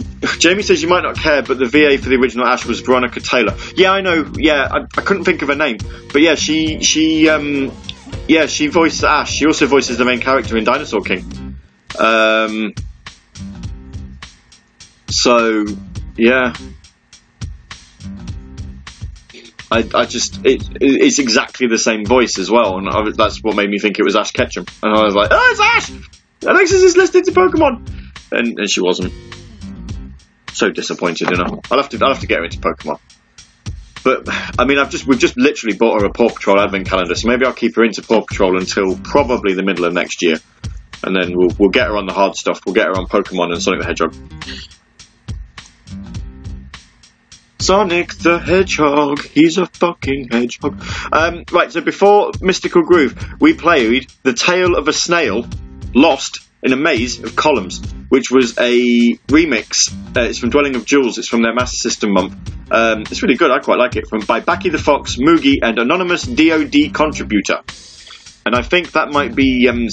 Jamie 0.38 0.62
says 0.62 0.82
you 0.82 0.88
might 0.88 1.02
not 1.02 1.16
care, 1.16 1.42
but 1.42 1.58
the 1.58 1.66
VA 1.66 1.98
for 2.02 2.08
the 2.08 2.16
original 2.16 2.46
Ash 2.46 2.64
was 2.64 2.80
Veronica 2.80 3.20
Taylor. 3.20 3.56
Yeah, 3.74 3.92
I 3.92 4.00
know. 4.00 4.30
Yeah, 4.36 4.68
I, 4.70 4.78
I 4.80 5.02
couldn't 5.02 5.24
think 5.24 5.42
of 5.42 5.48
her 5.48 5.54
name, 5.54 5.78
but 6.12 6.22
yeah, 6.22 6.34
she 6.34 6.80
she 6.82 7.28
um, 7.28 7.72
yeah 8.28 8.46
she 8.46 8.68
voiced 8.68 9.04
Ash. 9.04 9.32
She 9.32 9.46
also 9.46 9.66
voices 9.66 9.98
the 9.98 10.04
main 10.04 10.20
character 10.20 10.56
in 10.56 10.64
Dinosaur 10.64 11.02
King. 11.02 11.58
Um, 11.98 12.74
so 15.08 15.64
yeah, 16.16 16.54
I, 19.70 19.88
I 19.94 20.04
just 20.04 20.44
it, 20.44 20.62
it's 20.80 21.18
exactly 21.18 21.66
the 21.66 21.78
same 21.78 22.04
voice 22.04 22.38
as 22.38 22.50
well, 22.50 22.78
and 22.78 22.88
I, 22.88 23.10
that's 23.10 23.42
what 23.42 23.56
made 23.56 23.68
me 23.68 23.78
think 23.78 23.98
it 23.98 24.04
was 24.04 24.14
Ash 24.14 24.30
Ketchum. 24.30 24.66
And 24.82 24.96
I 24.96 25.02
was 25.02 25.14
like, 25.14 25.28
oh, 25.30 25.48
it's 25.52 25.90
Ash. 25.90 25.98
Alexis 26.42 26.82
is 26.82 26.96
listening 26.96 27.24
to 27.24 27.32
Pokemon, 27.32 28.12
and, 28.30 28.58
and 28.58 28.70
she 28.70 28.80
wasn't. 28.80 29.12
So 30.56 30.70
disappointed 30.70 31.30
in 31.30 31.38
her. 31.38 31.44
I'll 31.70 31.76
have 31.76 31.90
to 31.90 31.98
I'll 32.00 32.14
have 32.14 32.20
to 32.20 32.26
get 32.26 32.38
her 32.38 32.44
into 32.44 32.58
Pokemon. 32.58 32.98
But 34.02 34.26
I 34.58 34.64
mean, 34.64 34.78
I've 34.78 34.88
just 34.88 35.06
we've 35.06 35.18
just 35.18 35.36
literally 35.36 35.76
bought 35.76 36.00
her 36.00 36.06
a 36.06 36.10
Paw 36.10 36.30
Patrol 36.30 36.58
advent 36.58 36.88
calendar, 36.88 37.14
so 37.14 37.28
maybe 37.28 37.44
I'll 37.44 37.52
keep 37.52 37.76
her 37.76 37.84
into 37.84 38.00
Paw 38.00 38.22
Patrol 38.22 38.56
until 38.56 38.96
probably 38.96 39.52
the 39.52 39.62
middle 39.62 39.84
of 39.84 39.92
next 39.92 40.22
year, 40.22 40.40
and 41.04 41.14
then 41.14 41.36
we'll 41.36 41.50
we'll 41.58 41.68
get 41.68 41.88
her 41.88 41.96
on 41.98 42.06
the 42.06 42.14
hard 42.14 42.36
stuff. 42.36 42.60
We'll 42.64 42.74
get 42.74 42.86
her 42.86 42.92
on 42.92 43.06
Pokemon 43.06 43.52
and 43.52 43.60
Sonic 43.60 43.80
the 43.80 43.86
Hedgehog. 43.86 44.14
Sonic 47.58 48.14
the 48.14 48.38
Hedgehog, 48.38 49.26
he's 49.26 49.58
a 49.58 49.66
fucking 49.66 50.28
hedgehog. 50.32 50.82
Um, 51.12 51.44
right, 51.52 51.70
so 51.70 51.82
before 51.82 52.30
Mystical 52.40 52.82
Groove, 52.82 53.40
we 53.40 53.52
played 53.52 54.10
The 54.22 54.32
Tale 54.32 54.74
of 54.74 54.88
a 54.88 54.92
Snail, 54.94 55.46
Lost 55.92 56.46
in 56.62 56.72
a 56.72 56.76
Maze 56.76 57.22
of 57.22 57.36
Columns, 57.36 57.82
which 58.08 58.30
was 58.30 58.56
a 58.58 59.16
remix. 59.28 59.92
Uh, 60.16 60.22
it's 60.22 60.38
from 60.38 60.50
Dwelling 60.50 60.76
of 60.76 60.86
Duels, 60.86 61.18
it's 61.18 61.28
from 61.28 61.42
their 61.42 61.54
Master 61.54 61.76
System 61.76 62.12
month. 62.12 62.34
Um, 62.70 63.02
it's 63.02 63.22
really 63.22 63.36
good, 63.36 63.50
I 63.50 63.58
quite 63.60 63.78
like 63.78 63.96
it, 63.96 64.08
from 64.08 64.20
by 64.20 64.40
Backy 64.40 64.70
the 64.70 64.78
Fox, 64.78 65.16
Moogie, 65.16 65.56
and 65.62 65.78
anonymous 65.78 66.22
DoD 66.24 66.92
contributor. 66.92 67.60
And 68.44 68.54
I 68.54 68.62
think 68.62 68.92
that 68.92 69.10
might 69.10 69.34
be 69.34 69.68
um, 69.68 69.88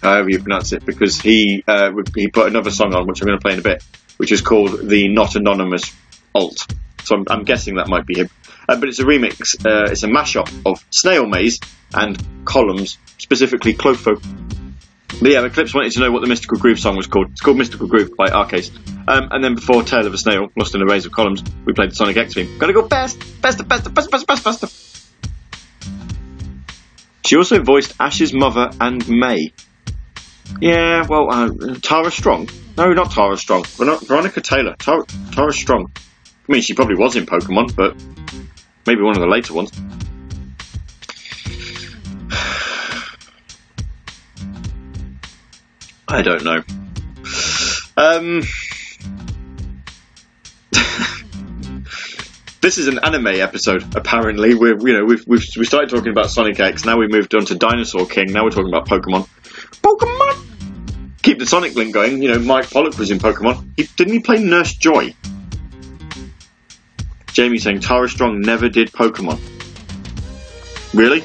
however 0.00 0.30
you 0.30 0.38
pronounce 0.38 0.72
it, 0.72 0.86
because 0.86 1.20
he 1.20 1.64
uh, 1.66 1.90
he 2.14 2.28
put 2.28 2.46
another 2.46 2.70
song 2.70 2.94
on, 2.94 3.08
which 3.08 3.20
I'm 3.20 3.26
going 3.26 3.38
to 3.38 3.42
play 3.42 3.54
in 3.54 3.58
a 3.58 3.62
bit, 3.62 3.82
which 4.18 4.30
is 4.30 4.40
called 4.40 4.88
the 4.88 5.08
Not 5.08 5.34
Anonymous 5.34 5.92
alt. 6.32 6.72
So 7.02 7.16
I'm, 7.16 7.24
I'm 7.28 7.44
guessing 7.44 7.74
that 7.74 7.88
might 7.88 8.06
be 8.06 8.18
him. 8.18 8.30
Uh, 8.68 8.78
but 8.78 8.88
it's 8.88 9.00
a 9.00 9.04
remix. 9.04 9.56
Uh, 9.66 9.90
it's 9.90 10.04
a 10.04 10.06
mashup 10.06 10.48
of 10.64 10.84
Snail 10.90 11.26
Maze 11.26 11.58
and 11.92 12.44
Columns, 12.44 12.98
specifically 13.18 13.74
Clotho. 13.74 14.14
But 15.20 15.30
yeah, 15.30 15.44
Eclipse 15.44 15.74
wanted 15.74 15.92
to 15.92 16.00
know 16.00 16.10
what 16.10 16.20
the 16.20 16.28
Mystical 16.28 16.58
Groove 16.58 16.78
song 16.78 16.96
was 16.96 17.06
called. 17.06 17.30
It's 17.30 17.40
called 17.40 17.56
Mystical 17.56 17.86
Groove 17.86 18.10
by 18.16 18.28
Arcase. 18.28 18.70
Um, 19.06 19.28
and 19.30 19.42
then 19.42 19.54
before 19.54 19.82
Tale 19.82 20.06
of 20.06 20.14
a 20.14 20.18
Snail, 20.18 20.48
Lost 20.56 20.74
in 20.74 20.82
a 20.82 20.86
Maze 20.86 21.06
of 21.06 21.12
Columns, 21.12 21.42
we 21.64 21.72
played 21.72 21.90
the 21.90 21.94
Sonic 21.94 22.16
X 22.16 22.34
theme. 22.34 22.58
Gotta 22.58 22.72
go 22.72 22.86
fast, 22.86 23.22
faster, 23.22 23.64
faster, 23.64 23.90
faster, 23.90 24.10
faster, 24.10 24.26
faster, 24.26 24.66
faster. 24.66 24.94
She 27.24 27.36
also 27.36 27.62
voiced 27.62 27.94
Ash's 27.98 28.34
mother 28.34 28.70
and 28.80 29.08
May. 29.08 29.52
Yeah, 30.60 31.06
well, 31.08 31.30
uh, 31.30 31.74
Tara 31.80 32.10
Strong. 32.10 32.50
No, 32.76 32.92
not 32.92 33.12
Tara 33.12 33.36
Strong. 33.36 33.64
Veronica 33.64 34.40
Taylor. 34.40 34.76
Tara, 34.78 35.04
Tara 35.32 35.52
Strong. 35.52 35.90
I 35.96 36.52
mean, 36.52 36.60
she 36.60 36.74
probably 36.74 36.96
was 36.96 37.16
in 37.16 37.24
Pokemon, 37.24 37.74
but 37.74 37.96
maybe 38.86 39.00
one 39.00 39.16
of 39.16 39.22
the 39.22 39.28
later 39.28 39.54
ones. 39.54 39.72
I 46.08 46.22
don't 46.22 46.44
know. 46.44 46.62
Um, 47.96 48.42
this 52.60 52.78
is 52.78 52.88
an 52.88 52.98
anime 53.02 53.28
episode. 53.28 53.96
Apparently, 53.96 54.54
we're 54.54 54.78
you 54.86 54.98
know 54.98 55.04
we've, 55.04 55.26
we've 55.26 55.46
we 55.56 55.64
started 55.64 55.90
talking 55.90 56.10
about 56.12 56.30
Sonic 56.30 56.60
X. 56.60 56.84
Now 56.84 56.98
we 56.98 57.08
moved 57.08 57.34
on 57.34 57.44
to 57.46 57.54
Dinosaur 57.54 58.06
King. 58.06 58.32
Now 58.32 58.44
we're 58.44 58.50
talking 58.50 58.68
about 58.68 58.86
Pokemon. 58.88 59.28
Pokemon. 59.82 60.40
Keep 61.22 61.38
the 61.38 61.46
Sonic 61.46 61.74
link 61.74 61.94
going. 61.94 62.22
You 62.22 62.32
know, 62.32 62.38
Mike 62.38 62.70
Pollock 62.70 62.98
was 62.98 63.10
in 63.10 63.18
Pokemon. 63.18 63.70
He, 63.76 63.88
didn't 63.96 64.12
he 64.12 64.20
play 64.20 64.42
Nurse 64.42 64.74
Joy? 64.74 65.14
Jamie 67.32 67.58
saying 67.58 67.80
Tara 67.80 68.08
Strong 68.08 68.42
never 68.42 68.68
did 68.68 68.92
Pokemon. 68.92 69.40
Really? 70.92 71.24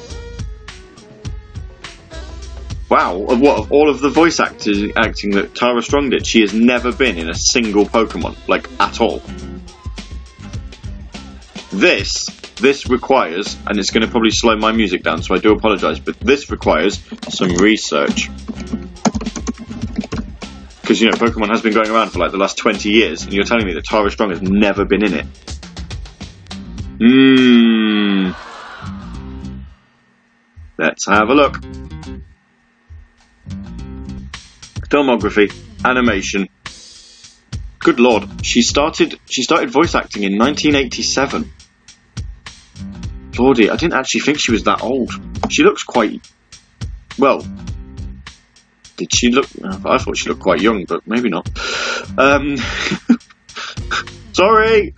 Wow, 2.90 3.22
of 3.28 3.40
what 3.40 3.58
of 3.58 3.70
all 3.70 3.88
of 3.88 4.00
the 4.00 4.08
voice 4.08 4.40
acting 4.40 4.92
acting 4.96 5.30
that 5.30 5.54
Tara 5.54 5.80
Strong 5.80 6.10
did, 6.10 6.26
she 6.26 6.40
has 6.40 6.52
never 6.52 6.90
been 6.92 7.18
in 7.18 7.30
a 7.30 7.34
single 7.34 7.84
Pokemon, 7.84 8.36
like 8.48 8.68
at 8.80 9.00
all. 9.00 9.22
This 11.70 12.26
this 12.56 12.88
requires, 12.88 13.56
and 13.66 13.78
it's 13.78 13.90
going 13.90 14.04
to 14.04 14.10
probably 14.10 14.32
slow 14.32 14.56
my 14.56 14.72
music 14.72 15.04
down, 15.04 15.22
so 15.22 15.36
I 15.36 15.38
do 15.38 15.52
apologise, 15.52 16.00
but 16.00 16.18
this 16.18 16.50
requires 16.50 17.00
some 17.28 17.54
research. 17.56 18.28
Because 20.80 21.00
you 21.00 21.08
know, 21.08 21.16
Pokemon 21.16 21.50
has 21.50 21.62
been 21.62 21.72
going 21.72 21.90
around 21.90 22.10
for 22.10 22.18
like 22.18 22.32
the 22.32 22.38
last 22.38 22.58
twenty 22.58 22.90
years, 22.90 23.22
and 23.22 23.32
you're 23.32 23.44
telling 23.44 23.66
me 23.66 23.74
that 23.74 23.84
Tara 23.84 24.10
Strong 24.10 24.30
has 24.30 24.42
never 24.42 24.84
been 24.84 25.04
in 25.04 25.14
it. 25.14 25.26
Mmm. 26.98 28.34
Let's 30.76 31.06
have 31.06 31.28
a 31.28 31.34
look. 31.34 31.60
Filmography, 34.90 35.52
animation. 35.84 36.48
Good 37.78 38.00
lord, 38.00 38.28
she 38.44 38.60
started 38.60 39.18
she 39.30 39.42
started 39.42 39.70
voice 39.70 39.94
acting 39.94 40.24
in 40.24 40.36
1987. 40.36 41.50
Lordy, 43.38 43.70
I 43.70 43.76
didn't 43.76 43.94
actually 43.94 44.20
think 44.20 44.38
she 44.38 44.50
was 44.52 44.64
that 44.64 44.82
old. 44.82 45.12
She 45.48 45.62
looks 45.62 45.84
quite 45.84 46.20
well. 47.18 47.46
Did 48.96 49.14
she 49.14 49.30
look? 49.30 49.46
I 49.64 49.96
thought 49.96 50.18
she 50.18 50.28
looked 50.28 50.42
quite 50.42 50.60
young, 50.60 50.84
but 50.84 51.06
maybe 51.06 51.30
not. 51.30 51.48
Um, 52.18 52.56
sorry. 54.32 54.94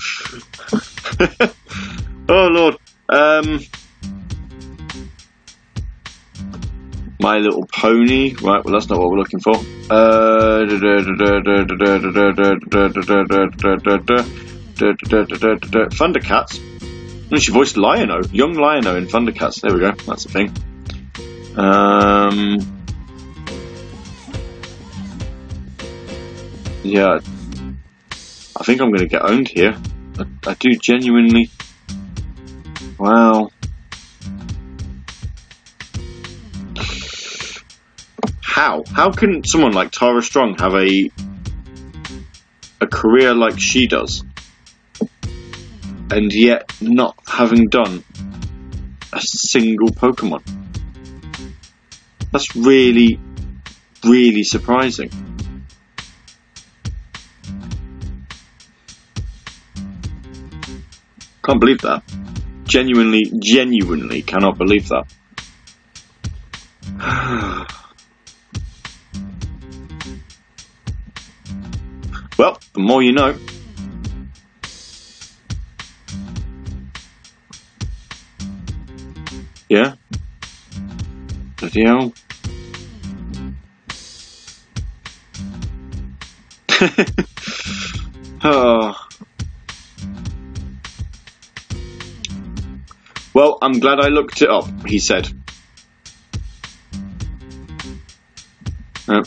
oh 2.28 2.48
lord. 2.48 2.78
Um, 3.08 3.60
My 7.22 7.38
Little 7.38 7.64
Pony. 7.64 8.34
Right, 8.34 8.64
well, 8.64 8.74
that's 8.74 8.88
not 8.88 8.98
what 8.98 9.08
we're 9.08 9.18
looking 9.18 9.38
for. 9.38 9.54
Uh. 9.88 10.66
Thundercats. 15.94 16.60
And 17.30 17.40
she 17.40 17.52
voiced 17.52 17.76
Lion-O, 17.76 18.22
young 18.32 18.54
Lion-O 18.54 18.96
in 18.96 19.06
Thundercats. 19.06 19.60
There 19.60 19.72
we 19.72 19.78
go. 19.78 19.92
That's 19.92 20.24
the 20.24 20.32
thing. 20.32 20.52
Um, 21.56 22.58
yeah, 26.82 27.20
I 28.56 28.64
think 28.64 28.80
I'm 28.80 28.88
going 28.88 28.98
to 28.98 29.06
get 29.06 29.22
owned 29.22 29.46
here. 29.46 29.76
I, 30.18 30.24
I 30.48 30.54
do 30.54 30.74
genuinely. 30.74 31.50
Wow. 32.98 33.51
How? 38.52 38.84
How 38.86 39.10
can 39.10 39.44
someone 39.44 39.72
like 39.72 39.92
Tara 39.92 40.20
Strong 40.20 40.58
have 40.58 40.74
a 40.74 41.10
a 42.82 42.86
career 42.86 43.32
like 43.32 43.58
she 43.58 43.86
does, 43.86 44.22
and 46.10 46.30
yet 46.34 46.70
not 46.78 47.18
having 47.26 47.68
done 47.70 48.04
a 49.10 49.22
single 49.22 49.88
Pokemon? 49.88 50.42
That's 52.30 52.54
really, 52.54 53.18
really 54.04 54.42
surprising. 54.42 55.08
Can't 61.42 61.58
believe 61.58 61.80
that. 61.80 62.02
Genuinely, 62.64 63.32
genuinely 63.42 64.20
cannot 64.20 64.58
believe 64.58 64.90
that. 64.90 65.06
well, 72.42 72.58
the 72.72 72.80
more 72.80 73.00
you 73.00 73.12
know. 73.12 73.38
Yeah? 79.68 79.94
Bloody 81.58 81.84
hell. 81.84 82.12
oh. 88.42 89.06
Well, 93.32 93.58
I'm 93.62 93.78
glad 93.78 94.00
I 94.00 94.08
looked 94.08 94.42
it 94.42 94.50
up, 94.50 94.66
he 94.84 94.98
said. 94.98 95.28
Uh, 99.06 99.22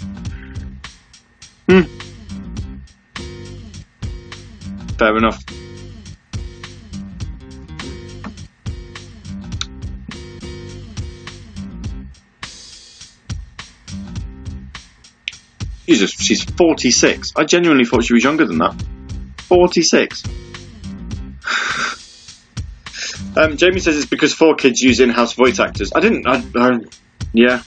hmm. 1.70 1.95
Fair 4.98 5.18
enough. 5.18 5.43
Jesus, 15.88 16.12
she's 16.12 16.43
46. 16.43 17.34
I 17.36 17.46
genuinely 17.46 17.86
thought 17.86 18.04
she 18.04 18.14
was 18.14 18.24
younger 18.24 18.46
than 18.46 18.58
that. 18.58 18.74
46. 19.48 20.24
um, 23.38 23.58
Jamie 23.58 23.80
says 23.80 23.98
it's 23.98 24.06
because 24.06 24.34
4Kids 24.34 24.78
use 24.78 25.00
in-house 25.00 25.34
voice 25.34 25.60
actors. 25.60 25.91
I 25.96 26.00
didn't. 26.00 26.28
I, 26.28 26.43
I, 26.56 26.80
yeah. 27.34 27.62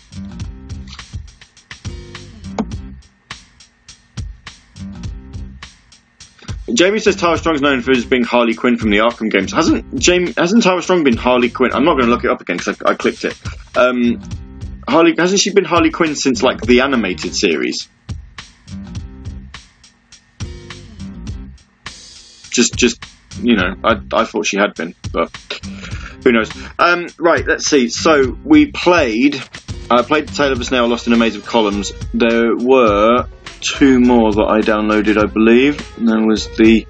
Jamie 6.78 7.00
says 7.00 7.16
Tara 7.16 7.36
Strong's 7.36 7.60
known 7.60 7.82
for 7.82 7.92
being 8.08 8.22
Harley 8.22 8.54
Quinn 8.54 8.76
from 8.76 8.90
the 8.90 8.98
Arkham 8.98 9.32
games. 9.32 9.52
Hasn't 9.52 9.98
Jamie? 9.98 10.32
Hasn't 10.36 10.62
Tara 10.62 10.80
Strong 10.80 11.02
been 11.02 11.16
Harley 11.16 11.50
Quinn? 11.50 11.72
I'm 11.72 11.84
not 11.84 11.94
going 11.94 12.04
to 12.04 12.10
look 12.10 12.22
it 12.22 12.30
up 12.30 12.40
again 12.40 12.56
because 12.56 12.80
I, 12.80 12.90
I 12.90 12.94
clicked 12.94 13.24
it. 13.24 13.36
Um, 13.76 14.22
Harley 14.88 15.12
hasn't 15.18 15.40
she 15.40 15.50
been 15.50 15.64
Harley 15.64 15.90
Quinn 15.90 16.14
since 16.14 16.40
like 16.40 16.60
the 16.60 16.82
animated 16.82 17.34
series? 17.34 17.88
Just, 22.50 22.76
just 22.76 23.04
you 23.42 23.56
know, 23.56 23.74
I, 23.82 24.00
I 24.12 24.24
thought 24.24 24.46
she 24.46 24.56
had 24.56 24.74
been, 24.74 24.94
but 25.12 25.30
who 26.22 26.30
knows? 26.30 26.48
Um, 26.78 27.08
right, 27.18 27.44
let's 27.44 27.66
see. 27.66 27.88
So 27.88 28.38
we 28.44 28.70
played. 28.70 29.34
I 29.90 30.02
played 30.02 30.28
the 30.28 30.32
Tale 30.32 30.52
of 30.52 30.60
a 30.60 30.64
Snail 30.64 30.86
Lost 30.86 31.08
in 31.08 31.12
a 31.12 31.16
Maze 31.16 31.34
of 31.34 31.44
Columns. 31.44 31.92
There 32.14 32.54
were 32.54 33.26
two 33.60 34.00
more 34.00 34.32
that 34.32 34.46
I 34.48 34.60
downloaded, 34.60 35.16
I 35.16 35.26
believe. 35.26 35.98
And 35.98 36.08
there 36.08 36.26
was 36.26 36.48
the 36.56 36.86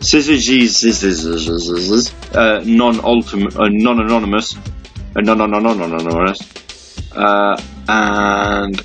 Syzygy 0.00 0.68
uh, 2.34 2.62
non-ultimate, 2.64 3.56
uh, 3.56 3.68
non-anonymous, 3.68 4.56
uh, 5.16 5.20
non-anonymous, 5.20 7.12
uh, 7.12 7.60
and 7.88 8.82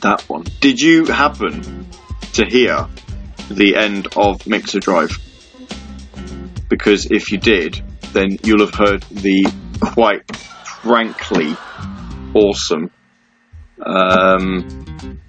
that 0.00 0.24
one. 0.28 0.44
Did 0.60 0.80
you 0.80 1.06
happen 1.06 1.86
to 2.32 2.44
hear 2.44 2.88
the 3.48 3.76
end 3.76 4.08
of 4.16 4.46
Mixer 4.46 4.80
Drive? 4.80 5.18
Because 6.68 7.10
if 7.10 7.30
you 7.30 7.38
did, 7.38 7.80
then 8.12 8.38
you'll 8.42 8.66
have 8.66 8.74
heard 8.74 9.02
the 9.10 9.52
quite 9.80 10.36
frankly 10.82 11.54
awesome 12.34 12.90
um, 13.84 15.20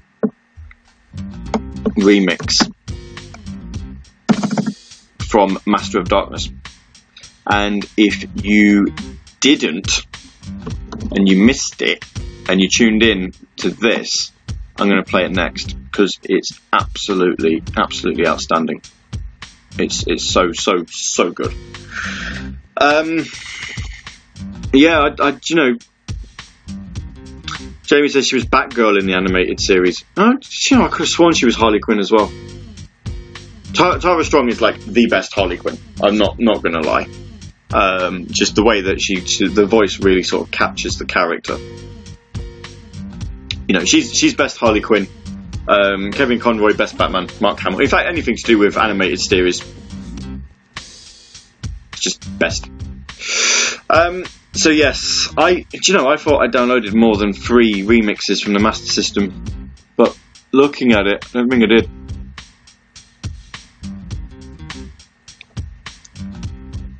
remix 1.98 2.72
from 5.20 5.60
Master 5.66 6.00
of 6.00 6.10
Darkness. 6.10 6.50
And 7.46 7.86
if 7.98 8.26
you 8.46 8.94
didn't, 9.40 10.06
and 11.12 11.28
you 11.28 11.38
missed 11.38 11.82
it, 11.82 12.06
and 12.48 12.62
you 12.62 12.70
tuned 12.70 13.04
in 13.04 13.34
to 13.58 13.70
this, 13.70 14.32
I'm 14.78 14.90
going 14.90 15.04
to 15.04 15.10
play 15.10 15.26
it 15.26 15.32
next 15.32 15.74
because 15.74 16.20
it's 16.24 16.60
absolutely, 16.72 17.64
absolutely 17.76 18.28
outstanding. 18.28 18.82
It's 19.78 20.06
it's 20.08 20.24
so 20.24 20.52
so 20.52 20.86
so 20.88 21.32
good. 21.32 21.54
Um, 22.78 23.26
yeah, 24.72 25.00
I, 25.00 25.30
I 25.30 25.40
you 25.46 25.56
know, 25.56 25.78
Jamie 27.94 28.10
says 28.10 28.28
she 28.28 28.34
was 28.34 28.46
Batgirl 28.46 29.00
in 29.00 29.06
the 29.06 29.14
animated 29.14 29.60
series. 29.60 30.04
Oh, 30.18 30.34
you 30.72 30.78
know, 30.78 30.86
I 30.86 30.88
could 30.88 31.02
have 31.02 31.10
sworn 31.10 31.36
she 31.36 31.46
was 31.46 31.56
Harley 31.56 31.80
Quinn 31.80 32.00
as 32.00 32.12
well. 32.12 32.32
Tara, 33.72 34.00
Tara 34.00 34.24
Strong 34.26 34.50
is 34.50 34.60
like 34.60 34.84
the 34.84 35.06
best 35.06 35.32
Harley 35.32 35.58
Quinn. 35.58 35.78
I'm 36.02 36.18
not 36.18 36.40
not 36.40 36.64
to 36.64 36.82
lie. 36.82 37.08
Um, 37.72 38.26
just 38.26 38.56
the 38.56 38.64
way 38.64 38.82
that 38.82 39.00
she, 39.00 39.18
she, 39.22 39.48
the 39.48 39.68
voice 39.68 40.00
really 40.00 40.24
sort 40.24 40.48
of 40.48 40.52
captures 40.52 40.98
the 40.98 41.06
character. 41.06 41.60
You 43.68 43.78
know, 43.78 43.86
she's 43.86 44.12
she's 44.12 44.34
best 44.34 44.58
Harley 44.58 44.82
Quinn. 44.82 45.08
Um, 45.68 46.12
Kevin 46.12 46.40
Conroy, 46.40 46.74
best 46.76 46.98
Batman. 46.98 47.28
Mark 47.42 47.60
Hamill. 47.60 47.80
In 47.80 47.90
fact, 47.90 48.10
anything 48.10 48.38
to 48.38 48.44
do 48.44 48.58
with 48.58 48.76
animated 48.76 49.20
series, 49.20 49.62
just 51.92 52.40
best. 52.40 52.68
Um, 53.88 54.24
so 54.54 54.70
yes, 54.70 55.34
I 55.38 55.66
do 55.70 55.80
you 55.88 55.94
know 55.94 56.08
I 56.08 56.18
thought 56.18 56.42
I 56.42 56.48
downloaded 56.48 56.94
more 56.94 57.18
than 57.18 57.34
three 57.34 57.82
remixes 57.82 58.44
from 58.44 58.54
the 58.54 58.60
Master 58.60 58.86
System, 58.86 59.72
but 59.96 60.18
looking 60.52 60.94
at 60.94 61.08
it, 61.08 61.26
I 61.26 61.40
don't 61.40 61.50
think 61.50 61.64
I 61.64 61.68
did. 61.68 61.90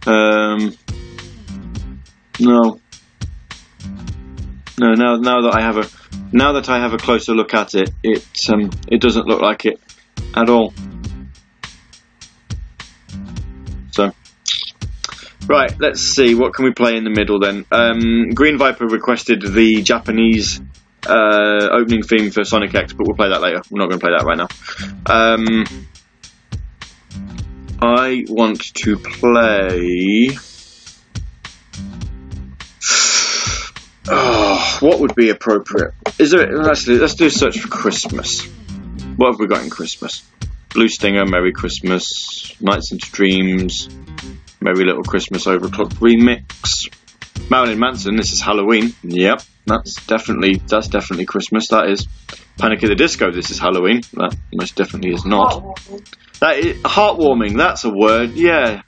Um, 0.06 0.76
no, 2.40 2.82
no. 4.78 4.94
Now, 4.96 5.16
now 5.16 5.42
that 5.42 5.52
I 5.54 5.62
have 5.62 5.78
a, 5.78 5.88
now 6.32 6.54
that 6.54 6.70
I 6.70 6.80
have 6.80 6.94
a 6.94 6.98
closer 6.98 7.34
look 7.34 7.54
at 7.54 7.76
it, 7.76 7.92
it 8.04 8.26
um, 8.50 8.70
it 8.88 9.00
doesn't 9.00 9.28
look 9.28 9.42
like 9.42 9.66
it 9.66 9.80
at 10.36 10.50
all. 10.50 10.74
Right, 15.48 15.74
let's 15.80 16.02
see. 16.02 16.36
What 16.36 16.54
can 16.54 16.66
we 16.66 16.72
play 16.72 16.96
in 16.96 17.04
the 17.04 17.10
middle 17.10 17.40
then? 17.40 17.66
Um, 17.72 18.30
Green 18.30 18.58
Viper 18.58 18.86
requested 18.86 19.42
the 19.42 19.82
Japanese 19.82 20.62
uh, 21.08 21.70
opening 21.72 22.04
theme 22.04 22.32
for 22.32 22.44
Sonic 22.44 22.74
X, 22.74 22.94
but 22.94 23.08
we'll 23.08 23.18
play 23.18 23.30
that 23.30 23.42
later. 23.42 23.62
We're 23.70 23.80
not 23.80 23.90
going 23.90 24.00
to 24.00 24.06
play 24.06 24.14
that 24.18 24.26
right 24.26 24.38
now. 24.38 24.48
Um, 25.06 25.66
I 27.82 28.26
want 28.28 28.74
to 28.76 28.98
play. 28.98 30.30
Oh, 34.06 34.78
what 34.82 35.00
would 35.00 35.16
be 35.16 35.30
appropriate? 35.30 35.94
Is 36.20 36.32
there? 36.32 36.46
Do, 36.46 36.58
let's 36.58 36.84
do 37.16 37.26
a 37.26 37.30
search 37.30 37.62
for 37.62 37.70
Christmas. 37.70 38.46
What 39.16 39.32
have 39.32 39.40
we 39.40 39.48
got 39.48 39.64
in 39.64 39.70
Christmas? 39.70 40.24
Blue 40.74 40.90
Stinger, 40.90 41.26
Merry 41.26 41.54
Christmas, 41.54 42.54
Nights 42.60 42.92
into 42.92 43.10
Dreams, 43.12 43.88
Merry 44.64 44.86
Little 44.86 45.04
Christmas 45.04 45.46
Overclock 45.46 45.94
remix. 46.00 46.90
Marilyn 47.50 47.80
Manson, 47.80 48.16
this 48.16 48.32
is 48.32 48.42
Halloween. 48.42 48.94
Yep, 49.04 49.42
that's 49.66 50.06
definitely 50.06 50.62
that's 50.68 50.88
definitely 50.88 51.26
Christmas. 51.26 51.68
That 51.68 51.90
is 51.90 52.08
Panic 52.58 52.84
at 52.84 52.88
the 52.88 52.96
Disco. 52.96 53.32
This 53.32 53.52
is 53.52 53.60
Halloween. 53.60 54.02
That 54.14 54.36
most 54.54 54.76
definitely 54.76 55.14
is 55.14 55.26
not. 55.26 55.80
That 56.40 56.60
is, 56.60 56.78
heartwarming. 56.84 57.58
That's 57.58 57.84
a 57.84 57.90
word. 57.90 58.32
Yeah. 58.32 58.84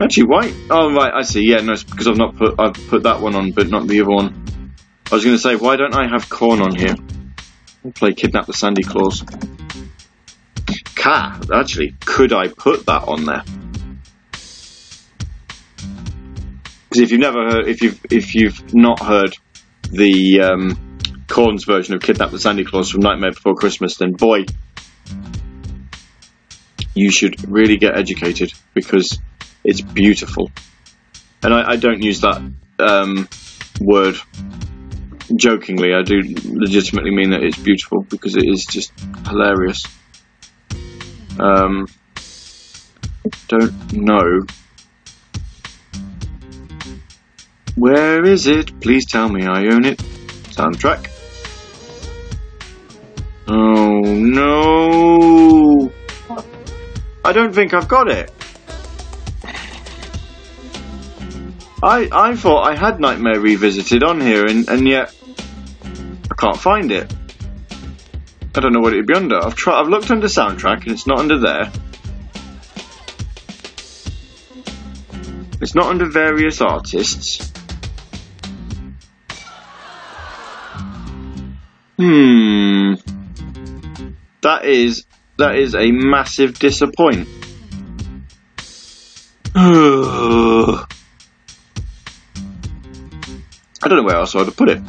Actually, 0.00 0.26
why? 0.26 0.52
Oh 0.70 0.92
right, 0.92 1.12
I 1.14 1.22
see. 1.22 1.48
Yeah, 1.48 1.58
no, 1.58 1.74
it's 1.74 1.84
because 1.84 2.08
I've 2.08 2.18
not 2.18 2.36
put 2.36 2.56
I've 2.58 2.74
put 2.88 3.04
that 3.04 3.20
one 3.20 3.36
on, 3.36 3.52
but 3.52 3.68
not 3.68 3.86
the 3.86 4.00
other 4.00 4.10
one. 4.10 4.72
I 5.10 5.14
was 5.14 5.24
going 5.24 5.36
to 5.36 5.42
say, 5.42 5.54
why 5.54 5.76
don't 5.76 5.94
I 5.94 6.08
have 6.08 6.28
Korn 6.28 6.60
on 6.60 6.74
here? 6.74 6.96
I'll 7.84 7.92
play 7.92 8.14
Kidnap 8.14 8.46
the 8.46 8.54
Sandy 8.54 8.82
Claws. 8.82 9.22
Actually, 11.06 11.94
could 12.04 12.32
I 12.32 12.48
put 12.48 12.86
that 12.86 13.04
on 13.08 13.24
there? 13.24 13.42
Because 16.88 17.00
if 17.00 17.10
you've 17.10 17.20
never 17.20 17.50
heard, 17.50 17.68
if 17.68 17.82
you've 17.82 18.00
if 18.10 18.34
you've 18.34 18.74
not 18.74 19.02
heard 19.02 19.34
the 19.90 20.40
um, 20.40 20.98
Korn's 21.26 21.64
version 21.64 21.94
of 21.94 22.00
Kidnap 22.00 22.30
the 22.30 22.38
Sandy 22.38 22.64
Claws 22.64 22.90
from 22.90 23.00
Nightmare 23.00 23.32
Before 23.32 23.54
Christmas, 23.54 23.96
then 23.96 24.12
boy, 24.12 24.44
you 26.94 27.10
should 27.10 27.50
really 27.50 27.76
get 27.76 27.98
educated 27.98 28.52
because 28.74 29.18
it's 29.64 29.80
beautiful. 29.80 30.50
And 31.42 31.52
I, 31.52 31.72
I 31.72 31.76
don't 31.76 32.02
use 32.02 32.20
that 32.20 32.40
um, 32.78 33.28
word 33.80 34.16
jokingly. 35.36 35.92
I 35.92 36.02
do 36.02 36.20
legitimately 36.44 37.10
mean 37.10 37.30
that 37.30 37.42
it's 37.42 37.58
beautiful 37.58 38.02
because 38.02 38.36
it 38.36 38.44
is 38.46 38.64
just 38.64 38.92
hilarious. 39.26 39.82
Um, 41.38 41.86
don't 43.48 43.92
know. 43.92 44.40
Where 47.76 48.24
is 48.24 48.46
it? 48.46 48.80
Please 48.80 49.04
tell 49.06 49.28
me 49.28 49.44
I 49.46 49.66
own 49.66 49.84
it. 49.84 49.98
Soundtrack. 49.98 51.10
Oh 53.48 54.00
no! 54.00 55.92
I 57.24 57.32
don't 57.32 57.52
think 57.52 57.74
I've 57.74 57.88
got 57.88 58.08
it. 58.08 58.32
I 61.82 62.08
I 62.12 62.36
thought 62.36 62.62
I 62.62 62.76
had 62.76 63.00
Nightmare 63.00 63.40
Revisited 63.40 64.02
on 64.04 64.20
here, 64.20 64.46
and, 64.46 64.68
and 64.68 64.88
yet 64.88 65.14
I 66.30 66.34
can't 66.38 66.58
find 66.58 66.92
it. 66.92 67.12
I 68.56 68.60
don't 68.60 68.72
know 68.72 68.80
what 68.80 68.92
it'd 68.92 69.06
be 69.06 69.14
under. 69.14 69.36
I've 69.36 69.56
tried. 69.56 69.80
I've 69.80 69.88
looked 69.88 70.10
under 70.10 70.28
soundtrack, 70.28 70.82
and 70.82 70.92
it's 70.92 71.06
not 71.06 71.18
under 71.18 71.38
there. 71.38 71.72
It's 75.60 75.74
not 75.74 75.86
under 75.86 76.04
various 76.04 76.60
artists. 76.60 77.52
Hmm. 81.96 82.94
That 84.42 84.64
is 84.64 85.06
that 85.38 85.56
is 85.56 85.74
a 85.74 85.90
massive 85.90 86.58
disappoint. 86.58 87.26
I 89.56 90.86
don't 93.88 93.96
know 93.96 94.02
where 94.02 94.16
else 94.16 94.34
I 94.34 94.38
would 94.38 94.46
have 94.48 94.56
put 94.56 94.68
it. 94.68 94.82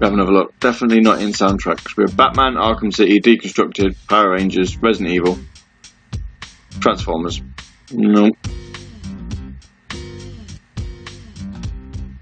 We 0.00 0.06
have 0.06 0.14
another 0.14 0.32
look. 0.32 0.58
Definitely 0.60 1.00
not 1.00 1.20
in 1.20 1.30
soundtracks. 1.30 1.96
We 1.96 2.04
have 2.04 2.16
Batman, 2.16 2.54
Arkham 2.54 2.92
City, 2.94 3.20
Deconstructed, 3.20 3.96
Power 4.08 4.32
Rangers, 4.32 4.76
Resident 4.78 5.14
Evil, 5.14 5.38
Transformers. 6.80 7.42
Nope. 7.92 8.36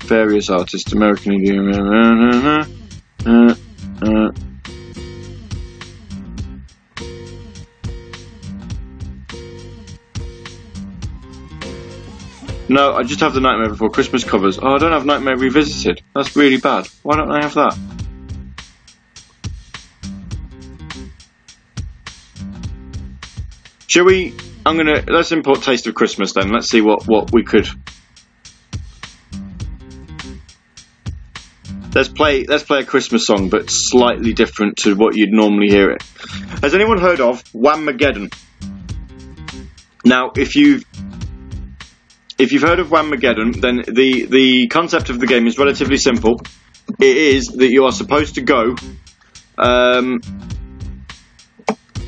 Various 0.00 0.50
artists, 0.50 0.92
American 0.92 1.34
Indian. 1.34 1.72
Uh, 1.72 2.66
uh, 3.24 3.54
uh, 4.02 4.30
No, 12.70 12.92
I 12.92 13.02
just 13.02 13.20
have 13.20 13.32
the 13.32 13.40
Nightmare 13.40 13.70
Before 13.70 13.88
Christmas 13.88 14.24
covers. 14.24 14.58
Oh, 14.58 14.74
I 14.74 14.78
don't 14.78 14.92
have 14.92 15.06
Nightmare 15.06 15.38
Revisited. 15.38 16.02
That's 16.14 16.36
really 16.36 16.58
bad. 16.58 16.86
Why 17.02 17.16
don't 17.16 17.30
I 17.30 17.42
have 17.42 17.54
that? 17.54 17.78
Shall 23.86 24.04
we? 24.04 24.34
I'm 24.66 24.76
gonna 24.76 25.02
let's 25.08 25.32
import 25.32 25.62
Taste 25.62 25.86
of 25.86 25.94
Christmas 25.94 26.34
then. 26.34 26.52
Let's 26.52 26.68
see 26.68 26.82
what 26.82 27.08
what 27.08 27.32
we 27.32 27.42
could. 27.42 27.66
Let's 31.94 32.10
play 32.10 32.44
let's 32.44 32.64
play 32.64 32.80
a 32.80 32.84
Christmas 32.84 33.26
song, 33.26 33.48
but 33.48 33.70
slightly 33.70 34.34
different 34.34 34.76
to 34.80 34.94
what 34.94 35.16
you'd 35.16 35.32
normally 35.32 35.68
hear 35.68 35.90
it. 35.90 36.02
Has 36.60 36.74
anyone 36.74 36.98
heard 36.98 37.20
of 37.20 37.42
Whamageddon? 37.54 38.30
Now, 40.04 40.32
if 40.36 40.54
you 40.54 40.82
if 42.38 42.52
you've 42.52 42.62
heard 42.62 42.78
of 42.78 42.88
Whamageddon, 42.88 43.60
then 43.60 43.82
the 43.86 44.26
the 44.26 44.68
concept 44.68 45.10
of 45.10 45.18
the 45.18 45.26
game 45.26 45.46
is 45.46 45.58
relatively 45.58 45.98
simple. 45.98 46.40
It 47.00 47.16
is 47.16 47.48
that 47.48 47.70
you 47.70 47.84
are 47.84 47.92
supposed 47.92 48.36
to 48.36 48.42
go 48.42 48.76
um, 49.58 50.20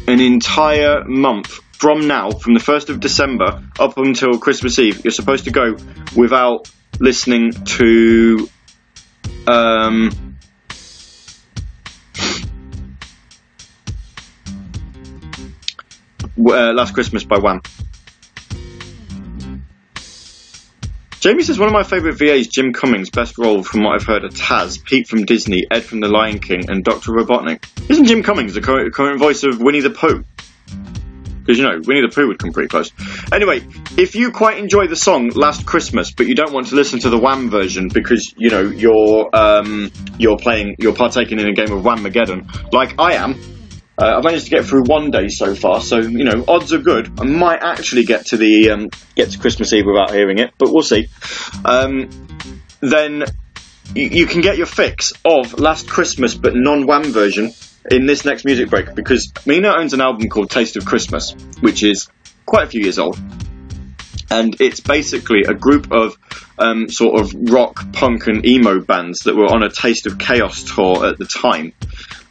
an 0.06 0.20
entire 0.20 1.04
month 1.04 1.48
from 1.72 2.06
now, 2.06 2.30
from 2.30 2.54
the 2.54 2.60
first 2.60 2.90
of 2.90 3.00
December 3.00 3.64
up 3.78 3.98
until 3.98 4.38
Christmas 4.38 4.78
Eve. 4.78 5.04
You're 5.04 5.10
supposed 5.10 5.44
to 5.44 5.50
go 5.50 5.76
without 6.16 6.70
listening 6.98 7.52
to. 7.52 8.48
Um, 9.46 10.10
uh, 16.38 16.72
Last 16.72 16.94
Christmas 16.94 17.24
by 17.24 17.38
Wham. 17.38 17.60
Jamie 21.20 21.42
says 21.42 21.58
one 21.58 21.68
of 21.68 21.74
my 21.74 21.82
favourite 21.82 22.16
VAs, 22.16 22.46
Jim 22.46 22.72
Cummings, 22.72 23.10
best 23.10 23.36
role 23.36 23.62
from 23.62 23.82
what 23.82 23.94
I've 23.94 24.06
heard 24.06 24.24
are 24.24 24.30
Taz, 24.30 24.82
Pete 24.82 25.06
from 25.06 25.26
Disney, 25.26 25.66
Ed 25.70 25.84
from 25.84 26.00
The 26.00 26.08
Lion 26.08 26.38
King, 26.38 26.70
and 26.70 26.82
Dr. 26.82 27.12
Robotnik. 27.12 27.62
Isn't 27.90 28.06
Jim 28.06 28.22
Cummings 28.22 28.54
the 28.54 28.62
current, 28.62 28.94
current 28.94 29.18
voice 29.18 29.42
of 29.42 29.60
Winnie 29.60 29.80
the 29.80 29.90
Pooh? 29.90 30.24
Because 31.40 31.58
you 31.58 31.64
know, 31.64 31.78
Winnie 31.84 32.00
the 32.00 32.10
Pooh 32.10 32.26
would 32.28 32.38
come 32.38 32.52
pretty 32.52 32.68
close. 32.68 32.90
Anyway, 33.34 33.60
if 33.98 34.14
you 34.14 34.30
quite 34.30 34.56
enjoy 34.56 34.86
the 34.86 34.96
song 34.96 35.28
Last 35.28 35.66
Christmas, 35.66 36.10
but 36.10 36.26
you 36.26 36.34
don't 36.34 36.54
want 36.54 36.68
to 36.68 36.74
listen 36.74 37.00
to 37.00 37.10
the 37.10 37.18
Wham 37.18 37.50
version 37.50 37.88
because 37.92 38.32
you 38.38 38.48
know 38.48 38.62
you're 38.62 39.28
um, 39.34 39.92
you're 40.16 40.38
playing, 40.38 40.76
you're 40.78 40.94
partaking 40.94 41.38
in 41.38 41.46
a 41.46 41.52
game 41.52 41.70
of 41.70 41.84
Whamageddon, 41.84 42.72
like 42.72 42.98
I 42.98 43.16
am, 43.16 43.38
uh, 44.00 44.16
I've 44.16 44.24
managed 44.24 44.44
to 44.44 44.50
get 44.50 44.64
through 44.64 44.84
one 44.84 45.10
day 45.10 45.28
so 45.28 45.54
far, 45.54 45.82
so 45.82 45.98
you 45.98 46.24
know 46.24 46.42
odds 46.48 46.72
are 46.72 46.78
good. 46.78 47.20
I 47.20 47.24
might 47.24 47.62
actually 47.62 48.04
get 48.04 48.26
to 48.26 48.38
the 48.38 48.70
um, 48.70 48.88
get 49.14 49.30
to 49.32 49.38
Christmas 49.38 49.74
Eve 49.74 49.84
without 49.84 50.10
hearing 50.10 50.38
it, 50.38 50.54
but 50.56 50.72
we'll 50.72 50.82
see. 50.82 51.08
Um, 51.66 52.08
then 52.80 53.24
you, 53.94 54.08
you 54.08 54.26
can 54.26 54.40
get 54.40 54.56
your 54.56 54.66
fix 54.66 55.12
of 55.22 55.58
Last 55.58 55.86
Christmas 55.86 56.34
but 56.34 56.54
non-Wham 56.54 57.12
version 57.12 57.52
in 57.90 58.06
this 58.06 58.24
next 58.24 58.46
music 58.46 58.70
break 58.70 58.94
because 58.94 59.32
Mina 59.44 59.68
owns 59.68 59.92
an 59.92 60.00
album 60.00 60.30
called 60.30 60.48
Taste 60.50 60.76
of 60.76 60.86
Christmas, 60.86 61.32
which 61.60 61.82
is 61.82 62.08
quite 62.46 62.68
a 62.68 62.70
few 62.70 62.80
years 62.80 62.98
old. 62.98 63.18
And 64.30 64.58
it's 64.60 64.80
basically 64.80 65.42
a 65.42 65.54
group 65.54 65.92
of 65.92 66.16
um, 66.58 66.88
sort 66.88 67.20
of 67.20 67.34
rock, 67.34 67.92
punk, 67.92 68.28
and 68.28 68.46
emo 68.46 68.80
bands 68.80 69.20
that 69.24 69.36
were 69.36 69.46
on 69.46 69.62
a 69.62 69.70
Taste 69.70 70.06
of 70.06 70.18
Chaos 70.18 70.62
tour 70.62 71.04
at 71.04 71.18
the 71.18 71.26
time 71.26 71.74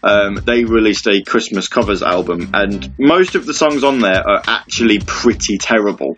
um, 0.03 0.35
they 0.35 0.63
released 0.63 1.07
a 1.07 1.21
Christmas 1.23 1.67
covers 1.67 2.01
album, 2.01 2.51
and 2.53 2.93
most 2.97 3.35
of 3.35 3.45
the 3.45 3.53
songs 3.53 3.83
on 3.83 3.99
there 3.99 4.27
are 4.27 4.41
actually 4.47 4.99
pretty 4.99 5.57
terrible. 5.57 6.15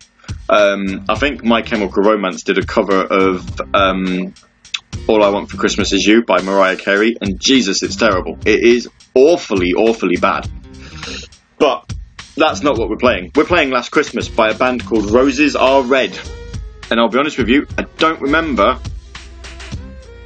Um, 0.48 1.04
I 1.08 1.16
think 1.16 1.44
My 1.44 1.62
Chemical 1.62 2.02
Romance 2.02 2.42
did 2.42 2.58
a 2.58 2.66
cover 2.66 3.00
of 3.02 3.60
um, 3.74 4.34
All 5.08 5.22
I 5.22 5.30
Want 5.30 5.50
for 5.50 5.56
Christmas 5.56 5.92
Is 5.92 6.04
You 6.04 6.24
by 6.24 6.42
Mariah 6.42 6.76
Carey, 6.76 7.16
and 7.20 7.40
Jesus, 7.40 7.82
it's 7.82 7.96
terrible. 7.96 8.38
It 8.44 8.62
is 8.62 8.88
awfully, 9.14 9.72
awfully 9.72 10.16
bad. 10.20 10.48
But 11.58 11.92
that's 12.36 12.62
not 12.62 12.78
what 12.78 12.88
we're 12.88 12.96
playing. 12.96 13.32
We're 13.34 13.44
playing 13.44 13.70
Last 13.70 13.90
Christmas 13.90 14.28
by 14.28 14.50
a 14.50 14.54
band 14.54 14.86
called 14.86 15.10
Roses 15.10 15.56
Are 15.56 15.82
Red. 15.82 16.18
And 16.90 17.00
I'll 17.00 17.08
be 17.08 17.18
honest 17.18 17.38
with 17.38 17.48
you, 17.48 17.66
I 17.78 17.82
don't 17.98 18.20
remember 18.20 18.78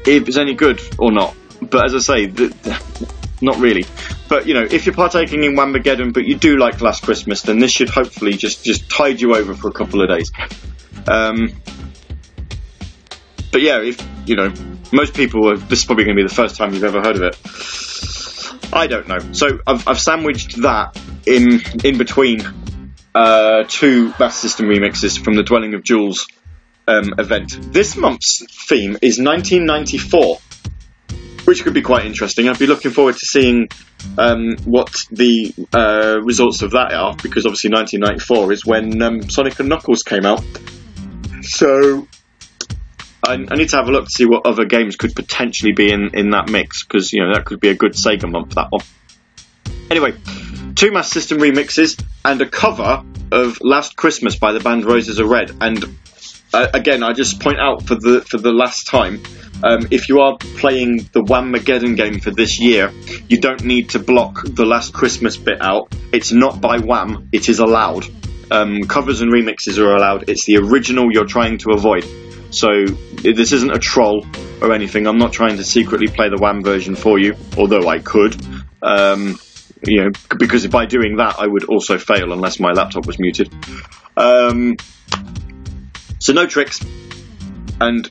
if 0.06 0.28
it's 0.28 0.36
any 0.36 0.54
good 0.54 0.80
or 0.98 1.12
not. 1.12 1.34
But 1.60 1.86
as 1.86 1.94
I 1.94 1.98
say, 1.98 2.26
the, 2.26 2.48
the, 2.48 3.16
not 3.40 3.58
really. 3.58 3.84
But 4.28 4.46
you 4.46 4.54
know, 4.54 4.62
if 4.62 4.86
you're 4.86 4.94
partaking 4.94 5.44
in 5.44 5.54
Whamageddon, 5.54 6.12
but 6.12 6.24
you 6.24 6.36
do 6.36 6.56
like 6.58 6.80
Last 6.80 7.02
Christmas, 7.02 7.42
then 7.42 7.58
this 7.58 7.70
should 7.70 7.88
hopefully 7.88 8.32
just 8.32 8.64
just 8.64 8.90
tide 8.90 9.20
you 9.20 9.34
over 9.34 9.54
for 9.54 9.68
a 9.68 9.72
couple 9.72 10.02
of 10.02 10.08
days. 10.08 10.30
Um, 11.06 11.52
but 13.52 13.62
yeah, 13.62 13.80
if 13.80 14.06
you 14.26 14.36
know, 14.36 14.52
most 14.92 15.14
people 15.14 15.50
are, 15.50 15.56
this 15.56 15.80
is 15.80 15.84
probably 15.84 16.04
going 16.04 16.16
to 16.16 16.22
be 16.22 16.28
the 16.28 16.34
first 16.34 16.56
time 16.56 16.74
you've 16.74 16.84
ever 16.84 17.00
heard 17.00 17.16
of 17.16 17.22
it. 17.22 18.72
I 18.72 18.86
don't 18.86 19.08
know. 19.08 19.18
So 19.32 19.60
I've, 19.66 19.86
I've 19.86 20.00
sandwiched 20.00 20.60
that 20.62 20.98
in 21.26 21.60
in 21.84 21.98
between 21.98 22.42
uh, 23.14 23.64
two 23.68 24.08
Master 24.18 24.48
System 24.48 24.66
remixes 24.66 25.18
from 25.18 25.34
the 25.36 25.42
Dwelling 25.42 25.74
of 25.74 25.84
Duels 25.84 26.26
um, 26.88 27.14
event. 27.18 27.72
This 27.72 27.96
month's 27.96 28.44
theme 28.68 28.98
is 29.02 29.18
1994, 29.18 30.38
which 31.46 31.62
could 31.62 31.74
be 31.74 31.82
quite 31.82 32.04
interesting. 32.04 32.48
I'd 32.48 32.58
be 32.58 32.66
looking 32.66 32.90
forward 32.90 33.16
to 33.16 33.24
seeing 33.24 33.68
um, 34.18 34.56
what 34.64 35.04
the 35.10 35.54
uh, 35.72 36.20
results 36.22 36.62
of 36.62 36.72
that 36.72 36.92
are, 36.92 37.14
because 37.14 37.46
obviously 37.46 37.70
1994 37.70 38.52
is 38.52 38.66
when 38.66 39.00
um, 39.00 39.30
Sonic 39.30 39.58
and 39.60 39.68
Knuckles 39.68 40.02
came 40.02 40.26
out. 40.26 40.44
So 41.42 42.08
I, 43.24 43.34
I 43.34 43.56
need 43.56 43.68
to 43.68 43.76
have 43.76 43.88
a 43.88 43.92
look 43.92 44.06
to 44.06 44.10
see 44.10 44.26
what 44.26 44.44
other 44.44 44.64
games 44.64 44.96
could 44.96 45.14
potentially 45.14 45.72
be 45.72 45.92
in, 45.92 46.10
in 46.14 46.30
that 46.30 46.50
mix, 46.50 46.84
because 46.84 47.12
you 47.12 47.22
know 47.22 47.32
that 47.32 47.44
could 47.44 47.60
be 47.60 47.68
a 47.68 47.74
good 47.74 47.92
Sega 47.92 48.30
month. 48.30 48.54
That 48.54 48.68
one. 48.70 48.82
Anyway, 49.88 50.14
two 50.74 50.90
Master 50.90 51.20
System 51.20 51.38
remixes 51.38 52.02
and 52.24 52.42
a 52.42 52.48
cover 52.48 53.04
of 53.30 53.58
Last 53.62 53.96
Christmas 53.96 54.36
by 54.36 54.52
the 54.52 54.60
band 54.60 54.84
Roses 54.84 55.20
Are 55.20 55.26
Red. 55.26 55.52
And 55.60 55.84
uh, 56.52 56.68
again, 56.74 57.04
I 57.04 57.12
just 57.12 57.40
point 57.40 57.60
out 57.60 57.84
for 57.84 57.94
the 57.94 58.20
for 58.20 58.38
the 58.38 58.52
last 58.52 58.86
time, 58.86 59.22
um, 59.62 59.88
if 59.90 60.08
you 60.08 60.20
are 60.20 60.36
playing 60.38 60.98
the 61.12 61.22
Whamageddon 61.22 61.96
game 61.96 62.20
for 62.20 62.30
this 62.30 62.60
year, 62.60 62.92
you 63.28 63.38
don't 63.38 63.64
need 63.64 63.90
to 63.90 63.98
block 63.98 64.42
the 64.44 64.66
Last 64.66 64.92
Christmas 64.92 65.36
bit 65.36 65.60
out. 65.60 65.94
It's 66.12 66.32
not 66.32 66.60
by 66.60 66.78
Wham. 66.78 67.28
It 67.32 67.48
is 67.48 67.58
allowed. 67.58 68.06
Um, 68.50 68.82
covers 68.82 69.22
and 69.22 69.32
remixes 69.32 69.78
are 69.78 69.94
allowed. 69.94 70.28
It's 70.28 70.44
the 70.44 70.58
original 70.58 71.12
you're 71.12 71.26
trying 71.26 71.58
to 71.58 71.70
avoid. 71.72 72.04
So 72.50 72.68
this 72.86 73.52
isn't 73.52 73.70
a 73.70 73.78
troll 73.78 74.24
or 74.60 74.72
anything. 74.72 75.06
I'm 75.06 75.18
not 75.18 75.32
trying 75.32 75.56
to 75.56 75.64
secretly 75.64 76.08
play 76.08 76.28
the 76.28 76.38
Wham 76.38 76.62
version 76.62 76.94
for 76.94 77.18
you, 77.18 77.34
although 77.56 77.88
I 77.88 77.98
could. 77.98 78.36
Um, 78.82 79.38
you 79.86 80.04
know, 80.04 80.10
because 80.38 80.66
by 80.68 80.86
doing 80.86 81.16
that, 81.16 81.36
I 81.38 81.46
would 81.46 81.64
also 81.64 81.98
fail 81.98 82.32
unless 82.32 82.60
my 82.60 82.72
laptop 82.72 83.06
was 83.06 83.18
muted. 83.18 83.52
Um, 84.16 84.76
so 86.18 86.32
no 86.32 86.46
tricks, 86.46 86.80
and 87.80 88.10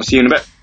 I'll 0.00 0.04
see 0.04 0.16
you 0.16 0.20
in 0.20 0.26
a 0.28 0.30
bit. 0.30 0.59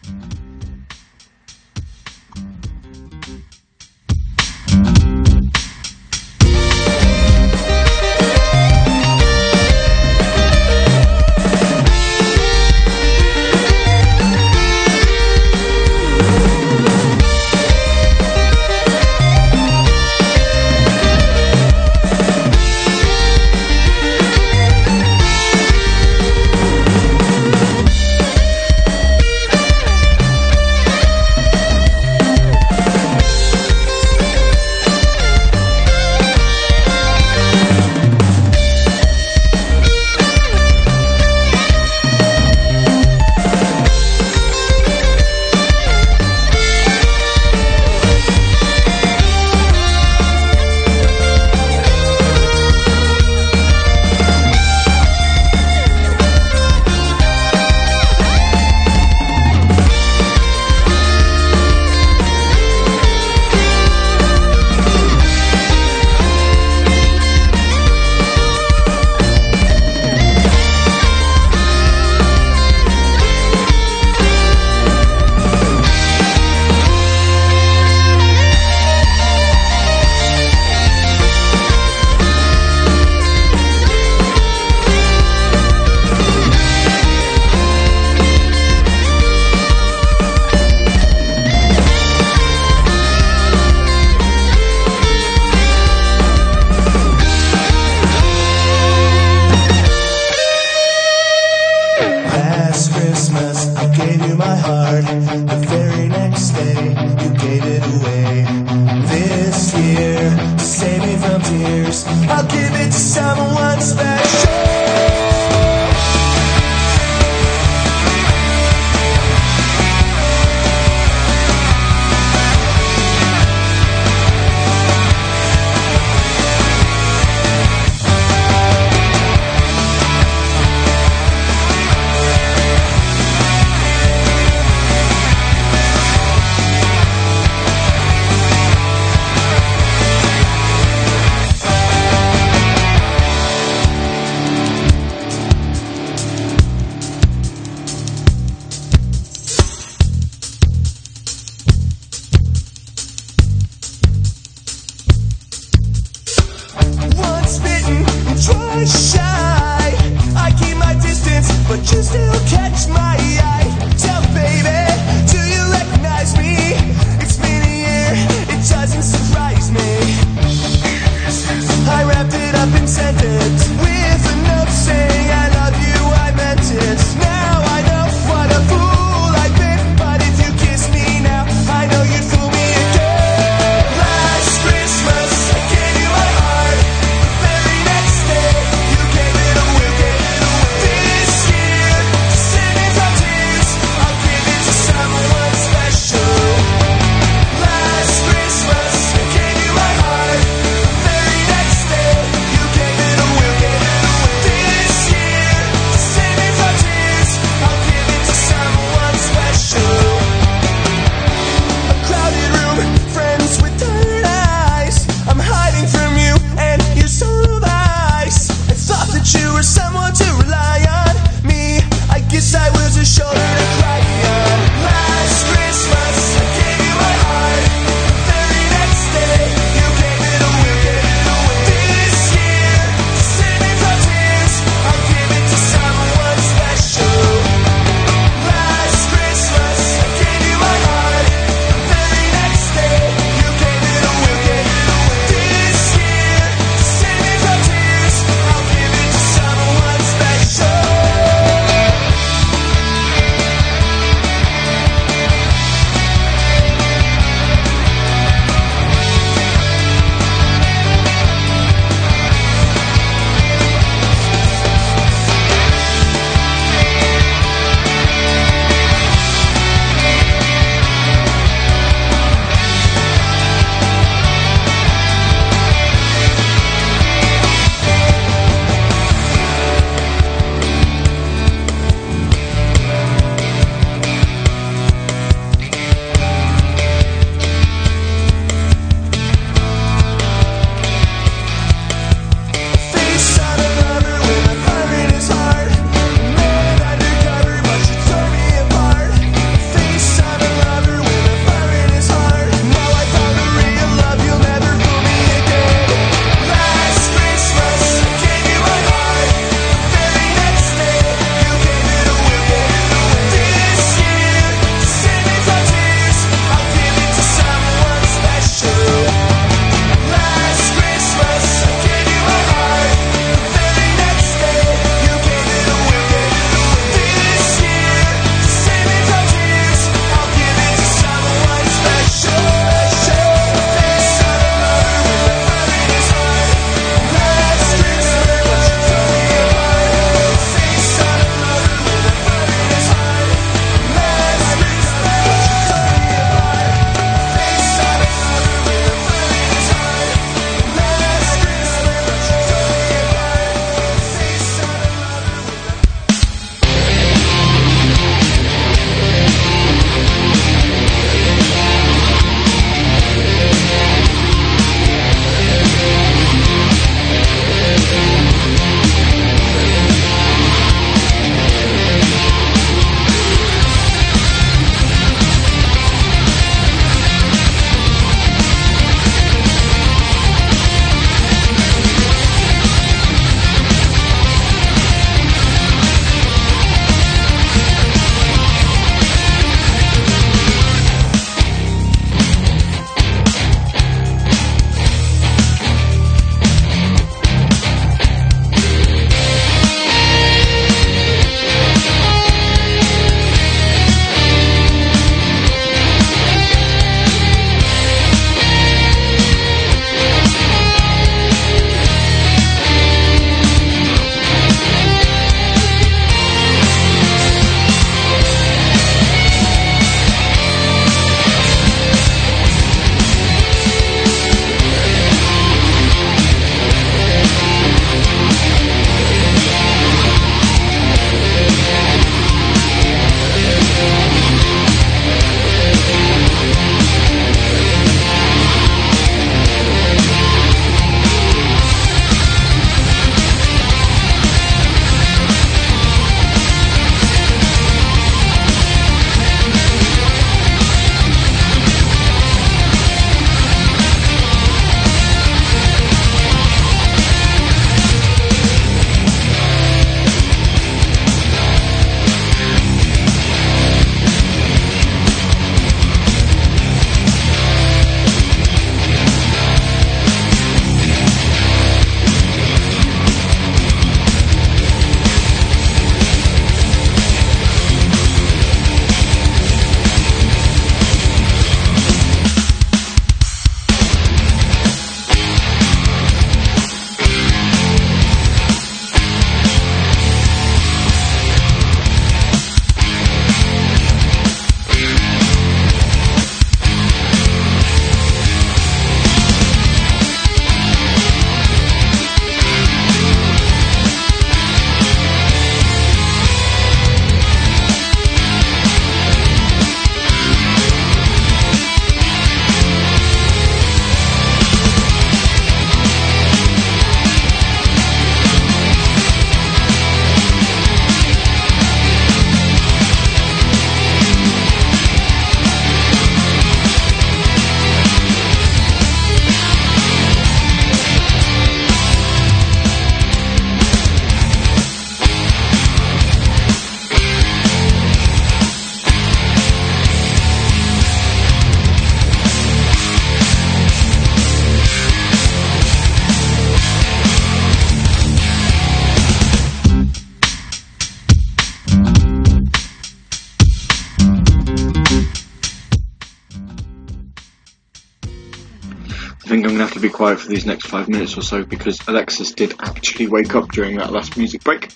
Quiet 560.07 560.21
for 560.21 560.29
these 560.29 560.45
next 560.45 560.67
five 560.67 560.87
minutes 560.87 561.17
or 561.17 561.21
so 561.21 561.43
because 561.43 561.85
Alexis 561.85 562.31
did 562.31 562.53
actually 562.61 563.07
wake 563.07 563.35
up 563.35 563.51
during 563.51 563.75
that 563.75 563.91
last 563.91 564.15
music 564.15 564.41
break. 564.41 564.71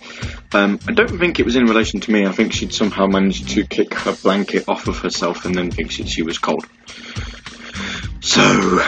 Um, 0.53 0.77
I 0.89 0.91
don't 0.91 1.19
think 1.19 1.39
it 1.39 1.45
was 1.45 1.55
in 1.55 1.63
relation 1.63 2.01
to 2.01 2.11
me. 2.11 2.25
I 2.25 2.33
think 2.33 2.51
she'd 2.51 2.73
somehow 2.73 3.07
managed 3.07 3.47
to 3.51 3.65
kick 3.65 3.93
her 3.93 4.11
blanket 4.11 4.67
off 4.67 4.89
of 4.89 4.97
herself 4.97 5.45
and 5.45 5.55
then 5.55 5.71
think 5.71 5.91
she, 5.91 6.05
she 6.05 6.21
was 6.21 6.37
cold. 6.37 6.67
So, 8.19 8.85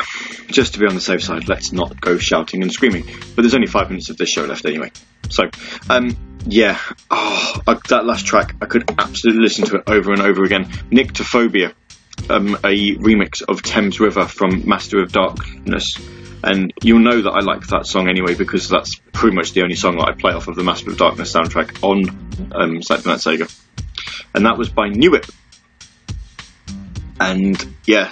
just 0.48 0.74
to 0.74 0.80
be 0.82 0.86
on 0.86 0.95
the 0.95 0.99
safe 0.99 1.24
side, 1.24 1.48
let's 1.48 1.72
not 1.72 2.02
go 2.02 2.18
shouting 2.18 2.61
and 2.61 2.74
screaming. 2.74 3.06
But 3.06 3.44
there's 3.44 3.56
only 3.56 3.68
five 3.68 3.88
minutes 3.88 4.10
of 4.10 4.18
this 4.18 4.28
show 4.28 4.44
left 4.44 4.65
anyway. 4.65 4.91
So, 5.30 5.44
um, 5.90 6.41
yeah, 6.45 6.78
oh, 7.10 7.61
I, 7.65 7.80
that 7.88 8.03
last 8.03 8.26
track, 8.26 8.53
I 8.61 8.65
could 8.65 8.84
absolutely 8.98 9.44
listen 9.44 9.64
to 9.68 9.78
it 9.78 9.84
over 9.88 10.11
and 10.11 10.22
over 10.22 10.44
again. 10.44 10.65
Nyctophobia, 10.65 11.74
um, 12.30 12.56
a 12.56 12.98
remix 12.98 13.41
of 13.48 13.61
Thames 13.61 14.02
River 14.02 14.26
from 14.28 14.68
Master 14.68 15.02
of 15.02 15.14
Darkness. 15.14 15.95
And 16.44 16.74
you'll 16.82 16.99
know 16.99 17.22
that 17.22 17.32
I 17.32 17.40
like 17.40 17.68
that 17.68 17.86
song 17.86 18.10
anyway 18.10 18.36
because 18.36 18.68
that's 18.68 18.95
pretty 19.14 19.36
much 19.36 19.53
the 19.53 19.64
only 19.64 19.76
song 19.76 19.98
that 19.98 20.10
I 20.10 20.11
play 20.11 20.34
off 20.34 20.48
of 20.48 20.56
the 20.56 20.64
Master 20.64 20.91
of 20.91 20.98
Darkness 20.98 21.34
soundtrack 21.34 21.82
on 21.82 22.52
um, 22.53 22.82
Saturday 22.82 23.15
Sega. 23.15 23.49
And 24.36 24.45
that 24.45 24.57
was 24.57 24.70
by 24.70 24.90
New 24.90 25.15
It. 25.15 25.30
And 27.20 27.76
yeah, 27.86 28.11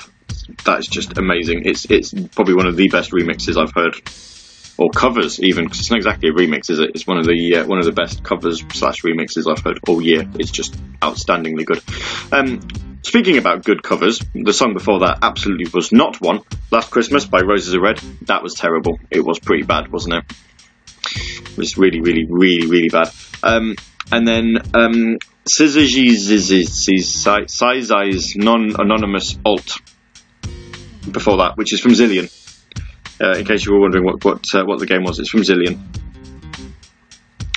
that 0.65 0.79
is 0.79 0.87
just 0.87 1.17
amazing. 1.17 1.63
It's 1.65 1.85
it's 1.89 2.13
probably 2.13 2.53
one 2.53 2.67
of 2.67 2.77
the 2.77 2.87
best 2.87 3.11
remixes 3.11 3.57
I've 3.61 3.73
heard, 3.73 3.95
or 4.77 4.89
covers 4.91 5.39
even 5.41 5.65
because 5.65 5.79
it's 5.79 5.91
not 5.91 5.97
exactly 5.97 6.29
a 6.29 6.33
remix, 6.33 6.69
is 6.69 6.79
it? 6.79 6.91
It's 6.93 7.05
one 7.05 7.17
of 7.17 7.25
the 7.25 7.57
uh, 7.57 7.65
one 7.65 7.79
of 7.79 7.85
the 7.85 7.91
best 7.91 8.23
covers 8.23 8.63
slash 8.73 9.01
remixes 9.01 9.51
I've 9.51 9.63
heard 9.63 9.79
all 9.87 10.01
year. 10.01 10.25
It's 10.35 10.51
just 10.51 10.73
outstandingly 10.99 11.65
good. 11.65 11.81
Um, 12.31 12.61
speaking 13.03 13.37
about 13.37 13.63
good 13.63 13.83
covers, 13.83 14.19
the 14.33 14.53
song 14.53 14.73
before 14.73 14.99
that 14.99 15.19
absolutely 15.21 15.69
was 15.73 15.91
not 15.91 16.21
one. 16.21 16.41
Last 16.71 16.91
Christmas 16.91 17.25
by 17.25 17.41
Roses 17.41 17.75
Are 17.75 17.81
Red. 17.81 17.97
That 18.23 18.43
was 18.43 18.53
terrible. 18.55 18.99
It 19.09 19.21
was 19.25 19.39
pretty 19.39 19.63
bad, 19.63 19.91
wasn't 19.91 20.15
it? 20.15 20.23
It 21.51 21.57
was 21.57 21.77
really, 21.77 22.01
really, 22.01 22.25
really, 22.29 22.67
really 22.67 22.89
bad. 22.89 23.09
Um, 23.43 23.75
and 24.11 24.27
then 24.27 24.57
um, 24.73 25.17
Sizey's 25.47 26.35
non-anonymous 28.35 29.37
alt 29.45 29.77
before 31.09 31.37
that, 31.37 31.57
which 31.57 31.73
is 31.73 31.79
from 31.79 31.91
Zillion. 31.91 32.29
Uh, 33.21 33.37
in 33.37 33.45
case 33.45 33.65
you 33.65 33.73
were 33.73 33.79
wondering 33.79 34.03
what 34.03 34.23
what 34.25 34.43
uh, 34.53 34.63
what 34.65 34.79
the 34.79 34.85
game 34.87 35.03
was, 35.03 35.19
it's 35.19 35.29
from 35.29 35.41
Zillion. 35.41 35.79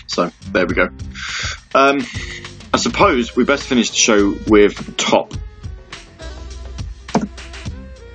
So 0.06 0.30
there 0.52 0.66
we 0.66 0.74
go. 0.74 0.88
Um, 1.74 2.00
I 2.74 2.76
suppose 2.76 3.36
we 3.36 3.44
best 3.44 3.68
finish 3.68 3.90
the 3.90 3.96
show 3.96 4.34
with 4.48 4.96
Top. 4.96 5.32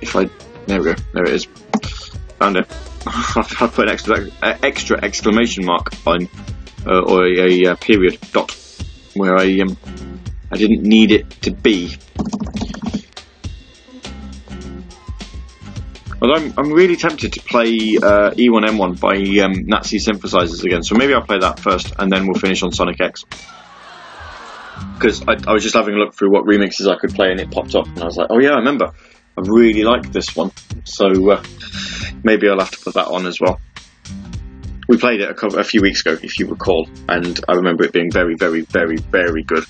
If 0.02 0.14
I 0.14 0.28
there 0.66 0.80
we 0.80 0.84
go, 0.84 0.94
there 1.14 1.24
it 1.24 1.30
is. 1.30 1.46
Found 2.40 2.58
it. 2.58 2.66
I've, 3.06 3.72
put 3.72 3.88
an 3.88 3.88
extra 3.88 4.28
extra 4.62 5.02
exclamation 5.02 5.64
mark 5.64 5.94
on 6.06 6.28
uh, 6.86 7.00
or 7.00 7.24
a, 7.24 7.38
a, 7.38 7.70
uh 7.70 7.74
period 7.76 8.18
dot 8.32 8.50
where 9.14 9.34
I 9.34 9.60
um 9.60 9.78
I 10.52 10.58
didn't 10.58 10.82
need 10.82 11.12
it 11.12 11.30
to 11.40 11.52
be. 11.52 11.96
Although 16.20 16.34
I'm, 16.34 16.52
I'm 16.58 16.70
really 16.70 16.96
tempted 16.96 17.32
to 17.32 17.40
play 17.40 17.96
uh, 17.96 18.32
E1M1 18.32 19.00
by 19.00 19.42
um, 19.42 19.64
Nazi 19.64 19.96
synthesizers 19.96 20.62
again, 20.66 20.82
so 20.82 20.96
maybe 20.96 21.14
I'll 21.14 21.22
play 21.22 21.38
that 21.38 21.58
first 21.58 21.94
and 21.98 22.12
then 22.12 22.26
we'll 22.26 22.38
finish 22.38 22.62
on 22.62 22.72
Sonic 22.72 23.00
X. 23.00 23.24
Because 25.00 25.22
I, 25.26 25.36
I 25.48 25.52
was 25.54 25.62
just 25.62 25.74
having 25.74 25.94
a 25.94 25.98
look 25.98 26.14
through 26.14 26.30
what 26.30 26.44
remixes 26.44 26.86
I 26.86 26.98
could 26.98 27.14
play 27.14 27.30
and 27.30 27.40
it 27.40 27.50
popped 27.50 27.74
up, 27.74 27.86
and 27.86 28.00
I 28.00 28.04
was 28.04 28.16
like, 28.16 28.26
oh 28.28 28.38
yeah, 28.38 28.50
I 28.50 28.56
remember. 28.56 28.92
I 29.38 29.40
really 29.42 29.82
like 29.82 30.12
this 30.12 30.36
one, 30.36 30.52
so 30.84 31.30
uh, 31.30 31.42
maybe 32.22 32.48
I'll 32.48 32.58
have 32.58 32.72
to 32.72 32.80
put 32.80 32.94
that 32.94 33.06
on 33.06 33.24
as 33.26 33.40
well. 33.40 33.58
We 34.88 34.98
played 34.98 35.20
it 35.20 35.30
a, 35.30 35.34
couple, 35.34 35.58
a 35.58 35.64
few 35.64 35.80
weeks 35.80 36.00
ago, 36.02 36.18
if 36.22 36.38
you 36.38 36.48
recall, 36.48 36.86
and 37.08 37.40
I 37.48 37.54
remember 37.54 37.84
it 37.84 37.92
being 37.92 38.10
very, 38.10 38.34
very, 38.34 38.62
very, 38.62 38.96
very 38.96 39.42
good. 39.42 39.64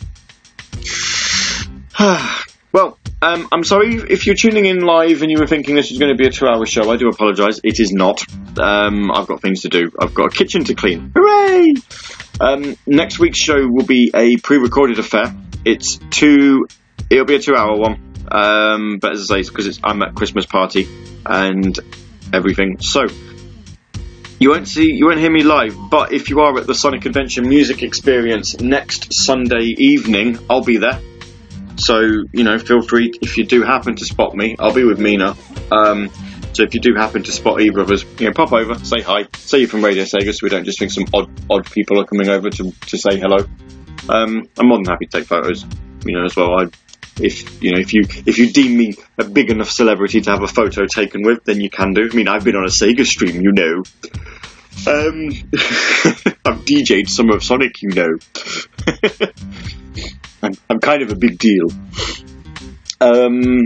well, 2.73 2.99
um, 3.23 3.47
I'm 3.53 3.63
sorry 3.63 3.97
if 3.97 4.27
you're 4.27 4.35
tuning 4.35 4.65
in 4.65 4.81
live 4.81 5.23
and 5.23 5.31
you 5.31 5.39
were 5.39 5.47
thinking 5.47 5.77
this 5.77 5.91
was 5.91 5.99
going 5.99 6.11
to 6.11 6.19
be 6.19 6.27
a 6.27 6.33
two-hour 6.33 6.67
show. 6.67 6.91
I 6.91 6.97
do 6.97 7.09
apologise. 7.09 7.61
It 7.63 7.79
is 7.79 7.93
not. 7.93 8.25
Um, 8.59 9.13
I've 9.13 9.29
got 9.29 9.43
things 9.43 9.63
to 9.63 9.69
do. 9.69 9.93
I've 10.01 10.15
got 10.15 10.33
a 10.33 10.37
kitchen 10.37 10.65
to 10.65 10.75
clean. 10.75 11.13
Hooray! 11.15 11.75
Um, 12.41 12.77
next 12.87 13.19
week's 13.19 13.39
show 13.39 13.69
will 13.69 13.85
be 13.85 14.11
a 14.15 14.37
pre-recorded 14.39 14.99
affair. 14.99 15.35
It's 15.65 15.99
two. 16.11 16.67
It'll 17.11 17.27
be 17.27 17.35
a 17.35 17.41
two-hour 17.41 17.77
one. 17.77 18.01
Um, 18.31 18.99
but 18.99 19.13
as 19.13 19.31
I 19.31 19.43
say, 19.43 19.49
because 19.49 19.81
I'm 19.85 20.03
at 20.03 20.15
Christmas 20.15 20.47
party 20.47 20.89
and 21.27 21.79
everything. 22.33 22.81
So 22.81 23.07
you 24.39 24.51
won't 24.51 24.69
see, 24.69 24.91
you 24.93 25.07
won't 25.07 25.19
hear 25.19 25.31
me 25.31 25.43
live. 25.43 25.77
But 25.91 26.13
if 26.13 26.31
you 26.31 26.41
are 26.41 26.59
at 26.59 26.67
the 26.67 26.75
Sonic 26.75 27.05
Adventure 27.05 27.43
Music 27.43 27.83
Experience 27.83 28.59
next 28.59 29.13
Sunday 29.13 29.75
evening, 29.77 30.39
I'll 30.49 30.65
be 30.65 30.79
there. 30.79 30.99
So, 31.77 32.01
you 32.01 32.45
know, 32.45 32.59
feel 32.59 32.83
free 32.83 33.13
if 33.21 33.37
you 33.37 33.45
do 33.45 33.63
happen 33.63 33.97
to 33.97 34.05
spot 34.05 34.35
me. 34.35 34.57
I'll 34.59 34.75
be 34.75 34.85
with 34.85 34.99
Mina. 34.99 35.37
Um, 35.71 36.11
so 36.53 36.63
if 36.63 36.75
you 36.75 36.81
do 36.81 36.95
happen 36.95 37.23
to 37.23 37.33
spot 37.33 37.61
either 37.61 37.81
of 37.81 37.91
us, 37.91 38.05
you 38.19 38.27
know, 38.27 38.33
pop 38.33 38.53
over, 38.53 38.75
say 38.85 39.01
hi, 39.01 39.27
say 39.37 39.59
you're 39.61 39.69
from 39.69 39.85
Radio 39.85 40.05
Sega, 40.05 40.33
so 40.33 40.41
we 40.43 40.49
don't 40.49 40.65
just 40.65 40.79
think 40.79 40.91
some 40.91 41.05
odd 41.15 41.31
odd 41.51 41.71
people 41.71 42.01
are 42.01 42.05
coming 42.05 42.29
over 42.29 42.51
to, 42.51 42.73
to 42.73 42.99
say 42.99 43.19
hello. 43.19 43.39
Um, 44.09 44.49
I'm 44.59 44.69
more 44.69 44.79
than 44.79 44.87
happy 44.87 45.07
to 45.07 45.19
take 45.19 45.27
photos, 45.27 45.65
you 46.05 46.17
know, 46.17 46.25
as 46.25 46.35
well. 46.37 46.59
I, 46.59 46.67
if 47.21 47.63
you 47.63 47.73
know, 47.73 47.81
if 47.81 47.93
you 47.93 48.03
if 48.27 48.39
you 48.39 48.53
deem 48.53 48.77
me 48.77 48.95
a 49.19 49.25
big 49.25 49.51
enough 49.51 49.71
celebrity 49.71 50.21
to 50.23 50.31
have 50.31 50.43
a 50.43 50.49
photo 50.49 50.87
taken 50.87 51.23
with, 51.23 51.45
then 51.45 51.61
you 51.61 51.71
can 51.71 51.93
do. 51.93 52.09
I 52.11 52.15
mean, 52.15 52.29
I've 52.29 52.45
been 52.45 52.57
on 52.57 52.65
a 52.65 52.69
Sega 52.69 53.05
stream, 53.05 53.41
you 53.41 53.53
know. 53.53 53.83
Um, 54.87 55.29
I've 56.45 56.65
DJ'd 56.65 57.11
Summer 57.11 57.37
of 57.37 57.45
Sonic, 57.45 57.83
you 57.83 57.91
know. 57.91 58.19
I'm, 60.43 60.53
I'm 60.71 60.81
kind 60.81 61.03
of 61.03 61.11
a 61.11 61.17
big 61.17 61.39
deal. 61.39 61.67
Um, 63.01 63.65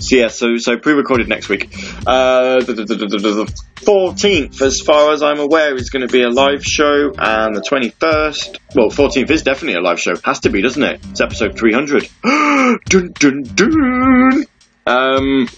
so 0.00 0.16
yeah, 0.16 0.28
so 0.28 0.56
so 0.56 0.78
pre-recorded 0.78 1.28
next 1.28 1.48
week. 1.48 1.72
Uh, 2.06 2.60
the- 2.60 3.52
14th, 3.80 4.60
as 4.60 4.80
far 4.80 5.12
as 5.12 5.22
I'm 5.22 5.38
aware, 5.38 5.74
is 5.74 5.88
going 5.88 6.06
to 6.06 6.12
be 6.12 6.22
a 6.22 6.28
live 6.28 6.62
show, 6.62 7.12
and 7.16 7.56
the 7.56 7.62
21st. 7.62 8.58
Well, 8.74 8.88
14th 8.90 9.30
is 9.30 9.42
definitely 9.42 9.78
a 9.78 9.82
live 9.82 9.98
show. 9.98 10.12
Has 10.24 10.40
to 10.40 10.50
be, 10.50 10.60
doesn't 10.60 10.82
it? 10.82 11.00
It's 11.10 11.20
episode 11.20 11.58
300. 11.58 12.08
dun 12.24 13.12
dun 13.18 13.42
dun. 13.54 14.44
Um, 14.86 15.48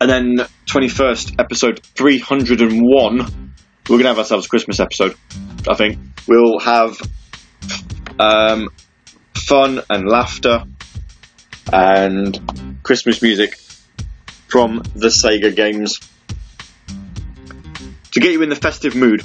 and 0.00 0.10
then 0.10 0.36
21st, 0.66 1.38
episode 1.38 1.84
301. 1.94 3.18
We're 3.18 3.96
going 3.96 4.02
to 4.02 4.08
have 4.08 4.18
ourselves 4.18 4.46
a 4.46 4.48
Christmas 4.48 4.80
episode. 4.80 5.14
I 5.68 5.74
think 5.74 5.98
we'll 6.26 6.58
have 6.60 6.96
um, 8.18 8.68
fun 9.34 9.82
and 9.90 10.08
laughter 10.08 10.64
and 11.72 12.78
Christmas 12.82 13.22
music 13.22 13.56
from 14.48 14.82
the 14.94 15.08
Sega 15.08 15.54
games 15.54 16.00
to 18.12 18.20
get 18.20 18.32
you 18.32 18.42
in 18.42 18.48
the 18.48 18.56
festive 18.56 18.94
mood. 18.94 19.22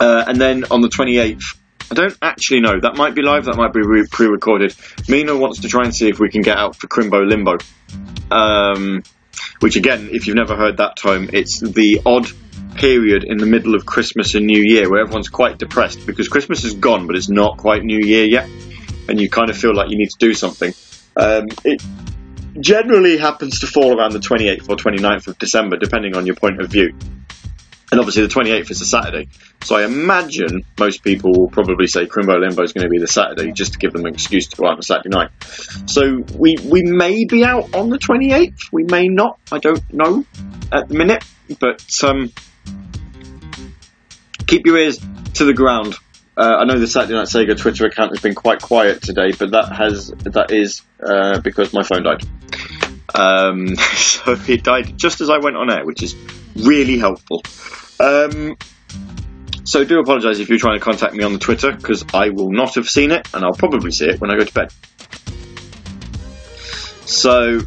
Uh, 0.00 0.24
and 0.26 0.40
then 0.40 0.64
on 0.70 0.80
the 0.80 0.88
28th, 0.88 1.56
I 1.90 1.94
don't 1.94 2.16
actually 2.22 2.60
know. 2.60 2.80
That 2.80 2.96
might 2.96 3.14
be 3.14 3.22
live. 3.22 3.44
That 3.44 3.56
might 3.56 3.72
be 3.72 3.82
re- 3.82 4.06
pre-recorded. 4.10 4.74
Mina 5.08 5.36
wants 5.36 5.60
to 5.60 5.68
try 5.68 5.84
and 5.84 5.94
see 5.94 6.08
if 6.08 6.18
we 6.18 6.30
can 6.30 6.40
get 6.40 6.56
out 6.56 6.74
for 6.74 6.88
Crimbo 6.88 7.28
Limbo. 7.28 7.58
Um, 8.30 9.02
which 9.60 9.76
again, 9.76 10.08
if 10.10 10.26
you've 10.26 10.36
never 10.36 10.56
heard 10.56 10.78
that 10.78 10.96
time, 10.96 11.28
it's 11.32 11.60
the 11.60 12.00
odd 12.06 12.26
period 12.74 13.24
in 13.24 13.36
the 13.36 13.46
middle 13.46 13.74
of 13.74 13.84
Christmas 13.84 14.34
and 14.34 14.46
New 14.46 14.62
Year 14.62 14.90
where 14.90 15.02
everyone's 15.02 15.28
quite 15.28 15.58
depressed 15.58 16.06
because 16.06 16.28
Christmas 16.28 16.64
is 16.64 16.74
gone, 16.74 17.06
but 17.06 17.14
it's 17.14 17.28
not 17.28 17.58
quite 17.58 17.84
New 17.84 18.00
Year 18.00 18.24
yet, 18.24 18.48
and 19.08 19.20
you 19.20 19.28
kind 19.28 19.50
of 19.50 19.56
feel 19.56 19.74
like 19.74 19.90
you 19.90 19.98
need 19.98 20.10
to 20.10 20.18
do 20.18 20.32
something. 20.32 20.72
Um, 21.16 21.46
it 21.64 21.82
generally 22.60 23.16
happens 23.16 23.60
to 23.60 23.66
fall 23.66 23.98
around 23.98 24.12
the 24.12 24.18
28th 24.18 24.68
or 24.68 24.76
29th 24.76 25.28
of 25.28 25.38
December, 25.38 25.76
depending 25.76 26.16
on 26.16 26.26
your 26.26 26.36
point 26.36 26.60
of 26.60 26.70
view. 26.70 26.94
And 27.90 28.00
obviously, 28.00 28.22
the 28.22 28.32
28th 28.32 28.70
is 28.70 28.80
a 28.80 28.86
Saturday, 28.86 29.28
so 29.62 29.76
I 29.76 29.84
imagine 29.84 30.64
most 30.80 31.04
people 31.04 31.30
will 31.32 31.50
probably 31.50 31.86
say 31.86 32.06
Crimbo 32.06 32.40
Limbo 32.40 32.62
is 32.62 32.72
going 32.72 32.84
to 32.84 32.88
be 32.88 32.98
the 32.98 33.06
Saturday, 33.06 33.52
just 33.52 33.74
to 33.74 33.78
give 33.78 33.92
them 33.92 34.06
an 34.06 34.14
excuse 34.14 34.48
to 34.48 34.56
go 34.56 34.66
out 34.66 34.72
on 34.72 34.78
a 34.78 34.82
Saturday 34.82 35.10
night. 35.10 35.28
So 35.84 36.24
we 36.38 36.56
we 36.64 36.84
may 36.84 37.26
be 37.26 37.44
out 37.44 37.74
on 37.74 37.90
the 37.90 37.98
28th, 37.98 38.72
we 38.72 38.84
may 38.84 39.08
not. 39.08 39.38
I 39.52 39.58
don't 39.58 39.92
know 39.92 40.24
at 40.72 40.88
the 40.88 40.94
minute, 40.94 41.22
but 41.60 41.84
um, 42.02 42.32
keep 44.46 44.64
your 44.64 44.78
ears 44.78 44.98
to 45.34 45.44
the 45.44 45.52
ground. 45.52 45.96
Uh, 46.36 46.56
I 46.60 46.64
know 46.64 46.78
the 46.78 46.86
Saturday 46.86 47.14
Night 47.14 47.26
Sega 47.26 47.58
Twitter 47.58 47.84
account 47.86 48.12
has 48.12 48.20
been 48.20 48.34
quite 48.34 48.62
quiet 48.62 49.02
today, 49.02 49.32
but 49.32 49.50
that 49.50 49.72
has 49.72 50.08
that 50.08 50.50
is 50.50 50.82
uh, 51.02 51.40
because 51.40 51.72
my 51.74 51.82
phone 51.82 52.04
died. 52.04 52.22
Um, 53.14 53.76
so 53.76 54.36
it 54.48 54.64
died 54.64 54.96
just 54.96 55.20
as 55.20 55.28
I 55.28 55.38
went 55.38 55.56
on 55.56 55.70
air, 55.70 55.84
which 55.84 56.02
is 56.02 56.16
really 56.56 56.98
helpful. 56.98 57.42
Um, 58.00 58.56
so 59.64 59.84
do 59.84 60.00
apologise 60.00 60.38
if 60.38 60.48
you're 60.48 60.58
trying 60.58 60.78
to 60.78 60.84
contact 60.84 61.14
me 61.14 61.22
on 61.22 61.34
the 61.34 61.38
Twitter 61.38 61.70
because 61.70 62.04
I 62.14 62.30
will 62.30 62.50
not 62.50 62.76
have 62.76 62.88
seen 62.88 63.10
it, 63.10 63.28
and 63.34 63.44
I'll 63.44 63.52
probably 63.52 63.92
see 63.92 64.06
it 64.06 64.20
when 64.20 64.30
I 64.30 64.38
go 64.38 64.44
to 64.44 64.54
bed. 64.54 64.72
So 67.04 67.60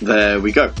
there 0.00 0.40
we 0.40 0.52
go. 0.52 0.72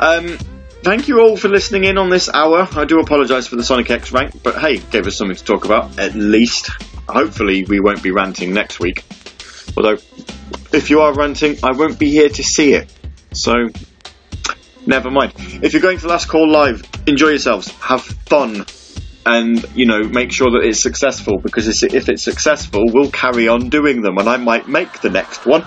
Um, 0.00 0.38
thank 0.84 1.08
you 1.08 1.20
all 1.20 1.36
for 1.36 1.48
listening 1.48 1.84
in 1.84 1.96
on 1.96 2.10
this 2.10 2.28
hour. 2.28 2.68
I 2.72 2.84
do 2.84 3.00
apologise 3.00 3.46
for 3.46 3.56
the 3.56 3.64
Sonic 3.64 3.90
X 3.90 4.12
rank, 4.12 4.42
but 4.42 4.58
hey, 4.58 4.76
gave 4.76 5.06
us 5.06 5.16
something 5.16 5.36
to 5.36 5.44
talk 5.44 5.64
about 5.64 5.98
at 5.98 6.14
least. 6.14 6.68
Hopefully, 7.08 7.64
we 7.64 7.80
won't 7.80 8.02
be 8.02 8.10
ranting 8.10 8.52
next 8.52 8.80
week. 8.80 9.02
Although, 9.76 9.96
if 10.72 10.90
you 10.90 11.00
are 11.00 11.14
ranting, 11.14 11.56
I 11.62 11.72
won't 11.72 11.98
be 11.98 12.10
here 12.10 12.28
to 12.28 12.42
see 12.42 12.74
it. 12.74 12.92
So, 13.32 13.52
never 14.86 15.10
mind. 15.10 15.32
If 15.38 15.72
you're 15.72 15.82
going 15.82 15.98
to 15.98 16.06
Last 16.06 16.28
Call 16.28 16.50
Live, 16.50 16.82
enjoy 17.06 17.30
yourselves, 17.30 17.68
have 17.80 18.02
fun, 18.02 18.66
and 19.24 19.64
you 19.74 19.86
know, 19.86 20.02
make 20.02 20.32
sure 20.32 20.50
that 20.50 20.64
it's 20.64 20.82
successful. 20.82 21.38
Because 21.38 21.82
if 21.82 22.08
it's 22.10 22.22
successful, 22.22 22.84
we'll 22.92 23.10
carry 23.10 23.48
on 23.48 23.70
doing 23.70 24.02
them, 24.02 24.18
and 24.18 24.28
I 24.28 24.36
might 24.36 24.68
make 24.68 25.00
the 25.00 25.10
next 25.10 25.46
one. 25.46 25.62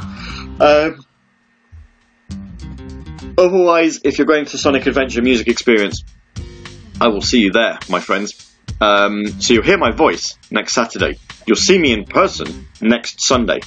Um, 0.60 1.07
otherwise, 3.38 4.02
if 4.04 4.18
you're 4.18 4.28
going 4.28 4.46
to 4.46 4.58
Sonic 4.58 4.86
Adventure 4.86 5.22
Music 5.22 5.48
Experience, 5.48 6.04
I 7.00 7.10
will 7.10 7.22
see 7.22 7.40
you 7.40 7.52
there, 7.52 7.80
my 7.90 8.00
friends. 8.00 8.56
Um, 8.80 9.28
so 9.40 9.54
you'll 9.54 9.64
hear 9.64 9.78
my 9.78 9.92
voice 9.92 10.38
next 10.52 10.74
Saturday. 10.74 11.20
You'll 11.46 11.56
see 11.56 11.78
me 11.78 11.94
in 11.94 12.06
person 12.06 12.68
next 12.82 13.22
Sunday. 13.22 13.60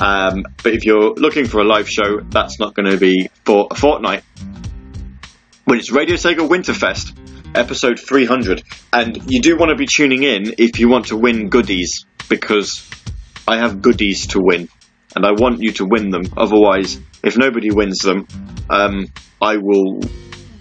Um, 0.00 0.44
but 0.62 0.74
if 0.74 0.84
you're 0.84 1.14
looking 1.14 1.46
for 1.46 1.60
a 1.60 1.64
live 1.64 1.88
show, 1.88 2.20
that's 2.20 2.58
not 2.58 2.74
going 2.74 2.90
to 2.90 2.96
be 2.96 3.28
for 3.44 3.68
a 3.70 3.74
fortnight. 3.74 4.24
When 5.64 5.78
it's 5.78 5.90
Radio 5.90 6.16
Sega 6.16 6.48
Winterfest, 6.48 7.16
episode 7.54 7.98
300. 7.98 8.62
And 8.92 9.30
you 9.30 9.40
do 9.40 9.56
want 9.56 9.70
to 9.70 9.76
be 9.76 9.86
tuning 9.86 10.22
in 10.22 10.54
if 10.58 10.78
you 10.78 10.88
want 10.88 11.06
to 11.06 11.16
win 11.16 11.48
goodies, 11.48 12.06
because 12.28 12.88
I 13.46 13.58
have 13.58 13.82
goodies 13.82 14.28
to 14.28 14.40
win. 14.40 14.68
And 15.16 15.24
I 15.24 15.32
want 15.32 15.60
you 15.60 15.72
to 15.72 15.86
win 15.86 16.10
them. 16.10 16.22
Otherwise, 16.36 17.00
if 17.22 17.36
nobody 17.36 17.70
wins 17.70 17.98
them, 17.98 18.26
um, 18.70 19.06
I 19.40 19.56
will 19.56 20.00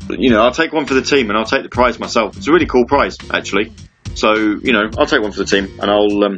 you 0.10 0.30
know, 0.30 0.42
I'll 0.42 0.54
take 0.54 0.72
one 0.72 0.86
for 0.86 0.94
the 0.94 1.02
team 1.02 1.30
and 1.30 1.38
I'll 1.38 1.46
take 1.46 1.64
the 1.64 1.70
prize 1.70 2.00
myself. 2.00 2.38
It's 2.38 2.48
a 2.48 2.52
really 2.52 2.66
cool 2.66 2.86
prize, 2.86 3.18
actually. 3.32 3.74
So, 4.16 4.34
you 4.34 4.74
know, 4.74 4.90
I'll 4.98 5.06
take 5.06 5.22
one 5.22 5.32
for 5.32 5.40
the 5.40 5.46
team 5.46 5.80
and 5.80 5.92
I'll, 5.92 6.24
um, 6.24 6.38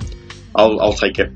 I'll, 0.55 0.79
I'll 0.79 0.93
take 0.93 1.19
it. 1.19 1.31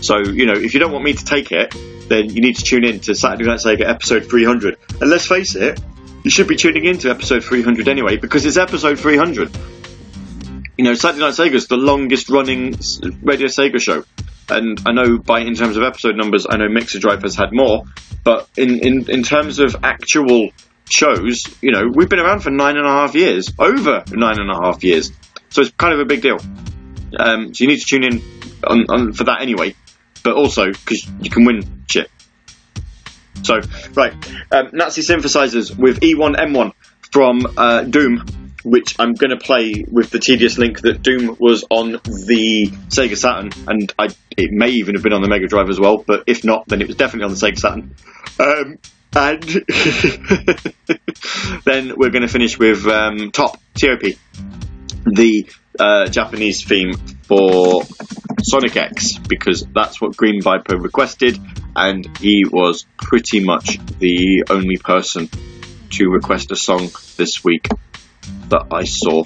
So, 0.00 0.18
you 0.18 0.46
know, 0.46 0.54
if 0.54 0.74
you 0.74 0.80
don't 0.80 0.92
want 0.92 1.04
me 1.04 1.14
to 1.14 1.24
take 1.24 1.52
it, 1.52 1.74
then 2.08 2.30
you 2.30 2.42
need 2.42 2.56
to 2.56 2.62
tune 2.62 2.84
in 2.84 3.00
to 3.00 3.14
Saturday 3.14 3.44
Night 3.44 3.60
Sega 3.60 3.88
episode 3.88 4.28
300. 4.28 4.76
And 5.00 5.10
let's 5.10 5.26
face 5.26 5.54
it, 5.54 5.80
you 6.24 6.30
should 6.30 6.48
be 6.48 6.56
tuning 6.56 6.84
in 6.84 6.98
to 6.98 7.10
episode 7.10 7.44
300 7.44 7.88
anyway, 7.88 8.16
because 8.16 8.44
it's 8.44 8.56
episode 8.56 8.98
300. 8.98 9.56
You 10.76 10.84
know, 10.84 10.94
Saturday 10.94 11.20
Night 11.20 11.34
Sega 11.34 11.54
is 11.54 11.68
the 11.68 11.76
longest 11.76 12.28
running 12.28 12.74
Radio 13.22 13.46
Sega 13.46 13.80
show. 13.80 14.04
And 14.48 14.80
I 14.86 14.92
know 14.92 15.18
by, 15.18 15.40
in 15.40 15.54
terms 15.54 15.76
of 15.76 15.82
episode 15.82 16.16
numbers, 16.16 16.46
I 16.48 16.56
know 16.56 16.68
Mixer 16.68 16.98
Drive 16.98 17.22
has 17.22 17.36
had 17.36 17.50
more, 17.52 17.84
but 18.24 18.48
in, 18.56 18.78
in, 18.80 19.10
in 19.10 19.22
terms 19.22 19.58
of 19.58 19.76
actual 19.82 20.50
shows, 20.90 21.42
you 21.60 21.72
know, 21.72 21.84
we've 21.92 22.08
been 22.08 22.18
around 22.20 22.40
for 22.40 22.50
nine 22.50 22.76
and 22.76 22.86
a 22.86 22.90
half 22.90 23.14
years, 23.14 23.52
over 23.58 24.04
nine 24.10 24.38
and 24.38 24.50
a 24.50 24.54
half 24.54 24.84
years. 24.84 25.10
So 25.50 25.62
it's 25.62 25.70
kind 25.72 25.94
of 25.94 26.00
a 26.00 26.04
big 26.04 26.22
deal. 26.22 26.38
Um, 27.18 27.54
so 27.54 27.64
you 27.64 27.68
need 27.68 27.80
to 27.80 27.86
tune 27.86 28.04
in 28.04 28.22
on, 28.64 28.86
on, 28.88 29.12
for 29.12 29.24
that 29.24 29.40
anyway, 29.42 29.74
but 30.22 30.34
also 30.34 30.66
because 30.66 31.06
you 31.20 31.30
can 31.30 31.44
win 31.44 31.84
shit. 31.88 32.10
So, 33.42 33.60
right, 33.94 34.14
um, 34.52 34.70
Nazi 34.72 35.02
synthesizers 35.02 35.76
with 35.76 36.00
E1M1 36.00 36.72
from 37.12 37.46
uh, 37.56 37.82
Doom, 37.82 38.24
which 38.64 38.96
I'm 38.98 39.14
going 39.14 39.30
to 39.30 39.36
play 39.36 39.84
with 39.90 40.10
the 40.10 40.18
tedious 40.18 40.58
link 40.58 40.80
that 40.82 41.02
Doom 41.02 41.36
was 41.38 41.64
on 41.70 41.92
the 41.92 42.70
Sega 42.88 43.16
Saturn, 43.16 43.50
and 43.66 43.92
I, 43.98 44.08
it 44.36 44.50
may 44.52 44.70
even 44.70 44.94
have 44.94 45.02
been 45.02 45.12
on 45.12 45.22
the 45.22 45.28
Mega 45.28 45.46
Drive 45.46 45.68
as 45.68 45.80
well, 45.80 45.98
but 45.98 46.24
if 46.26 46.44
not, 46.44 46.66
then 46.68 46.80
it 46.80 46.86
was 46.86 46.96
definitely 46.96 47.24
on 47.24 47.30
the 47.30 47.36
Sega 47.36 47.58
Saturn. 47.58 47.94
Um, 48.38 48.78
and 49.14 49.42
then 51.64 51.92
we're 51.96 52.10
going 52.10 52.22
to 52.22 52.28
finish 52.28 52.58
with 52.58 52.86
um, 52.86 53.30
Top, 53.30 53.60
TOP, 53.78 54.00
the 55.04 55.46
uh, 55.78 56.06
Japanese 56.06 56.64
theme 56.64 56.94
for 56.94 57.82
Sonic 58.42 58.74
X, 58.76 59.18
because 59.18 59.66
that's 59.74 60.00
what 60.00 60.16
Green 60.16 60.40
Viper 60.40 60.78
requested, 60.78 61.38
and 61.76 62.16
he 62.18 62.44
was 62.50 62.86
pretty 62.96 63.44
much 63.44 63.78
the 63.98 64.44
only 64.48 64.78
person 64.78 65.28
to 65.90 66.08
request 66.08 66.50
a 66.52 66.56
song 66.56 66.88
this 67.16 67.44
week 67.44 67.68
that 68.48 68.66
I 68.70 68.84
saw. 68.84 69.24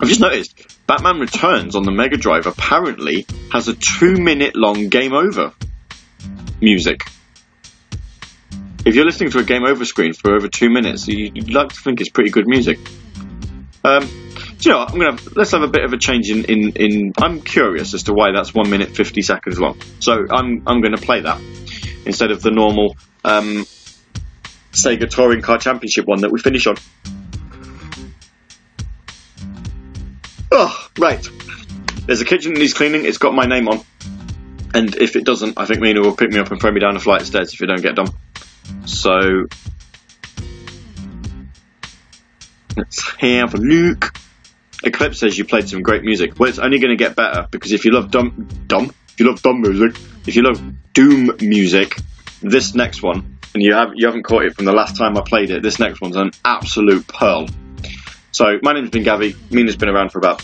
I've 0.00 0.08
just 0.08 0.20
noticed 0.20 0.86
Batman 0.86 1.20
Returns 1.20 1.76
on 1.76 1.84
the 1.84 1.92
Mega 1.92 2.16
Drive 2.16 2.46
apparently 2.46 3.26
has 3.52 3.68
a 3.68 3.74
two 3.74 4.14
minute 4.16 4.56
long 4.56 4.88
game 4.88 5.12
over 5.12 5.52
music. 6.60 7.02
If 8.84 8.96
you're 8.96 9.04
listening 9.04 9.30
to 9.30 9.38
a 9.38 9.44
game 9.44 9.64
over 9.64 9.84
screen 9.84 10.12
for 10.12 10.34
over 10.34 10.48
two 10.48 10.68
minutes, 10.68 11.06
you- 11.06 11.30
you'd 11.34 11.54
like 11.54 11.68
to 11.68 11.80
think 11.80 12.00
it's 12.00 12.10
pretty 12.10 12.30
good 12.30 12.48
music. 12.48 12.78
Um, 13.84 14.04
do 14.58 14.68
you 14.68 14.70
know 14.72 14.78
what? 14.78 14.92
I'm 14.92 14.98
gonna 14.98 15.18
let's 15.34 15.50
have 15.52 15.62
a 15.62 15.68
bit 15.68 15.84
of 15.84 15.92
a 15.92 15.98
change 15.98 16.30
in, 16.30 16.44
in, 16.44 16.70
in 16.76 17.12
I'm 17.18 17.40
curious 17.40 17.94
as 17.94 18.04
to 18.04 18.12
why 18.12 18.32
that's 18.32 18.54
one 18.54 18.70
minute 18.70 18.94
fifty 18.94 19.22
seconds 19.22 19.58
long. 19.58 19.80
So 20.00 20.24
I'm 20.30 20.62
I'm 20.66 20.80
gonna 20.80 20.98
play 20.98 21.20
that 21.20 21.40
instead 22.06 22.30
of 22.30 22.42
the 22.42 22.50
normal 22.50 22.96
um, 23.24 23.66
Sega 24.72 25.08
Touring 25.08 25.42
Car 25.42 25.58
Championship 25.58 26.06
one 26.06 26.22
that 26.22 26.32
we 26.32 26.40
finish 26.40 26.66
on. 26.66 26.76
Oh, 30.50 30.88
right. 30.98 31.26
There's 32.06 32.20
a 32.20 32.24
kitchen 32.24 32.54
that 32.54 32.60
needs 32.60 32.74
cleaning. 32.74 33.04
It's 33.04 33.18
got 33.18 33.34
my 33.34 33.46
name 33.46 33.68
on. 33.68 33.82
And 34.74 34.94
if 34.96 35.16
it 35.16 35.24
doesn't, 35.24 35.58
I 35.58 35.66
think 35.66 35.80
Mina 35.80 36.00
will 36.00 36.16
pick 36.16 36.30
me 36.30 36.38
up 36.38 36.50
and 36.50 36.60
throw 36.60 36.70
me 36.70 36.80
down 36.80 36.96
a 36.96 37.00
flight 37.00 37.20
of 37.20 37.26
stairs 37.26 37.52
if 37.52 37.60
it 37.62 37.66
don't 37.66 37.82
get 37.82 37.94
done. 37.94 38.08
So 38.86 39.46
let's 42.76 43.10
have 43.18 43.54
a 43.54 43.58
look. 43.58 44.14
Eclipse 44.84 45.20
says 45.20 45.38
you 45.38 45.44
played 45.44 45.68
some 45.68 45.82
great 45.82 46.02
music. 46.02 46.38
Well, 46.38 46.48
it's 46.48 46.58
only 46.58 46.78
going 46.80 46.90
to 46.90 46.96
get 46.96 47.14
better 47.14 47.46
because 47.50 47.72
if 47.72 47.84
you 47.84 47.92
love 47.92 48.10
dumb, 48.10 48.48
dumb, 48.66 48.92
if 49.12 49.20
you 49.20 49.26
love 49.28 49.42
dumb 49.42 49.60
music, 49.60 50.00
if 50.26 50.34
you 50.34 50.42
love 50.42 50.60
doom 50.92 51.36
music, 51.40 51.98
this 52.40 52.74
next 52.74 53.02
one, 53.02 53.38
and 53.54 53.62
you 53.62 53.74
have 53.74 53.92
you 53.94 54.06
haven't 54.06 54.22
caught 54.22 54.44
it 54.44 54.54
from 54.54 54.64
the 54.64 54.72
last 54.72 54.96
time 54.96 55.16
I 55.16 55.22
played 55.22 55.50
it, 55.50 55.62
this 55.62 55.78
next 55.78 56.00
one's 56.00 56.16
an 56.16 56.30
absolute 56.44 57.06
pearl. 57.06 57.46
So 58.30 58.58
my 58.62 58.72
name's 58.72 58.90
been 58.90 59.04
Gavi. 59.04 59.36
Mina's 59.50 59.76
been 59.76 59.88
around 59.88 60.10
for 60.10 60.18
about. 60.18 60.42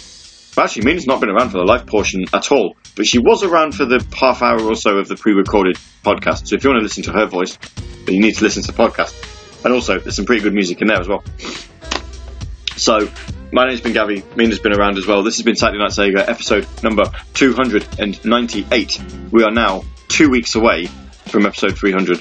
Actually, 0.56 0.86
Mina's 0.86 1.06
not 1.06 1.20
been 1.20 1.30
around 1.30 1.50
for 1.50 1.58
the 1.58 1.64
live 1.64 1.86
portion 1.86 2.24
at 2.32 2.50
all, 2.50 2.76
but 2.96 3.06
she 3.06 3.20
was 3.20 3.44
around 3.44 3.76
for 3.76 3.84
the 3.84 4.04
half 4.16 4.42
hour 4.42 4.60
or 4.60 4.74
so 4.74 4.98
of 4.98 5.06
the 5.06 5.14
pre-recorded 5.14 5.76
podcast. 6.04 6.48
So 6.48 6.56
if 6.56 6.64
you 6.64 6.70
want 6.70 6.80
to 6.80 6.82
listen 6.82 7.04
to 7.04 7.12
her 7.12 7.26
voice, 7.26 7.56
then 8.04 8.16
you 8.16 8.20
need 8.20 8.34
to 8.34 8.42
listen 8.42 8.64
to 8.64 8.72
the 8.72 8.76
podcast. 8.76 9.64
And 9.64 9.72
also, 9.72 10.00
there's 10.00 10.16
some 10.16 10.24
pretty 10.24 10.42
good 10.42 10.54
music 10.54 10.80
in 10.80 10.88
there 10.88 11.00
as 11.00 11.06
well. 11.06 11.22
So, 12.76 13.08
my 13.52 13.68
name's 13.68 13.80
been 13.82 13.92
Gavi. 13.92 14.24
Mina's 14.36 14.58
been 14.58 14.72
around 14.72 14.98
as 14.98 15.06
well. 15.06 15.22
This 15.22 15.36
has 15.36 15.44
been 15.44 15.54
Saturday 15.54 15.78
Night 15.78 15.92
Sega, 15.92 16.28
episode 16.28 16.66
number 16.82 17.04
298. 17.34 19.02
We 19.30 19.44
are 19.44 19.52
now 19.52 19.84
two 20.08 20.28
weeks 20.28 20.56
away 20.56 20.86
from 21.26 21.46
episode 21.46 21.78
300. 21.78 22.20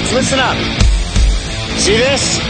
Screwheads, 0.00 0.14
listen 0.14 0.38
up. 0.38 0.56
See? 1.78 1.96
This 1.96 2.49